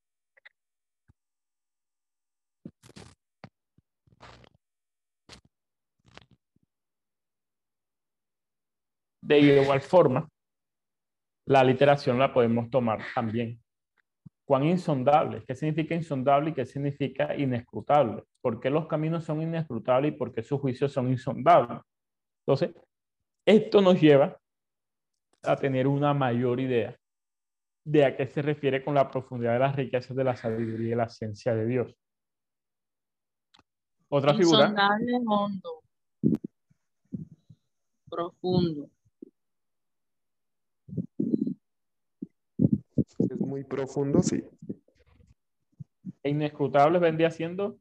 [9.21, 10.27] De igual forma,
[11.45, 13.61] la literación la podemos tomar también.
[14.45, 15.43] ¿Cuán insondable?
[15.45, 18.23] ¿Qué significa insondable y qué significa inescrutable?
[18.41, 21.79] ¿Por qué los caminos son inescrutables y por qué sus juicios son insondables?
[22.39, 22.71] Entonces,
[23.45, 24.35] esto nos lleva
[25.43, 26.97] a tener una mayor idea
[27.85, 30.95] de a qué se refiere con la profundidad de las riquezas de la sabiduría y
[30.95, 31.95] la ciencia de Dios.
[34.07, 35.83] Otra figura, Insondable, hondo.
[38.09, 38.89] Profundo.
[43.17, 44.43] Es muy profundo, sí.
[46.21, 47.79] e inescrutable vendría siendo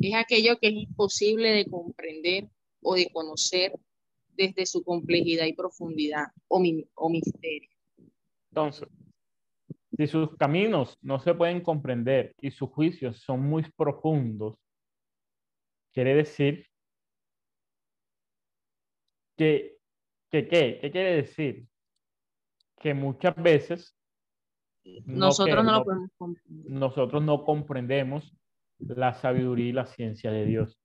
[0.00, 2.48] Es aquello que es imposible de comprender
[2.82, 3.72] o de conocer
[4.38, 7.68] desde su complejidad y profundidad o, mi- o misterio.
[8.50, 8.88] Entonces,
[9.96, 14.56] si sus caminos no se pueden comprender y sus juicios son muy profundos,
[15.92, 16.64] quiere decir
[19.36, 19.76] que,
[20.30, 20.78] que ¿qué?
[20.80, 21.66] ¿Qué quiere decir?
[22.80, 23.96] Que muchas veces
[25.04, 26.70] no Nosotros que- no lo podemos comprender.
[26.72, 28.32] nosotros no comprendemos
[28.78, 30.77] la sabiduría y la ciencia de Dios.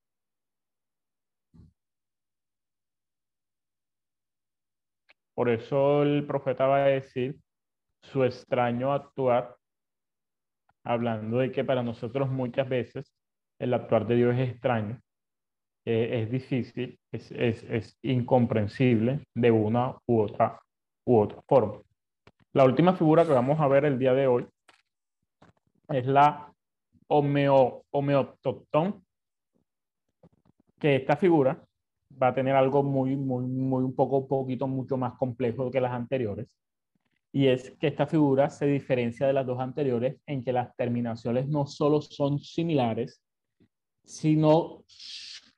[5.35, 7.38] Por eso el profeta va a decir
[8.01, 9.55] su extraño actuar,
[10.84, 13.14] hablando de que para nosotros muchas veces
[13.60, 14.99] el actuar de Dios es extraño,
[15.85, 20.60] eh, es difícil, es, es, incomprensible de una u otra,
[21.05, 21.81] u otra forma.
[22.53, 24.47] La última figura que vamos a ver el día de hoy
[25.89, 26.53] es la
[27.07, 27.84] homeo,
[30.80, 31.65] que esta figura
[32.22, 35.91] va a tener algo muy, muy, muy un poco, poquito mucho más complejo que las
[35.91, 36.48] anteriores.
[37.31, 41.48] Y es que esta figura se diferencia de las dos anteriores en que las terminaciones
[41.48, 43.23] no solo son similares,
[44.03, 44.84] sino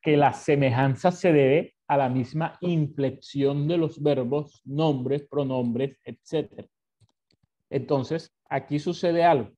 [0.02, 6.68] que la semejanza se debe a la misma inflexión de los verbos, nombres, pronombres, etc.
[7.70, 9.52] Entonces, aquí sucede algo,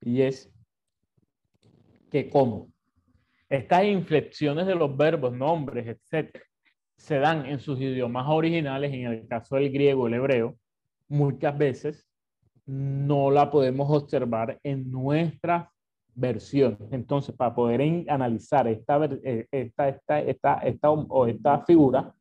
[0.00, 0.52] y es
[2.10, 2.72] que como
[3.48, 6.36] estas inflexiones de los verbos, nombres, etc.,
[6.96, 10.56] se dan en sus idiomas originales, en el caso del griego, el hebreo,
[11.08, 12.08] muchas veces
[12.64, 15.68] no la podemos observar en nuestras
[16.14, 16.80] versiones.
[16.90, 22.14] Entonces, para poder analizar esta, eh, esta, esta, esta, esta figura,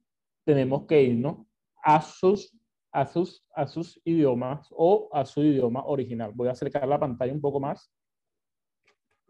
[0.44, 1.48] tenemos que irnos
[1.82, 2.56] a sus,
[2.92, 6.32] a, sus, a sus idiomas o a su idioma original.
[6.36, 7.90] Voy a acercar la pantalla un poco más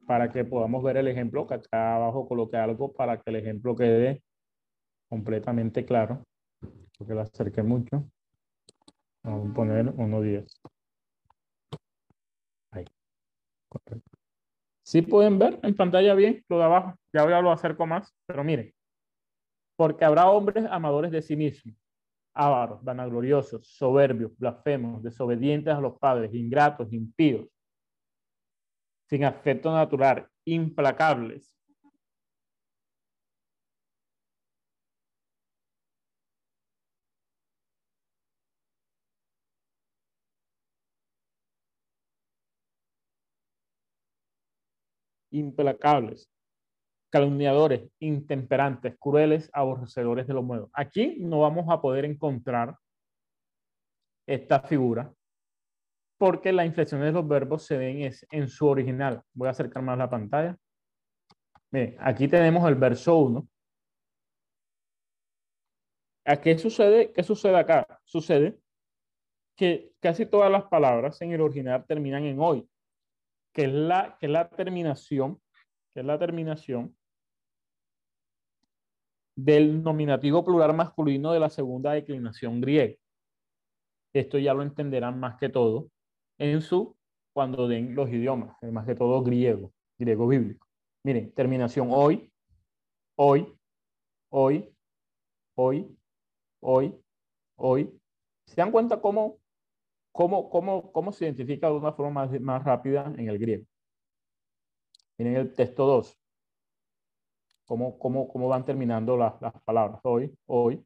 [0.05, 3.75] para que podamos ver el ejemplo, que acá abajo coloqué algo para que el ejemplo
[3.75, 4.23] quede
[5.09, 6.23] completamente claro,
[6.97, 8.05] porque lo acerqué mucho.
[9.23, 10.61] Vamos a poner 1.10.
[12.71, 12.85] Ahí.
[13.69, 14.17] Correcto.
[14.83, 16.95] Sí pueden ver en pantalla bien lo de abajo.
[17.11, 18.71] Ya voy a lo acerco más, pero miren.
[19.75, 21.75] Porque habrá hombres amadores de sí mismos,
[22.33, 27.47] ávaros, vanagloriosos, soberbios, blasfemos, desobedientes a los padres, ingratos, impíos,
[29.07, 31.55] sin afecto natural, implacables.
[45.31, 46.29] implacables,
[47.11, 50.69] calumniadores, intemperantes, crueles, aborrecedores de los nuevos.
[50.73, 52.77] Aquí no vamos a poder encontrar
[54.25, 55.13] esta figura
[56.17, 59.21] porque la inflexión de los verbos se ven en su original.
[59.33, 60.57] Voy a acercar más la pantalla.
[61.71, 63.47] Miren, aquí tenemos el verso 1.
[66.25, 67.11] ¿A qué sucede?
[67.11, 67.85] ¿Qué sucede acá?
[68.05, 68.57] Sucede
[69.55, 72.67] que casi todas las palabras en el original terminan en hoy,
[73.53, 75.41] que es la, que es la terminación,
[75.93, 76.95] que es la terminación
[79.37, 82.95] del nominativo plural masculino de la segunda declinación griega.
[84.13, 85.89] Esto ya lo entenderán más que todo
[86.37, 86.95] en su,
[87.33, 90.67] cuando den los idiomas, más que todo griego, griego bíblico.
[91.03, 92.31] Miren, terminación hoy,
[93.15, 93.57] hoy,
[94.29, 94.73] hoy,
[95.55, 95.97] hoy,
[96.61, 96.95] hoy,
[97.57, 98.01] hoy.
[98.45, 99.37] ¿Se dan cuenta cómo,
[100.11, 103.65] cómo, cómo, cómo se identifica de una forma más, más rápida en el griego?
[105.17, 106.19] Miren el texto 2.
[107.65, 109.33] Cómo, cómo, cómo van terminando las
[109.63, 109.99] palabras.
[110.03, 110.85] Hoy, hoy,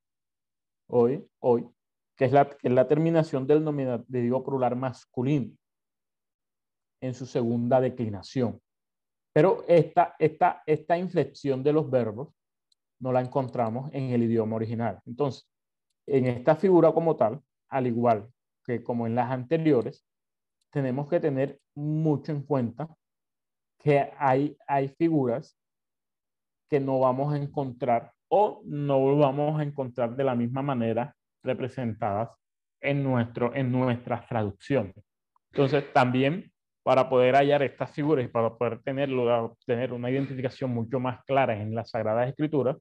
[0.87, 1.69] hoy, hoy
[2.19, 5.55] que es la, terminación del nominativo plural masculino
[7.01, 8.61] en su segunda declinación.
[9.31, 12.33] Pero esta, esta, esta inflexión de los verbos
[12.99, 14.99] no la encontramos en el idioma original.
[15.05, 15.49] Entonces,
[16.05, 18.29] en esta figura como tal, al igual
[18.65, 20.05] que como en las anteriores,
[20.71, 22.93] tenemos que tener mucho en cuenta
[23.77, 25.57] que hay, hay figuras
[26.69, 32.29] que no vamos a encontrar o no vamos a encontrar de la misma manera representadas
[32.81, 34.95] en, nuestro, en nuestras traducciones.
[35.51, 36.51] Entonces, también
[36.83, 41.55] para poder hallar estas figuras y para poder tenerlo, tener una identificación mucho más clara
[41.55, 42.77] en las Sagradas Escrituras,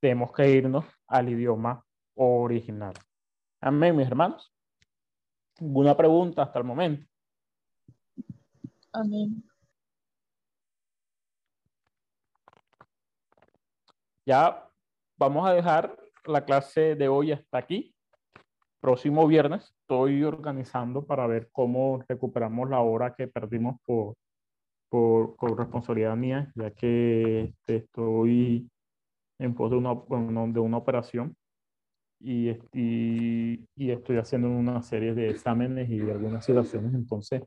[0.00, 1.84] tenemos que irnos al idioma
[2.14, 2.94] original.
[3.60, 4.50] Amén, mis hermanos.
[5.60, 7.06] ¿Alguna pregunta hasta el momento?
[8.92, 9.44] Amén.
[14.24, 14.66] Ya
[15.18, 17.94] vamos a dejar la clase de hoy hasta aquí
[18.80, 24.14] próximo viernes estoy organizando para ver cómo recuperamos la hora que perdimos por,
[24.88, 28.68] por, responsabilidad mía, ya que estoy
[29.38, 31.36] en pos de una, de una operación
[32.20, 36.92] y, y, y, estoy haciendo una serie de exámenes y de algunas situaciones.
[36.94, 37.42] Entonces,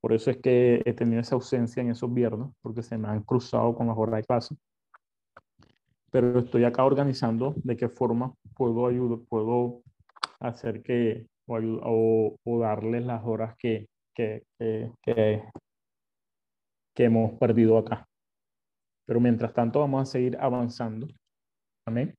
[0.00, 3.22] por eso es que he tenido esa ausencia en esos viernes, porque se me han
[3.22, 4.56] cruzado con las horas de clase.
[6.10, 9.82] Pero estoy acá organizando de qué forma puedo ayudar, puedo
[10.40, 15.42] hacer que, o, o, darles las horas que, que, que,
[16.94, 18.06] que, hemos perdido acá.
[19.06, 21.08] Pero mientras tanto vamos a seguir avanzando.
[21.86, 22.14] Amén.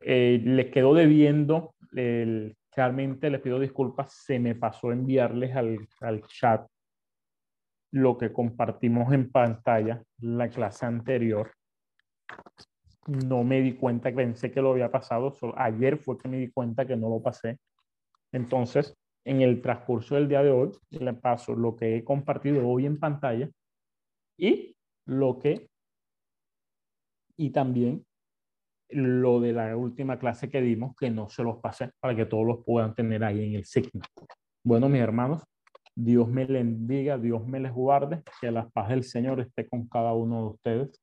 [0.00, 6.22] Eh, les quedo debiendo, el, realmente les pido disculpas, se me pasó enviarles al, al
[6.28, 6.66] chat
[7.90, 11.50] lo que compartimos en pantalla la clase anterior
[13.08, 16.50] no me di cuenta, pensé que lo había pasado, solo ayer fue que me di
[16.50, 17.58] cuenta que no lo pasé.
[18.32, 18.94] Entonces,
[19.24, 22.98] en el transcurso del día de hoy, le paso lo que he compartido hoy en
[22.98, 23.48] pantalla
[24.38, 24.76] y
[25.06, 25.68] lo que,
[27.36, 28.04] y también
[28.90, 32.46] lo de la última clase que dimos, que no se los pasé para que todos
[32.46, 34.02] los puedan tener ahí en el signo.
[34.64, 35.42] Bueno, mis hermanos,
[35.94, 39.88] Dios me les bendiga, Dios me les guarde, que la paz del Señor esté con
[39.88, 41.02] cada uno de ustedes.